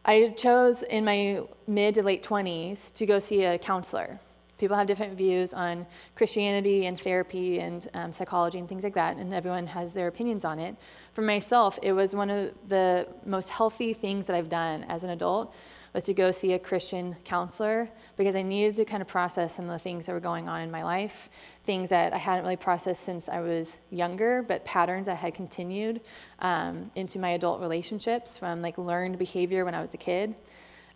I 0.04 0.28
chose 0.36 0.82
in 0.84 1.04
my 1.04 1.42
mid 1.66 1.96
to 1.96 2.02
late 2.02 2.22
20s 2.22 2.92
to 2.94 3.06
go 3.06 3.18
see 3.18 3.42
a 3.42 3.58
counselor. 3.58 4.20
People 4.58 4.76
have 4.76 4.86
different 4.86 5.16
views 5.16 5.52
on 5.52 5.86
Christianity 6.14 6.86
and 6.86 6.98
therapy 6.98 7.58
and 7.58 7.88
um, 7.94 8.12
psychology 8.12 8.58
and 8.58 8.68
things 8.68 8.84
like 8.84 8.94
that, 8.94 9.16
and 9.16 9.32
everyone 9.34 9.66
has 9.66 9.92
their 9.92 10.06
opinions 10.06 10.44
on 10.44 10.58
it 10.58 10.76
for 11.16 11.22
myself, 11.22 11.78
it 11.82 11.92
was 11.92 12.14
one 12.14 12.28
of 12.28 12.52
the 12.68 13.08
most 13.24 13.48
healthy 13.48 13.94
things 13.94 14.26
that 14.26 14.36
I've 14.36 14.50
done 14.50 14.84
as 14.84 15.02
an 15.02 15.08
adult 15.08 15.54
was 15.94 16.04
to 16.04 16.12
go 16.12 16.30
see 16.30 16.52
a 16.52 16.58
Christian 16.58 17.16
counselor 17.24 17.88
because 18.18 18.36
I 18.36 18.42
needed 18.42 18.76
to 18.76 18.84
kind 18.84 19.00
of 19.00 19.08
process 19.08 19.54
some 19.54 19.64
of 19.64 19.70
the 19.70 19.78
things 19.78 20.04
that 20.04 20.12
were 20.12 20.20
going 20.20 20.46
on 20.46 20.60
in 20.60 20.70
my 20.70 20.84
life, 20.84 21.30
things 21.64 21.88
that 21.88 22.12
I 22.12 22.18
hadn't 22.18 22.44
really 22.44 22.56
processed 22.56 23.02
since 23.02 23.30
I 23.30 23.40
was 23.40 23.78
younger, 23.90 24.44
but 24.46 24.62
patterns 24.66 25.06
that 25.06 25.16
had 25.16 25.32
continued 25.32 26.02
um, 26.40 26.90
into 26.96 27.18
my 27.18 27.30
adult 27.30 27.62
relationships 27.62 28.36
from 28.36 28.60
like 28.60 28.76
learned 28.76 29.18
behavior 29.18 29.64
when 29.64 29.74
I 29.74 29.80
was 29.80 29.94
a 29.94 29.96
kid. 29.96 30.34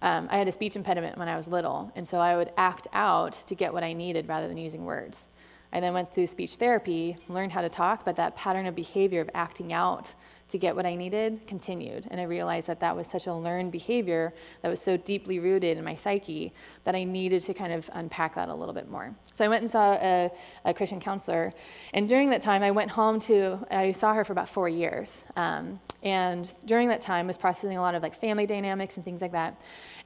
Um, 0.03 0.29
I 0.31 0.39
had 0.39 0.49
a 0.49 0.53
speech 0.53 0.77
impediment 0.77 1.19
when 1.19 1.29
I 1.29 1.37
was 1.37 1.47
little, 1.47 1.93
and 1.95 2.09
so 2.09 2.19
I 2.19 2.37
would 2.37 2.53
act 2.57 2.87
out 2.93 3.33
to 3.47 3.55
get 3.55 3.73
what 3.73 3.85
I 3.85 3.93
needed 3.93 4.29
rather 4.29 4.49
than 4.49 4.57
using 4.57 4.85
words. 4.85 5.29
I 5.73 5.81
then 5.81 5.95
went 5.95 6.13
through 6.13 6.27
speech 6.27 6.57
therapy, 6.57 7.17
learned 7.29 7.53
how 7.53 7.61
to 7.63 7.69
talk, 7.69 8.05
but 8.05 8.17
that 8.17 8.35
pattern 8.35 8.67
of 8.67 8.75
behavior 8.75 9.21
of 9.21 9.31
acting 9.35 9.73
out 9.73 10.15
to 10.49 10.59
get 10.59 10.75
what 10.75 10.85
I 10.85 10.97
needed 10.97 11.47
continued. 11.47 12.09
And 12.11 12.21
I 12.21 12.25
realized 12.25 12.67
that 12.67 12.81
that 12.81 12.97
was 12.97 13.07
such 13.07 13.29
a 13.29 13.35
learned 13.35 13.71
behavior 13.71 14.35
that 14.63 14.69
was 14.69 14.81
so 14.81 14.97
deeply 14.97 15.39
rooted 15.39 15.79
in 15.79 15.85
my 15.85 15.95
psyche 15.95 16.53
that 16.83 16.97
I 16.97 17.05
needed 17.05 17.43
to 17.43 17.55
kind 17.55 17.73
of 17.73 17.89
unpack 17.93 18.35
that 18.35 18.49
a 18.49 18.55
little 18.55 18.75
bit 18.75 18.91
more. 18.91 19.15
So 19.33 19.45
I 19.45 19.49
went 19.49 19.63
and 19.63 19.71
saw 19.71 19.93
a, 19.93 20.31
a 20.65 20.75
Christian 20.75 20.99
counselor. 20.99 21.55
And 21.95 22.09
during 22.09 22.31
that 22.31 22.41
time, 22.41 22.65
I 22.65 22.73
went 22.73 22.91
home 22.91 23.21
to, 23.21 23.65
I 23.71 23.93
saw 23.93 24.13
her 24.13 24.25
for 24.25 24.33
about 24.33 24.49
four 24.49 24.69
years. 24.69 25.23
Um, 25.37 25.79
and 26.03 26.53
during 26.65 26.89
that 26.89 27.01
time, 27.01 27.29
was 27.29 27.37
processing 27.37 27.77
a 27.77 27.81
lot 27.81 27.95
of 27.95 28.03
like 28.03 28.15
family 28.15 28.47
dynamics 28.47 28.97
and 28.97 29.05
things 29.05 29.23
like 29.23 29.33
that. 29.33 29.61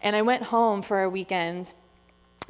And 0.05 0.15
I 0.15 0.21
went 0.21 0.43
home 0.43 0.83
for 0.83 1.03
a 1.03 1.09
weekend, 1.09 1.73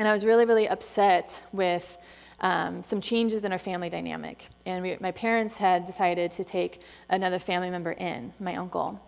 and 0.00 0.08
I 0.08 0.12
was 0.12 0.24
really, 0.24 0.44
really 0.44 0.68
upset 0.68 1.40
with 1.52 1.96
um, 2.40 2.82
some 2.82 3.00
changes 3.00 3.44
in 3.44 3.52
our 3.52 3.60
family 3.60 3.88
dynamic. 3.88 4.48
And 4.66 4.82
we, 4.82 4.96
my 5.00 5.12
parents 5.12 5.56
had 5.56 5.86
decided 5.86 6.32
to 6.32 6.42
take 6.42 6.80
another 7.08 7.38
family 7.38 7.70
member 7.70 7.92
in, 7.92 8.32
my 8.40 8.56
uncle. 8.56 9.00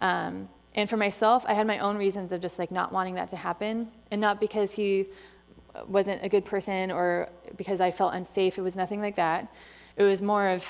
Um, 0.00 0.48
and 0.74 0.88
for 0.88 0.96
myself, 0.96 1.44
I 1.46 1.52
had 1.52 1.66
my 1.66 1.78
own 1.80 1.98
reasons 1.98 2.32
of 2.32 2.40
just 2.40 2.58
like 2.58 2.70
not 2.70 2.90
wanting 2.90 3.16
that 3.16 3.28
to 3.28 3.36
happen, 3.36 3.88
and 4.10 4.18
not 4.18 4.40
because 4.40 4.72
he 4.72 5.08
wasn't 5.86 6.24
a 6.24 6.28
good 6.28 6.46
person 6.46 6.90
or 6.90 7.28
because 7.58 7.82
I 7.82 7.90
felt 7.90 8.14
unsafe. 8.14 8.56
It 8.56 8.62
was 8.62 8.76
nothing 8.76 9.02
like 9.02 9.16
that. 9.16 9.52
It 9.96 10.04
was 10.04 10.22
more 10.22 10.48
of 10.48 10.64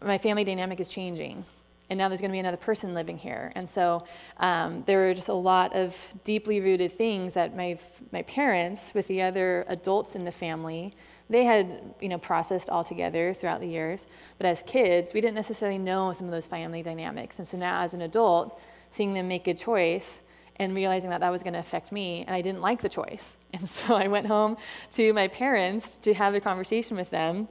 my 0.00 0.16
family 0.16 0.44
dynamic 0.44 0.78
is 0.78 0.88
changing, 0.88 1.44
and 1.92 1.98
now 1.98 2.08
there's 2.08 2.22
going 2.22 2.30
to 2.30 2.32
be 2.32 2.38
another 2.38 2.56
person 2.56 2.94
living 2.94 3.18
here. 3.18 3.52
And 3.54 3.68
so 3.68 4.06
um, 4.38 4.82
there 4.86 4.98
were 4.98 5.12
just 5.12 5.28
a 5.28 5.34
lot 5.34 5.76
of 5.76 5.94
deeply 6.24 6.58
rooted 6.58 6.96
things 6.96 7.34
that 7.34 7.54
my 7.54 7.78
my 8.12 8.22
parents, 8.22 8.94
with 8.94 9.06
the 9.08 9.20
other 9.20 9.66
adults 9.68 10.14
in 10.14 10.24
the 10.24 10.32
family, 10.32 10.94
they 11.28 11.44
had 11.44 11.94
you 12.00 12.08
know 12.08 12.16
processed 12.16 12.70
all 12.70 12.82
together 12.82 13.34
throughout 13.34 13.60
the 13.60 13.66
years. 13.66 14.06
But 14.38 14.46
as 14.46 14.62
kids 14.62 15.12
we 15.12 15.20
didn't 15.20 15.34
necessarily 15.34 15.76
know 15.76 16.14
some 16.14 16.26
of 16.26 16.32
those 16.32 16.46
family 16.46 16.82
dynamics. 16.82 17.38
And 17.38 17.46
so 17.46 17.58
now 17.58 17.82
as 17.82 17.92
an 17.92 18.00
adult 18.00 18.58
seeing 18.88 19.12
them 19.12 19.28
make 19.28 19.46
a 19.46 19.52
choice 19.52 20.22
and 20.56 20.74
realizing 20.74 21.10
that 21.10 21.20
that 21.20 21.30
was 21.30 21.42
going 21.42 21.54
to 21.54 21.58
affect 21.58 21.92
me 21.92 22.24
and 22.26 22.34
i 22.34 22.40
didn't 22.40 22.62
like 22.62 22.80
the 22.80 22.88
choice. 22.88 23.36
And 23.52 23.68
so 23.68 23.94
i 23.94 24.06
went 24.06 24.26
home 24.28 24.56
to 24.92 25.12
my 25.12 25.28
parents 25.28 25.98
to 25.98 26.14
have 26.14 26.34
a 26.34 26.40
conversation 26.40 26.96
with 26.96 27.10
them 27.10 27.48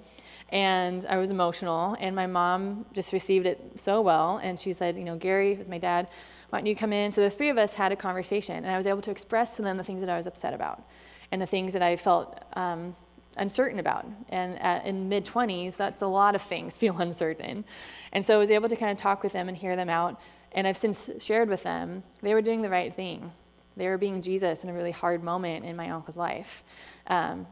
and 0.51 1.05
i 1.07 1.17
was 1.17 1.29
emotional 1.31 1.95
and 1.99 2.15
my 2.15 2.27
mom 2.27 2.85
just 2.93 3.13
received 3.13 3.45
it 3.45 3.59
so 3.75 4.01
well 4.01 4.39
and 4.43 4.59
she 4.59 4.73
said 4.73 4.97
you 4.97 5.03
know 5.03 5.15
gary 5.15 5.55
was 5.55 5.69
my 5.69 5.77
dad 5.77 6.07
why 6.49 6.59
don't 6.59 6.65
you 6.65 6.75
come 6.75 6.91
in 6.91 7.11
so 7.11 7.21
the 7.21 7.29
three 7.29 7.49
of 7.49 7.57
us 7.57 7.73
had 7.73 7.91
a 7.91 7.95
conversation 7.95 8.57
and 8.57 8.67
i 8.67 8.77
was 8.77 8.85
able 8.85 9.01
to 9.01 9.11
express 9.11 9.55
to 9.55 9.61
them 9.61 9.77
the 9.77 9.83
things 9.83 10.01
that 10.01 10.09
i 10.09 10.17
was 10.17 10.27
upset 10.27 10.53
about 10.53 10.85
and 11.31 11.41
the 11.41 11.45
things 11.45 11.73
that 11.73 11.81
i 11.81 11.95
felt 11.95 12.43
um, 12.53 12.95
uncertain 13.37 13.79
about. 13.79 14.05
And 14.29 14.59
at, 14.61 14.85
in 14.85 15.09
mid 15.09 15.25
20s, 15.25 15.77
that's 15.77 16.01
a 16.01 16.07
lot 16.07 16.35
of 16.35 16.41
things 16.41 16.77
feel 16.77 16.97
uncertain. 16.99 17.65
And 18.11 18.25
so 18.25 18.35
I 18.35 18.37
was 18.37 18.49
able 18.49 18.69
to 18.69 18.75
kind 18.75 18.91
of 18.91 18.97
talk 18.97 19.23
with 19.23 19.33
them 19.33 19.47
and 19.47 19.57
hear 19.57 19.75
them 19.75 19.89
out. 19.89 20.19
And 20.53 20.67
I've 20.67 20.77
since 20.77 21.09
shared 21.19 21.49
with 21.49 21.63
them 21.63 22.03
they 22.21 22.33
were 22.33 22.41
doing 22.41 22.61
the 22.61 22.69
right 22.69 22.93
thing. 22.93 23.31
They 23.77 23.87
were 23.87 23.97
being 23.97 24.21
Jesus 24.21 24.63
in 24.63 24.69
a 24.69 24.73
really 24.73 24.91
hard 24.91 25.23
moment 25.23 25.65
in 25.65 25.75
my 25.75 25.89
uncle's 25.89 26.17
life. 26.17 26.63
Um, 27.07 27.47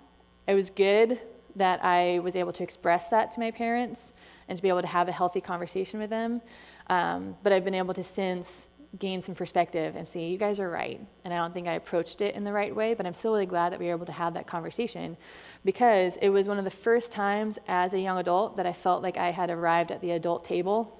it 0.47 0.53
was 0.53 0.69
good 0.69 1.19
that 1.59 1.83
I 1.83 2.19
was 2.19 2.35
able 2.35 2.51
to 2.53 2.63
express 2.63 3.09
that 3.09 3.31
to 3.33 3.39
my 3.39 3.51
parents 3.51 4.13
and 4.47 4.57
to 4.57 4.61
be 4.61 4.69
able 4.69 4.81
to 4.81 4.87
have 4.87 5.07
a 5.07 5.11
healthy 5.11 5.39
conversation 5.39 5.99
with 5.99 6.09
them. 6.09 6.41
Um, 6.87 7.35
but 7.43 7.53
I've 7.53 7.63
been 7.63 7.75
able 7.75 7.93
to 7.93 8.03
since 8.03 8.65
gain 8.97 9.21
some 9.21 9.35
perspective 9.35 9.95
and 9.95 10.07
see 10.07 10.29
you 10.29 10.37
guys 10.37 10.59
are 10.59 10.69
right. 10.69 10.99
And 11.23 11.31
I 11.31 11.37
don't 11.37 11.53
think 11.53 11.67
I 11.67 11.73
approached 11.73 12.21
it 12.21 12.33
in 12.33 12.43
the 12.43 12.51
right 12.51 12.75
way, 12.75 12.95
but 12.95 13.05
I'm 13.05 13.13
still 13.13 13.33
really 13.33 13.45
glad 13.45 13.71
that 13.71 13.79
we 13.79 13.85
were 13.85 13.91
able 13.91 14.07
to 14.07 14.11
have 14.11 14.33
that 14.33 14.47
conversation 14.47 15.15
because 15.63 16.17
it 16.21 16.29
was 16.29 16.47
one 16.47 16.57
of 16.57 16.63
the 16.63 16.71
first 16.71 17.11
times 17.11 17.59
as 17.67 17.93
a 17.93 17.99
young 17.99 18.17
adult 18.17 18.57
that 18.57 18.65
I 18.65 18.73
felt 18.73 19.03
like 19.03 19.17
I 19.17 19.29
had 19.29 19.51
arrived 19.51 19.91
at 19.91 20.01
the 20.01 20.11
adult 20.11 20.43
table 20.43 20.99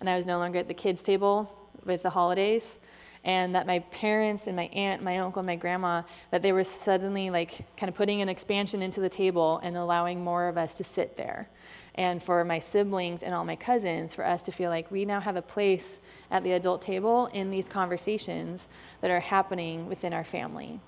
and 0.00 0.10
I 0.10 0.16
was 0.16 0.26
no 0.26 0.38
longer 0.38 0.58
at 0.58 0.68
the 0.68 0.74
kids' 0.74 1.02
table 1.02 1.50
with 1.84 2.02
the 2.02 2.10
holidays. 2.10 2.78
And 3.24 3.54
that 3.54 3.66
my 3.66 3.78
parents 3.78 4.46
and 4.46 4.54
my 4.54 4.66
aunt, 4.66 5.02
my 5.02 5.18
uncle, 5.18 5.40
and 5.40 5.46
my 5.46 5.56
grandma, 5.56 6.02
that 6.30 6.42
they 6.42 6.52
were 6.52 6.64
suddenly 6.64 7.30
like 7.30 7.64
kind 7.76 7.88
of 7.88 7.94
putting 7.94 8.20
an 8.20 8.28
expansion 8.28 8.82
into 8.82 9.00
the 9.00 9.08
table 9.08 9.60
and 9.62 9.76
allowing 9.76 10.22
more 10.22 10.46
of 10.46 10.58
us 10.58 10.74
to 10.74 10.84
sit 10.84 11.16
there 11.16 11.48
and 11.94 12.22
for 12.22 12.44
my 12.44 12.58
siblings 12.58 13.22
and 13.22 13.34
all 13.34 13.44
my 13.44 13.56
cousins, 13.56 14.14
for 14.14 14.26
us 14.26 14.42
to 14.42 14.52
feel 14.52 14.68
like 14.68 14.90
we 14.90 15.04
now 15.04 15.20
have 15.20 15.36
a 15.36 15.42
place 15.42 15.98
at 16.30 16.42
the 16.42 16.52
adult 16.52 16.82
table 16.82 17.26
in 17.26 17.50
these 17.50 17.68
conversations 17.68 18.68
that 19.00 19.10
are 19.10 19.20
happening 19.20 19.88
within 19.88 20.12
our 20.12 20.24
family. 20.24 20.80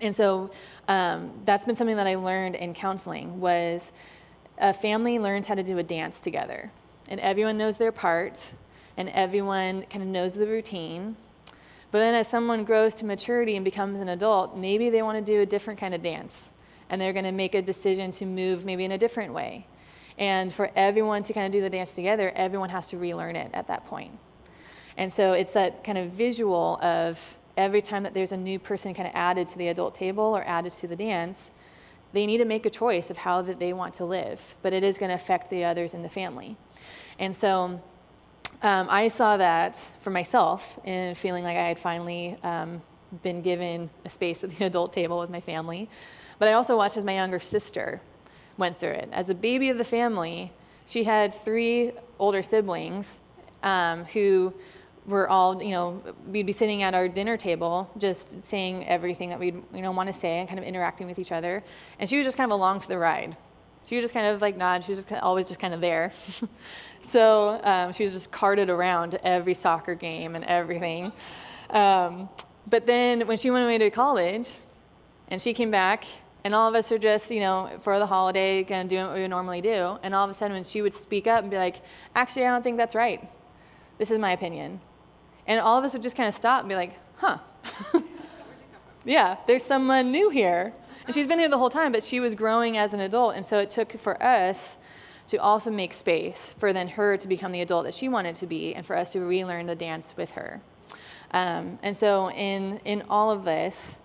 And 0.00 0.14
so 0.14 0.50
um, 0.88 1.30
that's 1.44 1.64
been 1.64 1.76
something 1.76 1.96
that 1.96 2.06
I 2.08 2.16
learned 2.16 2.56
in 2.56 2.74
counseling 2.74 3.40
was 3.40 3.92
a 4.58 4.72
family 4.72 5.20
learns 5.20 5.46
how 5.46 5.54
to 5.54 5.62
do 5.62 5.78
a 5.78 5.84
dance 5.84 6.20
together. 6.20 6.72
And 7.08 7.20
everyone 7.20 7.56
knows 7.56 7.78
their 7.78 7.92
part, 7.92 8.52
and 8.96 9.08
everyone 9.10 9.82
kind 9.90 10.02
of 10.02 10.08
knows 10.08 10.34
the 10.34 10.46
routine. 10.46 11.16
But 11.94 12.00
then 12.00 12.16
as 12.16 12.26
someone 12.26 12.64
grows 12.64 12.96
to 12.96 13.04
maturity 13.04 13.54
and 13.54 13.64
becomes 13.64 14.00
an 14.00 14.08
adult, 14.08 14.56
maybe 14.56 14.90
they 14.90 15.00
want 15.00 15.24
to 15.24 15.32
do 15.32 15.42
a 15.42 15.46
different 15.46 15.78
kind 15.78 15.94
of 15.94 16.02
dance. 16.02 16.50
And 16.90 17.00
they're 17.00 17.12
going 17.12 17.24
to 17.24 17.30
make 17.30 17.54
a 17.54 17.62
decision 17.62 18.10
to 18.10 18.26
move 18.26 18.64
maybe 18.64 18.84
in 18.84 18.90
a 18.90 18.98
different 18.98 19.32
way. 19.32 19.68
And 20.18 20.52
for 20.52 20.72
everyone 20.74 21.22
to 21.22 21.32
kind 21.32 21.46
of 21.46 21.52
do 21.52 21.60
the 21.60 21.70
dance 21.70 21.94
together, 21.94 22.32
everyone 22.34 22.68
has 22.70 22.88
to 22.88 22.98
relearn 22.98 23.36
it 23.36 23.48
at 23.54 23.68
that 23.68 23.86
point. 23.86 24.10
And 24.96 25.12
so 25.12 25.34
it's 25.34 25.52
that 25.52 25.84
kind 25.84 25.96
of 25.96 26.12
visual 26.12 26.80
of 26.82 27.36
every 27.56 27.80
time 27.80 28.02
that 28.02 28.12
there's 28.12 28.32
a 28.32 28.36
new 28.36 28.58
person 28.58 28.92
kind 28.92 29.06
of 29.06 29.14
added 29.14 29.46
to 29.46 29.58
the 29.58 29.68
adult 29.68 29.94
table 29.94 30.24
or 30.24 30.42
added 30.48 30.72
to 30.80 30.88
the 30.88 30.96
dance, 30.96 31.52
they 32.12 32.26
need 32.26 32.38
to 32.38 32.44
make 32.44 32.66
a 32.66 32.70
choice 32.70 33.08
of 33.08 33.18
how 33.18 33.40
that 33.42 33.60
they 33.60 33.72
want 33.72 33.94
to 33.94 34.04
live, 34.04 34.56
but 34.62 34.72
it 34.72 34.82
is 34.82 34.98
going 34.98 35.10
to 35.10 35.14
affect 35.14 35.48
the 35.48 35.62
others 35.62 35.94
in 35.94 36.02
the 36.02 36.08
family. 36.08 36.56
And 37.20 37.36
so 37.36 37.80
um, 38.62 38.86
I 38.90 39.08
saw 39.08 39.36
that 39.36 39.76
for 40.00 40.10
myself 40.10 40.78
in 40.84 41.14
feeling 41.14 41.44
like 41.44 41.56
I 41.56 41.68
had 41.68 41.78
finally 41.78 42.36
um, 42.42 42.82
been 43.22 43.42
given 43.42 43.90
a 44.04 44.10
space 44.10 44.42
at 44.44 44.56
the 44.56 44.64
adult 44.66 44.92
table 44.92 45.18
with 45.18 45.30
my 45.30 45.40
family. 45.40 45.88
But 46.38 46.48
I 46.48 46.54
also 46.54 46.76
watched 46.76 46.96
as 46.96 47.04
my 47.04 47.14
younger 47.14 47.40
sister 47.40 48.00
went 48.56 48.78
through 48.78 48.90
it. 48.90 49.08
As 49.12 49.28
a 49.28 49.34
baby 49.34 49.68
of 49.70 49.78
the 49.78 49.84
family, 49.84 50.52
she 50.86 51.04
had 51.04 51.34
three 51.34 51.92
older 52.18 52.42
siblings 52.42 53.20
um, 53.62 54.04
who 54.06 54.52
were 55.06 55.28
all, 55.28 55.62
you 55.62 55.70
know, 55.70 56.02
we'd 56.26 56.46
be 56.46 56.52
sitting 56.52 56.82
at 56.82 56.94
our 56.94 57.08
dinner 57.08 57.36
table 57.36 57.90
just 57.98 58.42
saying 58.42 58.86
everything 58.86 59.28
that 59.30 59.38
we'd, 59.38 59.60
you 59.74 59.82
know, 59.82 59.92
want 59.92 60.06
to 60.08 60.12
say 60.12 60.38
and 60.38 60.48
kind 60.48 60.58
of 60.58 60.64
interacting 60.64 61.06
with 61.06 61.18
each 61.18 61.32
other. 61.32 61.62
And 61.98 62.08
she 62.08 62.16
was 62.16 62.26
just 62.26 62.36
kind 62.36 62.50
of 62.50 62.54
along 62.54 62.80
for 62.80 62.88
the 62.88 62.98
ride. 62.98 63.36
She 63.86 63.96
was 63.96 64.02
just 64.02 64.14
kind 64.14 64.26
of 64.26 64.40
like 64.40 64.56
nod. 64.56 64.82
She 64.84 64.92
was 64.92 65.04
just 65.04 65.12
always 65.22 65.48
just 65.48 65.60
kind 65.60 65.74
of 65.74 65.80
there. 65.80 66.10
so 67.06 67.60
um, 67.62 67.92
she 67.92 68.02
was 68.02 68.12
just 68.12 68.30
carted 68.30 68.70
around 68.70 69.16
every 69.22 69.54
soccer 69.54 69.94
game 69.94 70.34
and 70.34 70.44
everything. 70.44 71.12
Um, 71.70 72.28
but 72.66 72.86
then 72.86 73.26
when 73.26 73.36
she 73.36 73.50
went 73.50 73.64
away 73.64 73.78
to 73.78 73.90
college, 73.90 74.56
and 75.28 75.40
she 75.40 75.54
came 75.54 75.70
back 75.70 76.04
and 76.44 76.54
all 76.54 76.68
of 76.68 76.74
us 76.74 76.92
are 76.92 76.98
just, 76.98 77.30
you 77.30 77.40
know, 77.40 77.70
for 77.82 77.98
the 77.98 78.06
holiday, 78.06 78.62
kind 78.64 78.82
of 78.82 78.88
doing 78.90 79.06
what 79.06 79.14
we 79.14 79.22
would 79.22 79.30
normally 79.30 79.62
do. 79.62 79.98
And 80.02 80.14
all 80.14 80.24
of 80.24 80.30
a 80.30 80.34
sudden, 80.34 80.52
when 80.52 80.64
she 80.64 80.82
would 80.82 80.92
speak 80.92 81.26
up 81.26 81.40
and 81.40 81.50
be 81.50 81.56
like, 81.56 81.80
actually, 82.14 82.44
I 82.44 82.50
don't 82.50 82.62
think 82.62 82.76
that's 82.76 82.94
right. 82.94 83.26
This 83.96 84.10
is 84.10 84.18
my 84.18 84.32
opinion. 84.32 84.80
And 85.46 85.58
all 85.58 85.78
of 85.78 85.84
us 85.84 85.94
would 85.94 86.02
just 86.02 86.16
kind 86.16 86.28
of 86.28 86.34
stop 86.34 86.60
and 86.60 86.68
be 86.68 86.74
like, 86.74 86.98
huh. 87.16 87.38
yeah, 89.06 89.38
there's 89.46 89.62
someone 89.62 90.12
new 90.12 90.28
here. 90.28 90.74
And 91.06 91.14
she's 91.14 91.26
been 91.26 91.38
here 91.38 91.48
the 91.48 91.58
whole 91.58 91.70
time, 91.70 91.92
but 91.92 92.04
she 92.04 92.20
was 92.20 92.34
growing 92.34 92.76
as 92.76 92.92
an 92.92 93.00
adult. 93.00 93.36
And 93.36 93.44
so 93.44 93.58
it 93.58 93.70
took 93.70 93.98
for 93.98 94.22
us 94.22 94.76
to 95.28 95.38
also 95.38 95.70
make 95.70 95.94
space 95.94 96.54
for 96.58 96.72
then 96.72 96.88
her 96.88 97.16
to 97.16 97.28
become 97.28 97.52
the 97.52 97.60
adult 97.60 97.84
that 97.84 97.94
she 97.94 98.08
wanted 98.08 98.36
to 98.36 98.46
be 98.46 98.74
and 98.74 98.84
for 98.84 98.96
us 98.96 99.12
to 99.12 99.20
relearn 99.20 99.66
the 99.66 99.74
dance 99.74 100.14
with 100.16 100.32
her. 100.32 100.60
Um, 101.30 101.78
and 101.82 101.96
so 101.96 102.30
in, 102.30 102.78
in 102.84 103.02
all 103.08 103.30
of 103.30 103.44
this, 103.44 103.96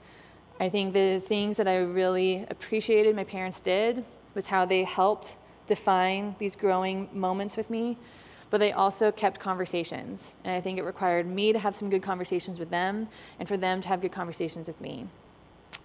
I 0.59 0.69
think 0.69 0.93
the 0.93 1.21
things 1.25 1.57
that 1.57 1.67
I 1.67 1.77
really 1.77 2.45
appreciated 2.49 3.15
my 3.15 3.23
parents 3.23 3.61
did 3.61 4.03
was 4.33 4.47
how 4.47 4.65
they 4.65 4.83
helped 4.83 5.35
define 5.67 6.35
these 6.39 6.55
growing 6.55 7.07
moments 7.13 7.55
with 7.55 7.69
me, 7.69 7.97
but 8.49 8.57
they 8.57 8.71
also 8.71 9.11
kept 9.11 9.39
conversations. 9.39 10.35
And 10.43 10.53
I 10.53 10.61
think 10.61 10.79
it 10.79 10.83
required 10.83 11.27
me 11.27 11.53
to 11.53 11.59
have 11.59 11.75
some 11.75 11.89
good 11.89 12.01
conversations 12.01 12.59
with 12.59 12.69
them 12.71 13.07
and 13.39 13.47
for 13.47 13.57
them 13.57 13.79
to 13.81 13.87
have 13.87 14.01
good 14.01 14.11
conversations 14.11 14.67
with 14.67 14.81
me. 14.81 15.07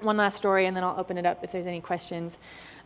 One 0.01 0.17
last 0.17 0.37
story, 0.37 0.67
and 0.67 0.77
then 0.77 0.83
I'll 0.83 0.99
open 0.99 1.19
it 1.19 1.27
up 1.27 1.45
if 1.45 1.53
there's 1.53 1.67
any 1.67 1.81
questions. 1.81 2.39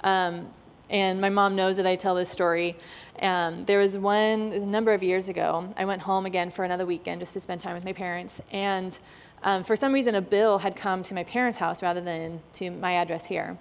Um, 0.02 0.48
and 0.90 1.20
my 1.20 1.28
mom 1.28 1.54
knows 1.54 1.76
that 1.76 1.86
I 1.86 1.96
tell 1.96 2.14
this 2.14 2.30
story. 2.30 2.76
Um, 3.20 3.64
there 3.64 3.78
was 3.78 3.98
one, 3.98 4.52
a 4.52 4.60
number 4.60 4.92
of 4.92 5.02
years 5.02 5.28
ago, 5.28 5.72
I 5.76 5.84
went 5.84 6.02
home 6.02 6.26
again 6.26 6.50
for 6.50 6.64
another 6.64 6.86
weekend 6.86 7.20
just 7.20 7.34
to 7.34 7.40
spend 7.40 7.60
time 7.60 7.74
with 7.74 7.84
my 7.84 7.92
parents. 7.92 8.40
And 8.52 8.96
um, 9.42 9.64
for 9.64 9.76
some 9.76 9.92
reason, 9.92 10.14
a 10.14 10.20
bill 10.20 10.58
had 10.58 10.76
come 10.76 11.02
to 11.04 11.14
my 11.14 11.24
parents' 11.24 11.58
house 11.58 11.82
rather 11.82 12.00
than 12.00 12.40
to 12.54 12.70
my 12.70 12.92
address 12.92 13.26
here. 13.26 13.58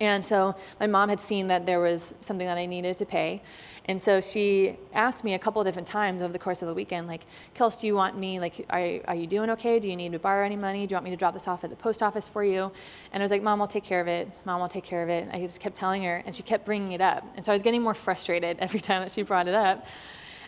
And 0.00 0.24
so 0.24 0.54
my 0.80 0.86
mom 0.86 1.08
had 1.08 1.20
seen 1.20 1.48
that 1.48 1.66
there 1.66 1.80
was 1.80 2.14
something 2.20 2.46
that 2.46 2.58
I 2.58 2.66
needed 2.66 2.96
to 2.98 3.06
pay. 3.06 3.42
And 3.86 4.00
so 4.00 4.20
she 4.20 4.76
asked 4.92 5.24
me 5.24 5.34
a 5.34 5.38
couple 5.38 5.60
of 5.60 5.66
different 5.66 5.88
times 5.88 6.22
over 6.22 6.32
the 6.32 6.38
course 6.38 6.62
of 6.62 6.68
the 6.68 6.74
weekend, 6.74 7.08
like, 7.08 7.22
Kels, 7.56 7.80
do 7.80 7.86
you 7.86 7.94
want 7.94 8.16
me, 8.16 8.38
like, 8.38 8.64
are, 8.70 9.00
are 9.08 9.14
you 9.14 9.26
doing 9.26 9.50
okay? 9.50 9.80
Do 9.80 9.88
you 9.88 9.96
need 9.96 10.12
to 10.12 10.20
borrow 10.20 10.46
any 10.46 10.54
money? 10.54 10.86
Do 10.86 10.92
you 10.92 10.96
want 10.96 11.04
me 11.04 11.10
to 11.10 11.16
drop 11.16 11.34
this 11.34 11.48
off 11.48 11.64
at 11.64 11.70
the 11.70 11.76
post 11.76 12.02
office 12.02 12.28
for 12.28 12.44
you? 12.44 12.70
And 13.12 13.22
I 13.22 13.24
was 13.24 13.30
like, 13.30 13.42
Mom, 13.42 13.60
I'll 13.60 13.66
take 13.66 13.82
care 13.82 14.00
of 14.00 14.06
it. 14.06 14.30
Mom, 14.44 14.62
I'll 14.62 14.68
take 14.68 14.84
care 14.84 15.02
of 15.02 15.08
it. 15.08 15.24
And 15.24 15.32
I 15.32 15.44
just 15.44 15.58
kept 15.58 15.76
telling 15.76 16.04
her, 16.04 16.22
and 16.24 16.34
she 16.34 16.44
kept 16.44 16.64
bringing 16.64 16.92
it 16.92 17.00
up. 17.00 17.26
And 17.34 17.44
so 17.44 17.50
I 17.50 17.54
was 17.54 17.62
getting 17.62 17.82
more 17.82 17.94
frustrated 17.94 18.58
every 18.60 18.80
time 18.80 19.02
that 19.02 19.10
she 19.10 19.22
brought 19.22 19.48
it 19.48 19.54
up. 19.54 19.84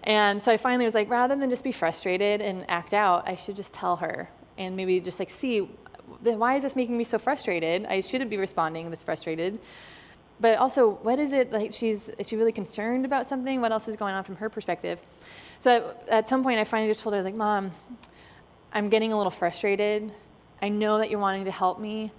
And 0.05 0.41
so 0.41 0.53
I 0.53 0.57
finally 0.57 0.85
was 0.85 0.95
like, 0.95 1.11
rather 1.11 1.35
than 1.35 1.51
just 1.51 1.65
be 1.65 1.73
frustrated 1.73 2.41
and 2.41 2.65
act 2.69 2.95
out, 2.95 3.27
I 3.27 3.37
should 3.37 3.57
just 3.57 3.73
tell 3.73 3.97
her 3.97 4.29
and 4.59 4.77
maybe 4.77 5.01
just 5.01 5.19
like 5.19 5.31
see 5.31 5.69
why 6.23 6.57
is 6.57 6.63
this 6.63 6.77
making 6.77 6.97
me 6.97 7.05
so 7.05 7.19
frustrated? 7.19 7.87
I 7.87 8.01
shouldn't 8.01 8.31
be 8.31 8.37
responding 8.37 8.91
this 8.91 9.03
frustrated. 9.03 9.59
But 10.45 10.59
also, 10.59 10.91
what 10.91 11.19
is 11.19 11.33
it 11.33 11.53
like? 11.53 11.73
She's 11.73 12.11
is 12.19 12.29
she 12.29 12.37
really 12.37 12.53
concerned 12.53 13.07
about 13.07 13.31
something? 13.31 13.63
What 13.63 13.73
else 13.73 13.89
is 13.89 13.97
going 13.97 14.15
on 14.15 14.25
from 14.25 14.37
her 14.37 14.51
perspective? 14.51 15.01
So 15.59 15.71
at, 15.71 16.09
at 16.11 16.29
some 16.29 16.43
point, 16.43 16.61
I 16.61 16.65
finally 16.65 16.91
just 16.91 17.01
told 17.01 17.15
her 17.15 17.23
like, 17.23 17.35
Mom, 17.35 17.71
I'm 18.71 18.91
getting 18.91 19.15
a 19.15 19.17
little 19.17 19.31
frustrated. 19.31 20.13
I 20.61 20.69
know 20.69 20.99
that 20.99 21.09
you're 21.09 21.19
wanting 21.19 21.47
to 21.47 21.51
help 21.51 21.81
me, 21.81 22.13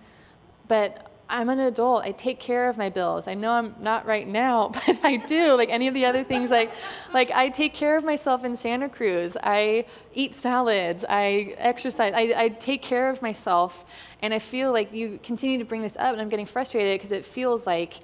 but 0.67 1.11
I'm 1.29 1.49
an 1.49 1.59
adult. 1.59 2.03
I 2.03 2.13
take 2.13 2.39
care 2.39 2.67
of 2.67 2.79
my 2.79 2.89
bills. 2.89 3.27
I 3.27 3.35
know 3.35 3.51
I'm 3.51 3.75
not 3.79 4.07
right 4.07 4.27
now, 4.27 4.69
but 4.73 5.05
I 5.05 5.17
do. 5.17 5.55
Like 5.55 5.69
any 5.69 5.87
of 5.87 5.93
the 5.93 6.05
other 6.05 6.23
things, 6.23 6.49
like, 6.49 6.71
like 7.13 7.29
I 7.29 7.49
take 7.49 7.75
care 7.75 7.95
of 7.95 8.03
myself 8.03 8.43
in 8.43 8.55
Santa 8.55 8.89
Cruz. 8.89 9.37
I 9.43 9.85
eat 10.15 10.33
salads. 10.33 11.05
I 11.07 11.53
exercise. 11.59 12.11
I, 12.15 12.33
I 12.35 12.49
take 12.49 12.81
care 12.81 13.07
of 13.11 13.21
myself. 13.21 13.85
And 14.23 14.33
I 14.33 14.39
feel 14.39 14.71
like 14.71 14.91
you 14.91 15.19
continue 15.21 15.59
to 15.59 15.65
bring 15.65 15.83
this 15.83 15.95
up, 15.97 16.13
and 16.13 16.19
I'm 16.21 16.29
getting 16.29 16.47
frustrated 16.47 16.99
because 16.99 17.11
it 17.11 17.23
feels 17.23 17.67
like 17.67 17.99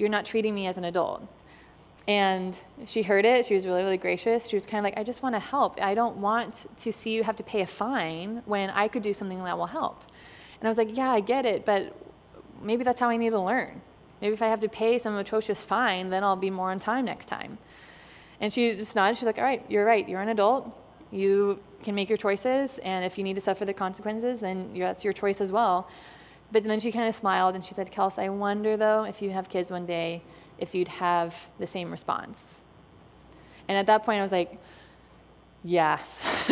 you're 0.00 0.08
not 0.08 0.24
treating 0.24 0.54
me 0.54 0.66
as 0.66 0.78
an 0.78 0.84
adult. 0.84 1.22
And 2.08 2.58
she 2.86 3.02
heard 3.02 3.24
it. 3.24 3.44
She 3.44 3.54
was 3.54 3.66
really, 3.66 3.82
really 3.82 3.98
gracious. 3.98 4.48
She 4.48 4.56
was 4.56 4.64
kind 4.64 4.78
of 4.78 4.84
like, 4.84 4.98
I 4.98 5.04
just 5.04 5.22
want 5.22 5.34
to 5.34 5.38
help. 5.38 5.80
I 5.80 5.94
don't 5.94 6.16
want 6.16 6.66
to 6.78 6.90
see 6.90 7.10
you 7.10 7.22
have 7.22 7.36
to 7.36 7.42
pay 7.42 7.60
a 7.60 7.66
fine 7.66 8.42
when 8.46 8.70
I 8.70 8.88
could 8.88 9.02
do 9.02 9.12
something 9.12 9.44
that 9.44 9.56
will 9.56 9.66
help. 9.66 10.02
And 10.58 10.66
I 10.66 10.70
was 10.70 10.78
like, 10.78 10.96
Yeah, 10.96 11.10
I 11.10 11.20
get 11.20 11.44
it, 11.44 11.64
but 11.64 11.94
maybe 12.62 12.82
that's 12.82 12.98
how 12.98 13.10
I 13.10 13.16
need 13.16 13.30
to 13.30 13.40
learn. 13.40 13.82
Maybe 14.20 14.32
if 14.32 14.42
I 14.42 14.48
have 14.48 14.60
to 14.60 14.68
pay 14.68 14.98
some 14.98 15.16
atrocious 15.16 15.62
fine, 15.62 16.10
then 16.10 16.24
I'll 16.24 16.36
be 16.36 16.50
more 16.50 16.70
on 16.70 16.78
time 16.78 17.04
next 17.04 17.26
time. 17.26 17.58
And 18.40 18.52
she 18.52 18.74
just 18.74 18.96
nodded. 18.96 19.16
She's 19.16 19.26
like, 19.26 19.38
all 19.38 19.44
right, 19.44 19.64
you're 19.68 19.84
right. 19.84 20.06
You're 20.08 20.20
an 20.20 20.30
adult. 20.30 20.70
You 21.10 21.60
can 21.82 21.94
make 21.94 22.08
your 22.08 22.18
choices. 22.18 22.78
And 22.78 23.04
if 23.04 23.18
you 23.18 23.24
need 23.24 23.34
to 23.34 23.40
suffer 23.40 23.64
the 23.64 23.74
consequences, 23.74 24.40
then 24.40 24.72
that's 24.78 25.04
your 25.04 25.12
choice 25.12 25.40
as 25.40 25.52
well. 25.52 25.88
But 26.52 26.64
then 26.64 26.80
she 26.80 26.90
kind 26.90 27.08
of 27.08 27.14
smiled 27.14 27.54
and 27.54 27.64
she 27.64 27.74
said, 27.74 27.92
Kels, 27.92 28.18
I 28.18 28.28
wonder 28.28 28.76
though, 28.76 29.04
if 29.04 29.22
you 29.22 29.30
have 29.30 29.48
kids 29.48 29.70
one 29.70 29.86
day, 29.86 30.22
if 30.58 30.74
you'd 30.74 30.88
have 30.88 31.34
the 31.58 31.66
same 31.66 31.90
response. 31.90 32.60
And 33.68 33.78
at 33.78 33.86
that 33.86 34.04
point, 34.04 34.18
I 34.18 34.22
was 34.22 34.32
like, 34.32 34.58
yeah. 35.62 36.00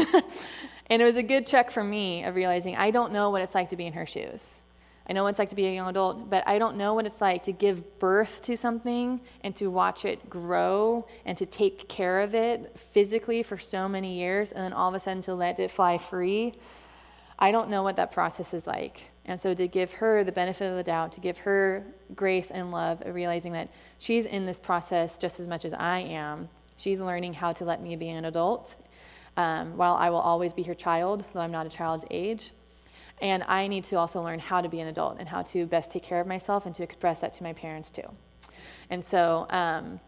and 0.86 1.03
it 1.03 1.05
was 1.05 1.16
a 1.16 1.22
good 1.22 1.46
check 1.46 1.70
for 1.70 1.82
me 1.82 2.24
of 2.24 2.34
realizing 2.34 2.76
I 2.76 2.90
don't 2.90 3.12
know 3.12 3.30
what 3.30 3.42
it's 3.42 3.55
like 3.55 3.70
to 3.70 3.76
be 3.76 3.86
in 3.86 3.94
her 3.94 4.07
shoes. 4.07 4.61
I 5.09 5.14
know 5.14 5.22
what 5.22 5.30
it's 5.30 5.38
like 5.38 5.49
to 5.49 5.57
be 5.57 5.66
a 5.66 5.72
young 5.72 5.88
adult, 5.88 6.28
but 6.28 6.46
I 6.46 6.59
don't 6.59 6.76
know 6.76 6.92
what 6.92 7.07
it's 7.07 7.22
like 7.22 7.42
to 7.44 7.53
give 7.53 7.99
birth 7.99 8.42
to 8.42 8.57
something 8.59 9.22
and 9.42 9.57
to 9.57 9.68
watch 9.68 10.05
it 10.05 10.28
grow 10.28 11.07
and 11.24 11.36
to 11.38 11.46
take 11.46 11.88
care 11.88 12.20
of 12.20 12.34
it 12.34 12.78
physically 12.78 13.42
for 13.42 13.57
so 13.57 13.88
many 13.88 14.18
years 14.18 14.53
and 14.53 14.62
then 14.62 14.74
all 14.74 14.90
of 14.90 14.94
a 14.94 15.01
sudden 15.01 15.22
to 15.22 15.34
let 15.34 15.59
it 15.59 15.70
fly 15.70 15.96
free. 15.96 16.55
I 17.38 17.53
don't 17.53 17.70
know 17.70 17.82
what 17.82 17.96
that 17.96 18.12
process 18.12 18.53
is 18.53 18.66
like. 18.66 19.05
And 19.29 19.39
so 19.39 19.53
to 19.53 19.68
give 19.68 19.93
her 19.93 20.24
the 20.24 20.33
benefit 20.33 20.70
of 20.70 20.76
the 20.76 20.83
doubt, 20.83 21.12
to 21.12 21.20
give 21.20 21.37
her 21.39 21.85
grace 22.16 22.51
and 22.51 22.72
love 22.72 23.03
of 23.03 23.14
realizing 23.14 23.53
that 23.53 23.68
she's 23.99 24.24
in 24.24 24.47
this 24.47 24.59
process 24.59 25.18
just 25.18 25.39
as 25.39 25.47
much 25.47 25.66
as 25.66 25.74
I 25.74 25.99
am. 25.99 26.49
She's 26.79 26.99
learning 26.99 27.35
how 27.35 27.53
to 27.53 27.64
let 27.64 27.83
me 27.83 27.95
be 27.95 28.09
an 28.09 28.24
adult 28.24 28.74
um, 29.37 29.76
while 29.76 29.95
I 29.95 30.09
will 30.09 30.18
always 30.18 30.55
be 30.55 30.62
her 30.62 30.74
child, 30.74 31.24
though 31.35 31.41
I'm 31.41 31.53
not 31.53 31.66
a 31.66 31.68
child's 31.68 32.07
age. 32.11 32.53
And 33.20 33.43
I 33.43 33.66
need 33.66 33.85
to 33.85 33.97
also 33.97 34.22
learn 34.22 34.39
how 34.39 34.62
to 34.62 34.68
be 34.68 34.81
an 34.81 34.89
adult 34.89 35.18
and 35.18 35.29
how 35.29 35.43
to 35.43 35.66
best 35.66 35.91
take 35.91 36.05
care 36.05 36.20
of 36.20 36.26
myself 36.26 36.64
and 36.64 36.74
to 36.76 36.83
express 36.83 37.20
that 37.20 37.35
to 37.35 37.43
my 37.43 37.53
parents 37.53 37.91
too. 37.91 38.09
And 38.89 39.05
so 39.05 39.47
um, 39.51 40.01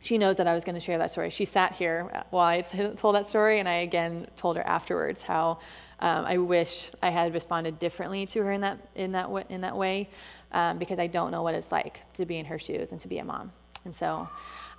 she 0.00 0.18
knows 0.18 0.36
that 0.36 0.46
I 0.46 0.52
was 0.52 0.64
going 0.64 0.74
to 0.74 0.80
share 0.80 0.98
that 0.98 1.10
story. 1.10 1.30
She 1.30 1.46
sat 1.46 1.72
here 1.72 2.24
while 2.30 2.46
I 2.46 2.60
told 2.96 3.14
that 3.14 3.26
story, 3.26 3.60
and 3.60 3.68
I 3.68 3.76
again 3.76 4.26
told 4.36 4.58
her 4.58 4.66
afterwards 4.66 5.22
how 5.22 5.60
um, 6.00 6.24
I 6.24 6.38
wish 6.38 6.90
I 7.02 7.10
had 7.10 7.34
responded 7.34 7.78
differently 7.78 8.24
to 8.26 8.42
her 8.42 8.52
in 8.52 8.60
that 8.60 8.78
in 8.94 9.12
that 9.12 9.28
in 9.48 9.62
that 9.62 9.76
way, 9.76 10.08
um, 10.52 10.78
because 10.78 10.98
I 10.98 11.08
don't 11.08 11.30
know 11.30 11.42
what 11.42 11.54
it's 11.54 11.72
like 11.72 12.00
to 12.14 12.24
be 12.24 12.38
in 12.38 12.46
her 12.46 12.58
shoes 12.58 12.92
and 12.92 13.00
to 13.00 13.08
be 13.08 13.18
a 13.18 13.24
mom. 13.24 13.52
And 13.84 13.94
so, 13.94 14.28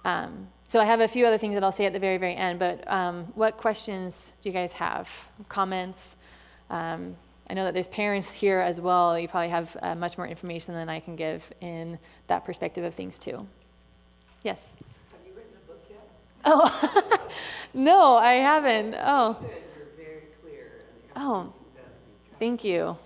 um, 0.05 0.47
so 0.67 0.79
I 0.79 0.85
have 0.85 1.01
a 1.01 1.07
few 1.07 1.25
other 1.25 1.37
things 1.37 1.55
that 1.55 1.63
I'll 1.63 1.71
say 1.73 1.85
at 1.85 1.93
the 1.93 1.99
very 1.99 2.17
very 2.17 2.35
end. 2.35 2.59
But 2.59 2.89
um, 2.89 3.25
what 3.35 3.57
questions 3.57 4.33
do 4.41 4.49
you 4.49 4.53
guys 4.53 4.71
have? 4.73 5.09
Comments? 5.49 6.15
Um, 6.69 7.15
I 7.49 7.53
know 7.55 7.65
that 7.65 7.73
there's 7.73 7.87
parents 7.87 8.31
here 8.31 8.59
as 8.59 8.79
well. 8.79 9.19
You 9.19 9.27
probably 9.27 9.49
have 9.49 9.75
uh, 9.81 9.95
much 9.95 10.17
more 10.17 10.27
information 10.27 10.73
than 10.73 10.87
I 10.87 10.99
can 10.99 11.15
give 11.15 11.51
in 11.61 11.97
that 12.27 12.45
perspective 12.45 12.83
of 12.83 12.93
things 12.93 13.17
too. 13.17 13.45
Yes. 14.43 14.61
Have 15.11 15.19
you 15.25 15.33
written 15.33 15.51
a 15.63 15.67
book 15.67 15.83
yet? 15.89 16.07
Oh, 16.45 17.29
no, 17.73 18.15
I 18.15 18.33
haven't. 18.33 18.95
Oh. 18.97 19.35
Oh, 21.19 21.53
thank 22.39 22.63
you. 22.63 22.97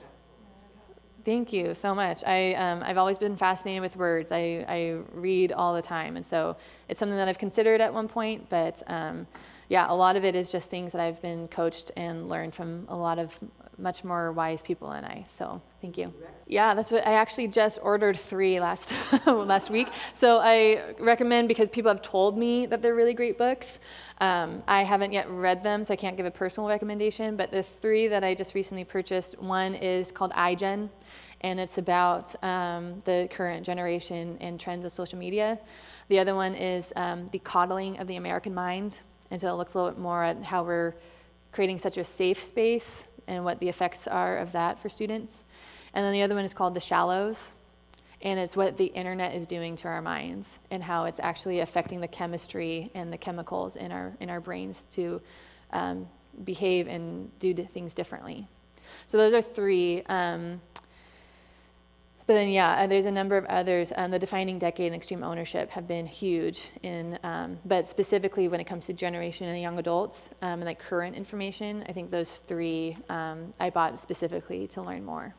Thank 1.25 1.53
you 1.53 1.73
so 1.73 1.95
much. 1.95 2.23
I, 2.25 2.53
um, 2.55 2.83
I've 2.83 2.97
always 2.97 3.17
been 3.17 3.37
fascinated 3.37 3.81
with 3.81 3.95
words. 3.95 4.31
I, 4.31 4.65
I 4.67 4.97
read 5.13 5.53
all 5.53 5.73
the 5.73 5.81
time, 5.81 6.17
and 6.17 6.25
so 6.25 6.57
it's 6.89 6.99
something 6.99 7.17
that 7.17 7.29
I've 7.29 7.37
considered 7.37 7.79
at 7.79 7.93
one 7.93 8.09
point, 8.09 8.49
but 8.49 8.83
um, 8.87 9.25
yeah, 9.73 9.87
a 9.89 9.95
lot 9.95 10.15
of 10.15 10.23
it 10.23 10.35
is 10.35 10.51
just 10.51 10.69
things 10.69 10.91
that 10.91 11.01
I've 11.01 11.19
been 11.19 11.47
coached 11.47 11.91
and 11.97 12.29
learned 12.29 12.53
from 12.53 12.85
a 12.89 12.95
lot 12.95 13.17
of 13.17 13.35
much 13.79 14.03
more 14.03 14.31
wise 14.31 14.61
people 14.61 14.91
than 14.91 15.03
I. 15.03 15.25
So 15.27 15.63
thank 15.81 15.97
you. 15.97 16.13
Yeah, 16.45 16.75
that's 16.75 16.91
what 16.91 17.07
I 17.07 17.13
actually 17.13 17.47
just 17.47 17.79
ordered 17.81 18.15
three 18.15 18.59
last 18.59 18.93
last 19.25 19.71
week. 19.71 19.87
So 20.13 20.37
I 20.37 20.93
recommend 20.99 21.47
because 21.47 21.71
people 21.71 21.89
have 21.89 22.03
told 22.03 22.37
me 22.37 22.67
that 22.67 22.83
they're 22.83 22.93
really 22.93 23.15
great 23.15 23.39
books. 23.39 23.79
Um, 24.19 24.61
I 24.67 24.83
haven't 24.83 25.11
yet 25.11 25.27
read 25.31 25.63
them, 25.63 25.83
so 25.83 25.93
I 25.93 25.97
can't 25.97 26.17
give 26.17 26.27
a 26.27 26.31
personal 26.43 26.69
recommendation. 26.69 27.35
But 27.35 27.49
the 27.49 27.63
three 27.63 28.07
that 28.09 28.23
I 28.23 28.35
just 28.35 28.53
recently 28.53 28.83
purchased, 28.83 29.39
one 29.39 29.73
is 29.73 30.11
called 30.11 30.33
iGen, 30.33 30.87
and 31.41 31.59
it's 31.59 31.79
about 31.79 32.35
um, 32.43 32.99
the 33.05 33.27
current 33.31 33.65
generation 33.65 34.37
and 34.39 34.59
trends 34.59 34.85
of 34.85 34.91
social 34.91 35.17
media. 35.17 35.57
The 36.09 36.19
other 36.19 36.35
one 36.35 36.53
is 36.53 36.93
um, 36.95 37.29
the 37.31 37.39
coddling 37.39 37.97
of 37.97 38.05
the 38.05 38.17
American 38.17 38.53
mind, 38.53 38.99
and 39.33 39.41
so 39.41 39.49
it 39.49 39.57
looks 39.57 39.73
a 39.73 39.77
little 39.79 39.91
bit 39.91 39.99
more 39.99 40.23
at 40.23 40.43
how 40.43 40.61
we're 40.63 40.93
creating 41.51 41.79
such 41.79 41.97
a 41.97 42.03
safe 42.03 42.43
space 42.43 43.05
and 43.27 43.43
what 43.43 43.59
the 43.59 43.67
effects 43.67 44.05
are 44.05 44.37
of 44.37 44.51
that 44.51 44.77
for 44.77 44.89
students. 44.89 45.43
And 45.95 46.05
then 46.05 46.13
the 46.13 46.21
other 46.21 46.35
one 46.35 46.45
is 46.45 46.53
called 46.53 46.75
The 46.75 46.79
Shallows, 46.79 47.51
and 48.21 48.39
it's 48.39 48.55
what 48.55 48.77
the 48.77 48.85
internet 48.85 49.33
is 49.33 49.47
doing 49.47 49.75
to 49.77 49.87
our 49.87 50.03
minds 50.03 50.59
and 50.69 50.83
how 50.83 51.05
it's 51.05 51.19
actually 51.19 51.61
affecting 51.61 51.99
the 51.99 52.07
chemistry 52.07 52.91
and 52.93 53.11
the 53.11 53.17
chemicals 53.17 53.75
in 53.75 53.91
our, 53.91 54.13
in 54.19 54.29
our 54.29 54.39
brains 54.39 54.83
to 54.91 55.19
um, 55.71 56.07
behave 56.43 56.87
and 56.87 57.31
do 57.39 57.55
things 57.55 57.95
differently. 57.95 58.47
So 59.07 59.17
those 59.17 59.33
are 59.33 59.41
three. 59.41 60.03
Um, 60.03 60.61
but 62.25 62.35
then, 62.35 62.49
yeah, 62.49 62.83
uh, 62.83 62.87
there's 62.87 63.05
a 63.05 63.11
number 63.11 63.37
of 63.37 63.45
others. 63.45 63.91
Um, 63.95 64.11
the 64.11 64.19
defining 64.19 64.57
decade 64.57 64.87
and 64.87 64.95
extreme 64.95 65.23
ownership 65.23 65.69
have 65.71 65.87
been 65.87 66.05
huge 66.05 66.69
in, 66.81 67.19
um, 67.23 67.59
but 67.65 67.89
specifically 67.89 68.47
when 68.47 68.59
it 68.59 68.65
comes 68.65 68.85
to 68.85 68.93
generation 68.93 69.47
and 69.47 69.61
young 69.61 69.77
adults 69.79 70.29
um, 70.41 70.53
and 70.53 70.65
like 70.65 70.79
current 70.79 71.15
information, 71.15 71.83
I 71.87 71.91
think 71.91 72.11
those 72.11 72.37
three 72.37 72.97
um, 73.09 73.51
I 73.59 73.69
bought 73.69 74.01
specifically 74.01 74.67
to 74.67 74.81
learn 74.81 75.03
more. 75.03 75.35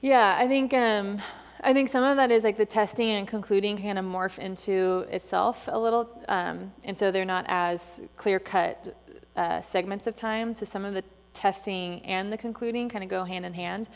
Yeah, 0.00 0.36
I 0.38 0.46
think 0.48 0.72
um, 0.72 1.20
I 1.62 1.72
think 1.72 1.88
some 1.90 2.04
of 2.04 2.16
that 2.16 2.30
is 2.30 2.44
like 2.44 2.56
the 2.56 2.66
testing 2.66 3.10
and 3.10 3.26
concluding 3.26 3.80
kind 3.80 3.98
of 3.98 4.04
morph 4.04 4.38
into 4.38 5.06
itself 5.10 5.68
a 5.70 5.78
little, 5.78 6.08
um, 6.28 6.72
and 6.84 6.96
so 6.96 7.10
they're 7.10 7.24
not 7.24 7.44
as 7.48 8.00
clear 8.16 8.38
cut 8.38 8.96
uh, 9.36 9.60
segments 9.60 10.06
of 10.06 10.16
time. 10.16 10.54
So 10.54 10.64
some 10.64 10.84
of 10.84 10.94
the 10.94 11.04
testing 11.34 12.02
and 12.04 12.32
the 12.32 12.38
concluding 12.38 12.88
kind 12.88 13.04
of 13.04 13.10
go 13.10 13.24
hand 13.24 13.44
in 13.44 13.54
hand. 13.54 13.88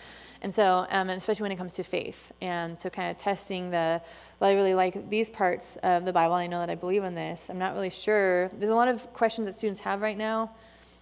And 0.43 0.55
so, 0.55 0.86
um, 0.91 1.11
and 1.11 1.12
especially 1.12 1.43
when 1.43 1.53
it 1.53 1.57
comes 1.57 1.74
to 1.74 1.84
faith. 1.84 2.32
And 2.41 2.78
so, 2.78 2.88
kind 2.88 3.11
of 3.11 3.18
testing 3.18 3.70
the, 3.70 4.01
well, 4.38 4.51
I 4.51 4.55
really 4.55 4.74
like 4.74 5.11
these 5.11 5.28
parts 5.28 5.76
of 5.82 6.05
the 6.05 6.12
Bible. 6.12 6.34
I 6.34 6.47
know 6.47 6.61
that 6.61 6.70
I 6.70 6.74
believe 6.74 7.05
in 7.05 7.14
this. 7.14 7.51
I'm 7.51 7.59
not 7.59 7.74
really 7.74 7.91
sure. 7.91 8.49
There's 8.49 8.70
a 8.70 8.74
lot 8.74 8.88
of 8.88 9.12
questions 9.12 9.47
that 9.47 9.55
students 9.55 9.80
have 9.80 10.01
right 10.01 10.16
now 10.16 10.53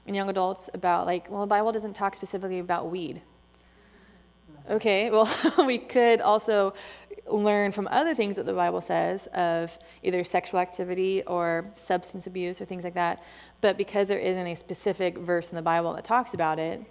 and 0.06 0.16
young 0.16 0.28
adults 0.28 0.68
about, 0.74 1.06
like, 1.06 1.30
well, 1.30 1.42
the 1.42 1.46
Bible 1.46 1.70
doesn't 1.70 1.94
talk 1.94 2.14
specifically 2.14 2.58
about 2.58 2.90
weed. 2.90 3.22
Okay, 4.68 5.10
well, 5.10 5.32
we 5.66 5.78
could 5.78 6.20
also 6.20 6.74
learn 7.30 7.72
from 7.72 7.86
other 7.90 8.14
things 8.14 8.36
that 8.36 8.46
the 8.46 8.52
Bible 8.52 8.80
says 8.80 9.26
of 9.28 9.78
either 10.02 10.24
sexual 10.24 10.60
activity 10.60 11.22
or 11.26 11.70
substance 11.74 12.26
abuse 12.26 12.60
or 12.60 12.64
things 12.64 12.84
like 12.84 12.94
that. 12.94 13.22
But 13.60 13.76
because 13.76 14.08
there 14.08 14.18
isn't 14.18 14.46
a 14.46 14.54
specific 14.54 15.18
verse 15.18 15.50
in 15.50 15.56
the 15.56 15.62
Bible 15.62 15.94
that 15.94 16.04
talks 16.04 16.34
about 16.34 16.58
it, 16.58 16.82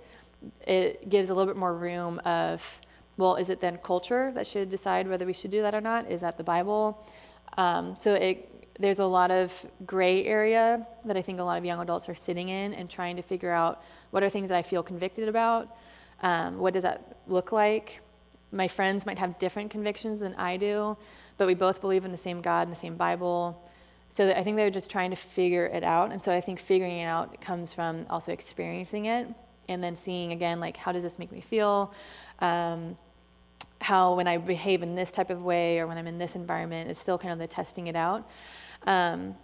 it 0.66 1.10
gives 1.10 1.30
a 1.30 1.34
little 1.34 1.52
bit 1.52 1.58
more 1.58 1.74
room 1.74 2.20
of, 2.20 2.82
well, 3.18 3.36
is 3.36 3.50
it 3.50 3.60
then 3.60 3.78
culture 3.84 4.32
that 4.36 4.46
should 4.46 4.70
decide 4.70 5.08
whether 5.08 5.26
we 5.26 5.34
should 5.34 5.52
do 5.52 5.62
that 5.62 5.74
or 5.74 5.82
not? 5.82 6.10
Is 6.10 6.22
that 6.22 6.38
the 6.38 6.44
Bible? 6.44 7.04
Um, 7.58 7.96
so 7.98 8.14
it, 8.14 8.76
there's 8.80 9.00
a 9.00 9.06
lot 9.06 9.32
of 9.32 9.66
gray 9.86 10.26
area 10.26 10.86
that 11.06 11.18
I 11.18 11.22
think 11.22 11.40
a 11.40 11.44
lot 11.44 11.58
of 11.58 11.66
young 11.66 11.80
adults 11.80 12.08
are 12.10 12.16
sitting 12.16 12.50
in 12.50 12.74
and 12.74 12.90
trying 12.90 13.16
to 13.16 13.22
figure 13.22 13.52
out 13.52 13.82
what 14.12 14.24
are 14.24 14.30
things 14.30 14.50
that 14.50 14.58
I 14.58 14.62
feel 14.62 14.84
convicted 14.84 15.28
about? 15.28 15.76
Um, 16.22 16.60
what 16.60 16.74
does 16.74 16.84
that 16.84 17.18
look 17.28 17.52
like? 17.52 18.02
My 18.52 18.68
friends 18.68 19.06
might 19.06 19.18
have 19.18 19.38
different 19.40 19.72
convictions 19.72 20.20
than 20.20 20.34
I 20.36 20.58
do, 20.58 20.96
but 21.38 21.48
we 21.48 21.54
both 21.54 21.82
believe 21.82 22.06
in 22.06 22.12
the 22.12 22.18
same 22.18 22.42
God 22.42 22.68
and 22.68 22.72
the 22.72 22.80
same 22.80 22.96
Bible. 22.96 23.70
So 24.10 24.32
I 24.32 24.44
think 24.44 24.56
they're 24.56 24.70
just 24.70 24.90
trying 24.90 25.10
to 25.10 25.16
figure 25.16 25.66
it 25.66 25.84
out. 25.84 26.12
And 26.12 26.22
so 26.22 26.32
I 26.32 26.42
think 26.42 26.60
figuring 26.60 27.00
it 27.00 27.06
out 27.06 27.42
comes 27.42 27.74
from 27.74 28.06
also 28.10 28.32
experiencing 28.32 29.06
it 29.06 29.28
and 29.68 29.84
then 29.84 29.96
seeing 29.96 30.32
again 30.32 30.60
like 30.60 30.78
how 30.78 30.92
does 30.92 31.04
this 31.04 31.20
make 31.20 31.32
me 31.32 31.42
feel? 31.42 31.94
Um, 32.40 32.98
how 33.80 34.16
when 34.16 34.28
i 34.28 34.38
behave 34.38 34.82
in 34.82 34.96
this 34.96 35.12
type 35.12 35.30
of 35.30 35.44
way 35.44 35.80
or 35.80 35.88
when 35.88 35.98
i'm 35.98 36.08
in 36.08 36.18
this 36.18 36.36
environment 36.36 36.90
it's 36.90 37.00
still 37.00 37.18
kind 37.18 37.32
of 37.32 37.40
the 37.40 37.48
testing 37.48 37.88
it 37.88 37.96
out. 37.96 38.28
Um, 38.86 39.36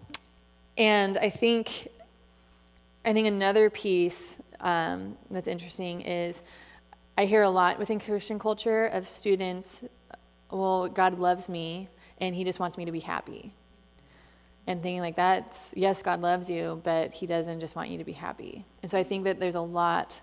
and 0.78 1.18
i 1.18 1.30
think 1.30 1.90
i 3.06 3.14
think 3.14 3.28
another 3.28 3.70
piece 3.70 4.38
um, 4.60 5.18
that's 5.30 5.48
interesting 5.48 6.02
is 6.02 6.42
i 7.18 7.26
hear 7.26 7.44
a 7.44 7.50
lot 7.50 7.78
within 7.78 8.00
christian 8.00 8.40
culture 8.40 8.86
of 8.86 9.08
students 9.08 9.82
well 10.50 10.88
god 10.88 11.20
loves 11.20 11.48
me 11.48 11.90
and 12.20 12.36
he 12.36 12.44
just 12.44 12.60
wants 12.60 12.78
me 12.78 12.86
to 12.86 12.92
be 12.92 13.02
happy 13.02 13.54
and 14.68 14.82
thinking 14.82 15.02
like 15.02 15.16
that 15.16 15.56
yes 15.76 16.02
god 16.02 16.22
loves 16.22 16.50
you 16.50 16.82
but 16.84 17.14
he 17.14 17.26
doesn't 17.26 17.60
just 17.60 17.76
want 17.76 17.90
you 17.90 17.98
to 17.98 18.04
be 18.04 18.14
happy. 18.14 18.66
And 18.82 18.90
so 18.90 18.98
i 18.98 19.04
think 19.04 19.24
that 19.26 19.40
there's 19.40 19.56
a 19.56 19.62
lot 19.62 20.22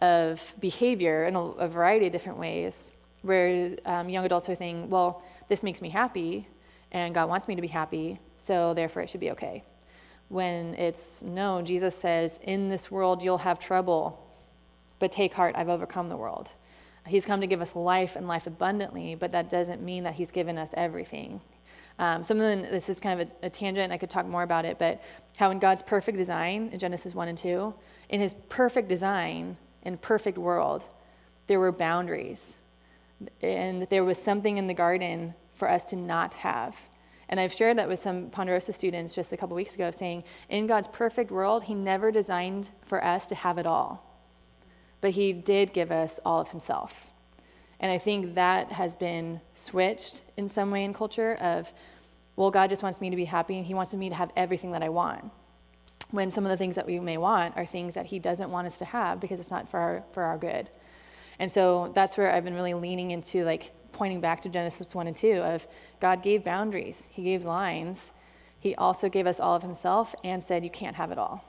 of 0.00 0.54
behavior 0.60 1.26
in 1.26 1.34
a, 1.34 1.40
a 1.40 1.68
variety 1.68 2.06
of 2.06 2.12
different 2.12 2.38
ways 2.38 2.90
where 3.22 3.76
um, 3.84 4.08
young 4.08 4.24
adults 4.24 4.48
are 4.48 4.54
thinking 4.54 4.90
well 4.90 5.22
this 5.48 5.62
makes 5.62 5.80
me 5.80 5.88
happy 5.88 6.46
and 6.92 7.14
god 7.14 7.28
wants 7.28 7.48
me 7.48 7.54
to 7.54 7.62
be 7.62 7.68
happy 7.68 8.18
so 8.36 8.74
therefore 8.74 9.02
it 9.02 9.10
should 9.10 9.20
be 9.20 9.32
okay. 9.32 9.62
When 10.28 10.74
it's 10.74 11.22
no 11.22 11.62
jesus 11.62 11.96
says 11.96 12.38
in 12.42 12.68
this 12.68 12.90
world 12.90 13.22
you'll 13.22 13.38
have 13.38 13.58
trouble 13.58 14.24
but 14.98 15.10
take 15.10 15.32
heart 15.32 15.54
i've 15.56 15.70
overcome 15.70 16.10
the 16.10 16.16
world 16.16 16.50
he's 17.06 17.24
come 17.24 17.40
to 17.40 17.46
give 17.46 17.62
us 17.62 17.74
life 17.74 18.14
and 18.16 18.28
life 18.28 18.46
abundantly 18.46 19.14
but 19.14 19.32
that 19.32 19.48
doesn't 19.48 19.80
mean 19.82 20.04
that 20.04 20.14
he's 20.14 20.30
given 20.30 20.58
us 20.58 20.74
everything 20.76 21.40
um, 21.98 22.22
something, 22.22 22.62
this 22.62 22.88
is 22.88 23.00
kind 23.00 23.20
of 23.20 23.28
a, 23.42 23.46
a 23.46 23.50
tangent, 23.50 23.92
I 23.92 23.98
could 23.98 24.10
talk 24.10 24.26
more 24.26 24.42
about 24.42 24.64
it, 24.64 24.78
but 24.78 25.02
how 25.36 25.50
in 25.50 25.58
God's 25.58 25.82
perfect 25.82 26.16
design, 26.16 26.70
in 26.72 26.78
Genesis 26.78 27.14
1 27.14 27.28
and 27.28 27.38
2, 27.38 27.74
in 28.10 28.20
his 28.20 28.34
perfect 28.48 28.88
design 28.88 29.56
and 29.82 30.00
perfect 30.00 30.38
world, 30.38 30.84
there 31.48 31.58
were 31.58 31.72
boundaries. 31.72 32.56
And 33.42 33.82
there 33.90 34.04
was 34.04 34.18
something 34.18 34.58
in 34.58 34.68
the 34.68 34.74
garden 34.74 35.34
for 35.54 35.68
us 35.68 35.82
to 35.84 35.96
not 35.96 36.34
have. 36.34 36.76
And 37.28 37.38
I've 37.38 37.52
shared 37.52 37.76
that 37.78 37.88
with 37.88 38.00
some 38.00 38.30
Ponderosa 38.30 38.72
students 38.72 39.14
just 39.14 39.32
a 39.32 39.36
couple 39.36 39.56
weeks 39.56 39.74
ago, 39.74 39.90
saying, 39.90 40.24
in 40.48 40.66
God's 40.66 40.88
perfect 40.88 41.30
world, 41.30 41.64
He 41.64 41.74
never 41.74 42.10
designed 42.10 42.70
for 42.86 43.04
us 43.04 43.26
to 43.26 43.34
have 43.34 43.58
it 43.58 43.66
all. 43.66 44.04
But 45.00 45.10
He 45.10 45.32
did 45.32 45.72
give 45.72 45.90
us 45.90 46.20
all 46.24 46.40
of 46.40 46.48
Himself. 46.48 46.94
And 47.80 47.92
I 47.92 47.98
think 47.98 48.34
that 48.34 48.72
has 48.72 48.96
been 48.96 49.40
switched 49.54 50.22
in 50.36 50.48
some 50.48 50.70
way 50.70 50.84
in 50.84 50.94
culture 50.94 51.34
of, 51.34 51.72
well, 52.38 52.52
God 52.52 52.70
just 52.70 52.84
wants 52.84 53.00
me 53.00 53.10
to 53.10 53.16
be 53.16 53.24
happy 53.24 53.56
and 53.56 53.66
He 53.66 53.74
wants 53.74 53.92
me 53.94 54.08
to 54.10 54.14
have 54.14 54.30
everything 54.36 54.70
that 54.70 54.82
I 54.82 54.88
want. 54.88 55.32
when 56.12 56.30
some 56.30 56.46
of 56.46 56.50
the 56.50 56.56
things 56.56 56.76
that 56.76 56.86
we 56.86 56.98
may 57.00 57.18
want 57.18 57.54
are 57.56 57.66
things 57.66 57.94
that 57.94 58.06
He 58.06 58.20
doesn't 58.20 58.50
want 58.50 58.68
us 58.68 58.78
to 58.78 58.84
have 58.84 59.18
because 59.18 59.40
it's 59.40 59.50
not 59.50 59.68
for 59.68 59.80
our, 59.80 60.04
for 60.12 60.22
our 60.22 60.38
good. 60.38 60.70
And 61.40 61.50
so 61.50 61.90
that's 61.94 62.16
where 62.16 62.32
I've 62.32 62.44
been 62.44 62.54
really 62.54 62.74
leaning 62.74 63.10
into 63.10 63.44
like 63.44 63.72
pointing 63.90 64.20
back 64.20 64.40
to 64.42 64.48
Genesis 64.48 64.94
1 64.94 65.08
and 65.08 65.16
2 65.16 65.32
of 65.42 65.66
God 66.00 66.22
gave 66.22 66.44
boundaries, 66.44 67.08
He 67.10 67.24
gave 67.24 67.44
lines. 67.44 68.12
He 68.60 68.74
also 68.76 69.08
gave 69.08 69.26
us 69.26 69.40
all 69.40 69.56
of 69.56 69.62
Himself 69.62 70.14
and 70.22 70.42
said, 70.42 70.62
You 70.62 70.70
can't 70.70 70.94
have 70.94 71.10
it 71.10 71.18
all. 71.18 71.44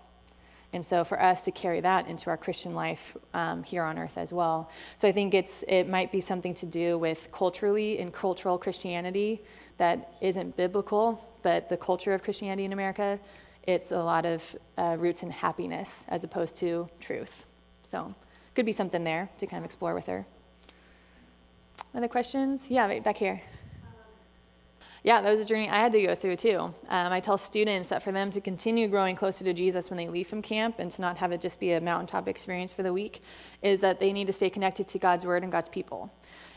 And 0.74 0.86
so 0.86 1.04
for 1.04 1.20
us 1.22 1.42
to 1.46 1.52
carry 1.52 1.80
that 1.82 2.08
into 2.08 2.30
our 2.30 2.38
Christian 2.38 2.76
life 2.76 3.18
um, 3.34 3.64
here 3.64 3.84
on 3.84 3.98
earth 3.98 4.18
as 4.18 4.32
well. 4.32 4.70
So 4.98 5.08
I 5.08 5.12
think 5.12 5.34
it's, 5.34 5.64
it 5.68 5.90
might 5.90 6.12
be 6.12 6.22
something 6.22 6.54
to 6.56 6.66
do 6.66 6.98
with 6.98 7.28
culturally 7.32 8.00
and 8.00 8.14
cultural 8.14 8.58
Christianity 8.58 9.42
that 9.78 10.14
isn't 10.22 10.56
biblical, 10.56 11.24
but 11.42 11.70
the 11.70 11.78
culture 11.78 12.14
of 12.14 12.22
Christianity 12.22 12.66
in 12.66 12.74
America, 12.74 13.20
it's 13.64 13.92
a 13.92 13.98
lot 13.98 14.26
of 14.26 14.56
uh, 14.78 14.96
roots 15.00 15.24
in 15.24 15.32
happiness 15.32 16.06
as 16.10 16.24
opposed 16.24 16.56
to 16.58 16.88
truth. 17.00 17.46
So 17.88 18.14
could 18.54 18.66
be 18.66 18.74
something 18.74 19.04
there 19.04 19.30
to 19.40 19.48
kind 19.48 19.62
of 19.62 19.66
explore 19.66 19.96
with 19.96 20.06
her. 20.06 20.26
Other 21.96 22.08
questions? 22.08 22.66
Yeah, 22.70 22.86
right 22.86 23.04
back 23.04 23.18
here. 23.18 23.42
Yeah, 25.10 25.22
that 25.22 25.32
was 25.32 25.41
a 25.41 25.45
journey 25.45 25.68
I 25.68 25.80
had 25.80 25.91
to 25.93 26.03
go 26.03 26.14
through 26.14 26.36
too. 26.36 26.60
Um, 26.60 26.76
I 26.88 27.20
tell 27.20 27.39
students 27.39 27.89
that 27.89 28.03
for 28.03 28.12
them 28.12 28.30
to 28.30 28.39
continue 28.39 28.88
growing 28.88 29.16
closer 29.16 29.43
to 29.43 29.53
Jesus 29.53 29.89
when 29.89 29.97
they 29.97 30.07
leave 30.07 30.28
from 30.28 30.43
camp 30.43 30.76
and 30.78 30.91
to 30.91 31.01
not 31.01 31.18
have 31.18 31.32
it 31.32 31.41
just 31.41 31.60
be 31.60 31.72
a 31.72 31.82
mountaintop 31.82 32.28
experience 32.28 32.74
for 32.74 32.84
the 32.84 32.93
week 32.93 33.24
is 33.64 33.82
that 33.82 33.99
they 33.99 34.14
need 34.14 34.28
to 34.28 34.34
stay 34.34 34.51
connected 34.51 34.86
to 34.86 34.99
God's 34.99 35.26
word 35.26 35.41
and 35.41 35.51
God's 35.51 35.68
people. 35.68 36.14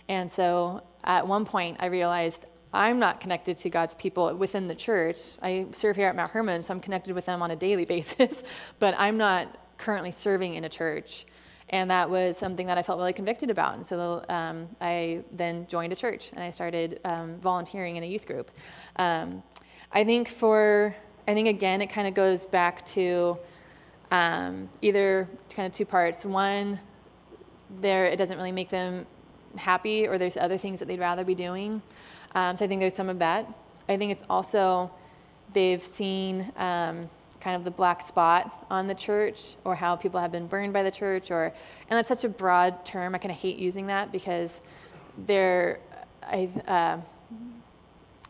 And 0.07 0.31
so 0.31 0.83
at 1.03 1.27
one 1.27 1.47
point, 1.47 1.79
I 1.81 1.87
realized 1.87 2.45
I'm 2.75 2.99
not 2.99 3.23
connected 3.23 3.57
to 3.57 3.71
God's 3.71 3.95
people 3.95 4.37
within 4.37 4.69
the 4.69 4.75
church. 4.75 5.19
I 5.41 5.65
serve 5.73 5.97
here 5.97 6.09
at 6.09 6.15
Mount 6.15 6.33
Hermon, 6.33 6.63
so 6.63 6.75
I'm 6.75 6.81
connected 6.81 7.15
with 7.15 7.25
them 7.25 7.41
on 7.41 7.53
a 7.53 7.57
daily 7.57 7.85
basis, 7.97 8.43
but 8.79 8.95
I'm 8.99 9.17
not 9.17 9.49
currently 9.79 10.13
serving 10.13 10.57
in 10.57 10.65
a 10.65 10.69
church. 10.69 11.25
And 11.73 11.91
that 11.91 12.11
was 12.11 12.37
something 12.37 12.67
that 12.67 12.77
I 12.77 12.83
felt 12.83 12.99
really 12.99 13.15
convicted 13.15 13.49
about. 13.49 13.77
And 13.77 13.87
so 13.87 14.23
um, 14.29 14.69
I 14.81 15.23
then 15.33 15.67
joined 15.67 15.93
a 15.93 15.97
church 15.97 16.31
and 16.35 16.43
I 16.43 16.51
started 16.51 17.01
um, 17.05 17.39
volunteering 17.41 17.97
in 17.97 18.03
a 18.03 18.07
youth 18.07 18.27
group. 18.27 18.51
Um, 18.97 19.43
I 19.91 20.05
think 20.05 20.29
for, 20.29 20.95
I 21.27 21.33
think 21.33 21.49
again, 21.49 21.81
it 21.81 21.87
kind 21.87 22.07
of 22.07 22.13
goes 22.13 22.45
back 22.45 22.85
to 22.87 23.39
um, 24.11 24.69
either 24.83 25.27
kind 25.55 25.67
of 25.67 25.73
two 25.73 25.87
parts. 25.87 26.27
One, 26.27 26.79
there, 27.81 28.05
it 28.05 28.17
doesn't 28.17 28.37
really 28.37 28.53
make 28.53 28.69
them 28.69 29.07
happy 29.57 30.07
or 30.07 30.19
there's 30.19 30.37
other 30.37 30.59
things 30.59 30.79
that 30.79 30.89
they'd 30.89 31.01
rather 31.01 31.25
be 31.25 31.35
doing. 31.35 31.81
Um, 32.35 32.57
so 32.57 32.67
I 32.67 32.69
think 32.69 32.81
there's 32.81 32.95
some 32.95 33.09
of 33.09 33.19
that. 33.21 33.49
I 33.89 33.97
think 33.97 34.13
it's 34.13 34.25
also, 34.29 34.91
they've 35.55 35.83
seen, 35.83 36.53
um, 36.57 37.09
kind 37.43 37.57
of 37.57 37.65
the 37.65 37.71
black 37.71 38.07
spot 38.07 38.67
on 38.71 38.87
the 38.87 38.95
church 38.95 39.57
or 39.65 39.75
how 39.75 39.97
people 39.97 40.21
have 40.21 40.31
been 40.31 40.47
burned 40.47 40.73
by 40.73 40.83
the 40.83 40.91
church 40.91 41.31
or 41.31 41.47
and 41.47 41.97
that's 41.97 42.09
such 42.09 42.25
a 42.25 42.29
broad 42.29 42.85
term. 42.85 43.15
I 43.15 43.19
kind 43.19 43.33
of 43.33 43.39
hate 43.39 43.59
using 43.59 43.87
that 43.89 44.13
because 44.13 44.61
there 45.27 45.81
I, 46.23 46.49
uh, 46.69 47.01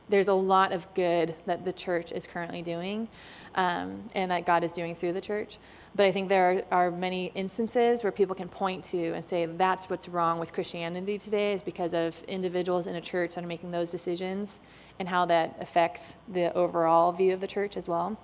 there's 0.08 0.28
a 0.28 0.34
lot 0.34 0.72
of 0.72 0.92
good 0.94 1.34
that 1.46 1.64
the 1.64 1.72
church 1.72 2.10
is 2.10 2.26
currently 2.26 2.62
doing 2.62 3.08
um, 3.54 4.02
and 4.14 4.30
that 4.30 4.46
god 4.46 4.64
is 4.64 4.72
doing 4.72 4.94
through 4.94 5.12
the 5.12 5.20
church. 5.20 5.58
But 5.94 6.06
i 6.06 6.12
think 6.12 6.30
there 6.30 6.64
are, 6.70 6.86
are 6.86 6.90
many 6.90 7.32
instances 7.34 8.02
where 8.02 8.12
people 8.12 8.34
can 8.34 8.48
point 8.48 8.82
to 8.86 9.12
and 9.12 9.22
say 9.22 9.44
that's 9.44 9.84
what's 9.90 10.08
wrong 10.08 10.38
with 10.38 10.54
christianity 10.54 11.18
today 11.18 11.52
is 11.52 11.62
because 11.62 11.92
of 11.92 12.22
individuals 12.24 12.86
in 12.86 12.96
a 12.96 13.00
church 13.00 13.34
that 13.34 13.44
are 13.44 13.46
making 13.46 13.72
those 13.72 13.90
decisions 13.90 14.60
and 14.98 15.06
how 15.06 15.26
that 15.26 15.54
affects 15.60 16.16
the 16.28 16.52
overall 16.54 17.12
view 17.12 17.34
of 17.34 17.40
the 17.40 17.46
church 17.46 17.76
as 17.76 17.88
well 17.88 18.16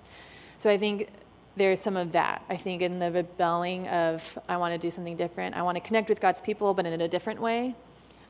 so 0.59 0.69
I 0.69 0.77
think 0.77 1.07
there's 1.55 1.79
some 1.79 1.97
of 1.97 2.11
that. 2.11 2.43
I 2.49 2.57
think 2.57 2.81
in 2.81 2.99
the 2.99 3.11
rebelling 3.11 3.87
of, 3.87 4.37
I 4.47 4.57
want 4.57 4.73
to 4.73 4.77
do 4.77 4.91
something 4.91 5.15
different. 5.15 5.55
I 5.55 5.61
want 5.61 5.75
to 5.77 5.81
connect 5.81 6.09
with 6.09 6.19
God's 6.19 6.41
people, 6.41 6.73
but 6.73 6.85
in 6.85 7.01
a 7.01 7.07
different 7.07 7.41
way. 7.41 7.75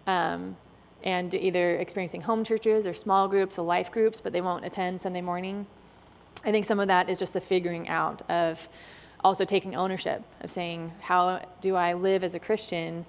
Um, 0.07 0.55
and 1.03 1.33
either 1.33 1.77
experiencing 1.77 2.21
home 2.21 2.43
churches 2.43 2.85
or 2.85 2.93
small 2.93 3.27
groups 3.27 3.57
or 3.57 3.65
life 3.65 3.91
groups, 3.91 4.21
but 4.21 4.31
they 4.31 4.41
won't 4.41 4.63
attend 4.63 5.01
Sunday 5.01 5.21
morning. 5.21 5.65
I 6.45 6.51
think 6.51 6.65
some 6.65 6.79
of 6.79 6.87
that 6.87 7.09
is 7.09 7.17
just 7.17 7.33
the 7.33 7.41
figuring 7.41 7.89
out 7.89 8.21
of 8.29 8.69
also 9.23 9.43
taking 9.43 9.75
ownership 9.75 10.21
of 10.41 10.51
saying, 10.51 10.91
how 11.01 11.41
do 11.61 11.75
I 11.75 11.93
live 11.93 12.23
as 12.23 12.35
a 12.35 12.39
Christian, 12.39 13.05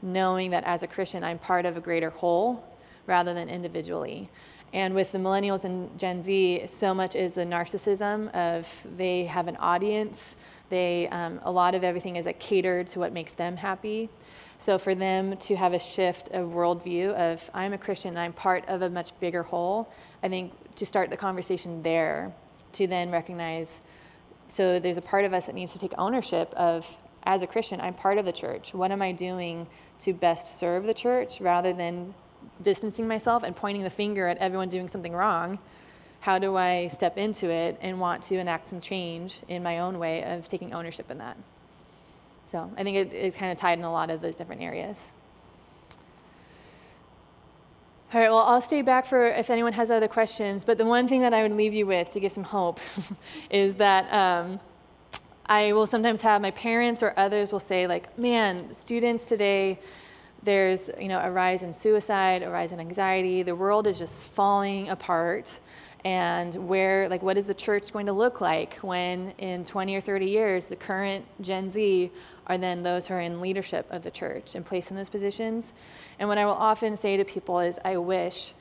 knowing 0.00 0.50
that 0.50 0.64
as 0.64 0.82
a 0.82 0.86
Christian 0.86 1.22
I'm 1.22 1.38
part 1.38 1.66
of 1.66 1.76
a 1.76 1.80
greater 1.80 2.10
whole 2.10 2.64
rather 3.06 3.34
than 3.34 3.48
individually. 3.48 4.30
And 4.72 4.94
with 4.94 5.12
the 5.12 5.18
millennials 5.18 5.64
and 5.64 5.98
Gen 5.98 6.22
Z, 6.22 6.64
so 6.66 6.94
much 6.94 7.14
is 7.14 7.34
the 7.34 7.44
narcissism 7.44 8.34
of 8.34 8.66
they 8.96 9.26
have 9.26 9.46
an 9.48 9.56
audience. 9.56 10.34
They, 10.70 11.08
um, 11.08 11.40
a 11.42 11.50
lot 11.50 11.74
of 11.74 11.84
everything 11.84 12.16
is 12.16 12.26
a 12.26 12.32
catered 12.32 12.86
to 12.88 12.98
what 12.98 13.12
makes 13.12 13.34
them 13.34 13.56
happy. 13.56 14.08
So 14.56 14.78
for 14.78 14.94
them 14.94 15.36
to 15.38 15.56
have 15.56 15.72
a 15.74 15.78
shift 15.78 16.28
of 16.28 16.50
worldview 16.50 17.12
of 17.14 17.50
I'm 17.52 17.72
a 17.72 17.78
Christian 17.78 18.10
and 18.10 18.18
I'm 18.20 18.32
part 18.32 18.66
of 18.68 18.80
a 18.80 18.88
much 18.88 19.12
bigger 19.20 19.42
whole, 19.42 19.92
I 20.22 20.28
think 20.28 20.52
to 20.76 20.86
start 20.86 21.10
the 21.10 21.16
conversation 21.16 21.82
there, 21.82 22.32
to 22.74 22.86
then 22.86 23.10
recognize, 23.10 23.82
so 24.46 24.78
there's 24.78 24.96
a 24.96 25.02
part 25.02 25.24
of 25.24 25.34
us 25.34 25.46
that 25.46 25.54
needs 25.54 25.72
to 25.72 25.78
take 25.78 25.92
ownership 25.98 26.54
of 26.54 26.96
as 27.24 27.42
a 27.42 27.46
Christian, 27.46 27.80
I'm 27.80 27.94
part 27.94 28.18
of 28.18 28.24
the 28.24 28.32
church. 28.32 28.72
What 28.72 28.90
am 28.90 29.02
I 29.02 29.12
doing 29.12 29.66
to 30.00 30.12
best 30.12 30.58
serve 30.58 30.84
the 30.84 30.94
church 30.94 31.40
rather 31.40 31.72
than 31.72 32.14
distancing 32.62 33.06
myself 33.08 33.42
and 33.42 33.54
pointing 33.54 33.82
the 33.82 33.90
finger 33.90 34.26
at 34.28 34.38
everyone 34.38 34.68
doing 34.68 34.88
something 34.88 35.12
wrong, 35.12 35.58
how 36.20 36.38
do 36.38 36.56
I 36.56 36.88
step 36.88 37.18
into 37.18 37.50
it 37.50 37.78
and 37.80 38.00
want 38.00 38.22
to 38.24 38.36
enact 38.36 38.68
some 38.68 38.80
change 38.80 39.40
in 39.48 39.62
my 39.62 39.80
own 39.80 39.98
way 39.98 40.22
of 40.22 40.48
taking 40.48 40.72
ownership 40.72 41.10
in 41.10 41.18
that? 41.18 41.36
So 42.46 42.70
I 42.76 42.84
think 42.84 42.96
it, 42.96 43.12
it's 43.12 43.36
kind 43.36 43.50
of 43.50 43.58
tied 43.58 43.78
in 43.78 43.84
a 43.84 43.90
lot 43.90 44.10
of 44.10 44.20
those 44.20 44.36
different 44.36 44.62
areas. 44.62 45.10
All 48.14 48.20
right, 48.20 48.28
well, 48.28 48.40
I'll 48.40 48.60
stay 48.60 48.82
back 48.82 49.06
for 49.06 49.26
if 49.26 49.48
anyone 49.48 49.72
has 49.72 49.90
other 49.90 50.06
questions. 50.06 50.64
But 50.64 50.76
the 50.76 50.84
one 50.84 51.08
thing 51.08 51.22
that 51.22 51.32
I 51.32 51.42
would 51.42 51.52
leave 51.52 51.72
you 51.72 51.86
with 51.86 52.10
to 52.12 52.20
give 52.20 52.30
some 52.30 52.44
hope 52.44 52.78
is 53.50 53.76
that 53.76 54.12
um, 54.12 54.60
I 55.46 55.72
will 55.72 55.86
sometimes 55.86 56.20
have 56.20 56.42
my 56.42 56.50
parents 56.50 57.02
or 57.02 57.14
others 57.16 57.52
will 57.52 57.60
say, 57.60 57.86
like, 57.86 58.18
man, 58.18 58.74
students 58.74 59.30
today, 59.30 59.78
there's 60.42 60.90
you 61.00 61.08
know 61.08 61.20
a 61.20 61.30
rise 61.30 61.62
in 61.62 61.72
suicide, 61.72 62.42
a 62.42 62.50
rise 62.50 62.72
in 62.72 62.80
anxiety. 62.80 63.42
The 63.42 63.54
world 63.54 63.86
is 63.86 63.98
just 63.98 64.26
falling 64.28 64.88
apart. 64.88 65.58
And 66.04 66.68
where, 66.68 67.08
like, 67.08 67.22
what 67.22 67.38
is 67.38 67.46
the 67.46 67.54
church 67.54 67.92
going 67.92 68.06
to 68.06 68.12
look 68.12 68.40
like 68.40 68.74
when 68.78 69.34
in 69.38 69.64
20 69.64 69.94
or 69.94 70.00
30 70.00 70.26
years 70.26 70.66
the 70.66 70.74
current 70.74 71.24
Gen 71.40 71.70
Z 71.70 72.10
are 72.48 72.58
then 72.58 72.82
those 72.82 73.06
who 73.06 73.14
are 73.14 73.20
in 73.20 73.40
leadership 73.40 73.86
of 73.88 74.02
the 74.02 74.10
church 74.10 74.56
and 74.56 74.66
placed 74.66 74.90
in 74.90 74.96
those 74.96 75.08
positions? 75.08 75.72
And 76.18 76.28
what 76.28 76.38
I 76.38 76.44
will 76.44 76.54
often 76.54 76.96
say 76.96 77.16
to 77.16 77.24
people 77.24 77.60
is, 77.60 77.78
I 77.84 77.98
wish 77.98 78.52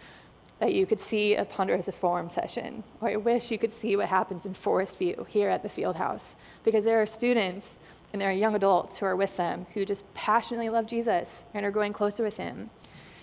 that 0.59 0.75
you 0.75 0.85
could 0.85 0.99
see 0.99 1.33
a 1.33 1.43
Ponderosa 1.43 1.91
Forum 1.91 2.29
session, 2.29 2.83
or 3.01 3.09
I 3.09 3.15
wish 3.15 3.49
you 3.49 3.57
could 3.57 3.71
see 3.71 3.95
what 3.95 4.09
happens 4.09 4.45
in 4.45 4.53
Forest 4.53 4.99
View 4.99 5.25
here 5.27 5.49
at 5.49 5.63
the 5.63 5.69
Field 5.69 5.95
House, 5.95 6.35
because 6.63 6.85
there 6.85 7.01
are 7.01 7.07
students 7.07 7.79
and 8.13 8.21
there 8.21 8.29
are 8.29 8.33
young 8.33 8.55
adults 8.55 8.97
who 8.97 9.05
are 9.05 9.15
with 9.15 9.37
them 9.37 9.65
who 9.73 9.85
just 9.85 10.11
passionately 10.13 10.69
love 10.69 10.85
Jesus 10.85 11.45
and 11.53 11.65
are 11.65 11.71
growing 11.71 11.93
closer 11.93 12.23
with 12.23 12.37
him. 12.37 12.69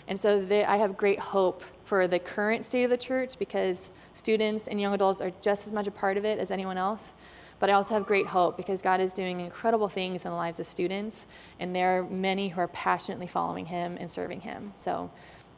And 0.07 0.18
so 0.18 0.43
they, 0.43 0.64
I 0.64 0.78
have 0.78 0.97
great 0.97 1.18
hope 1.18 1.62
for 1.84 2.09
the 2.09 2.18
current 2.18 2.64
state 2.64 2.84
of 2.84 2.91
the 2.91 2.97
church 2.97 3.39
because 3.39 3.91
students 4.14 4.66
and 4.66 4.80
young 4.80 4.95
adults 4.95 5.20
are 5.20 5.32
just 5.43 5.66
as 5.66 5.72
much 5.72 5.86
a 5.86 5.91
part 5.91 6.16
of 6.16 6.24
it 6.24 6.39
as 6.39 6.51
anyone 6.51 6.78
else. 6.78 7.12
But 7.61 7.70
I 7.70 7.72
also 7.72 7.95
have 7.95 8.07
great 8.07 8.26
hope 8.26 8.57
because 8.57 8.82
God 8.82 9.01
is 9.01 9.12
doing 9.12 9.41
incredible 9.41 9.89
things 9.89 10.24
in 10.24 10.30
the 10.30 10.36
lives 10.36 10.61
of 10.61 10.66
students, 10.66 11.26
and 11.59 11.74
there 11.74 11.99
are 11.99 12.05
many 12.05 12.49
who 12.49 12.61
are 12.61 12.68
passionately 12.68 13.26
following 13.26 13.66
Him 13.66 13.97
and 13.99 14.11
serving 14.11 14.43
Him. 14.43 14.72
So 14.76 15.11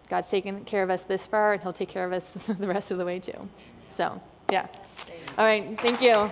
God's 0.08 0.30
taken 0.30 0.64
care 0.64 0.82
of 0.82 0.88
us 0.88 1.02
this 1.02 1.26
far, 1.26 1.52
and 1.52 1.62
He'll 1.62 1.74
take 1.74 1.90
care 1.90 2.06
of 2.06 2.12
us 2.12 2.30
the 2.58 2.66
rest 2.66 2.90
of 2.90 2.98
the 2.98 3.04
way 3.04 3.18
too. 3.18 3.48
So, 3.90 4.20
yeah. 4.50 4.66
All 5.36 5.44
right, 5.44 5.78
thank 5.78 6.00
you. 6.00 6.30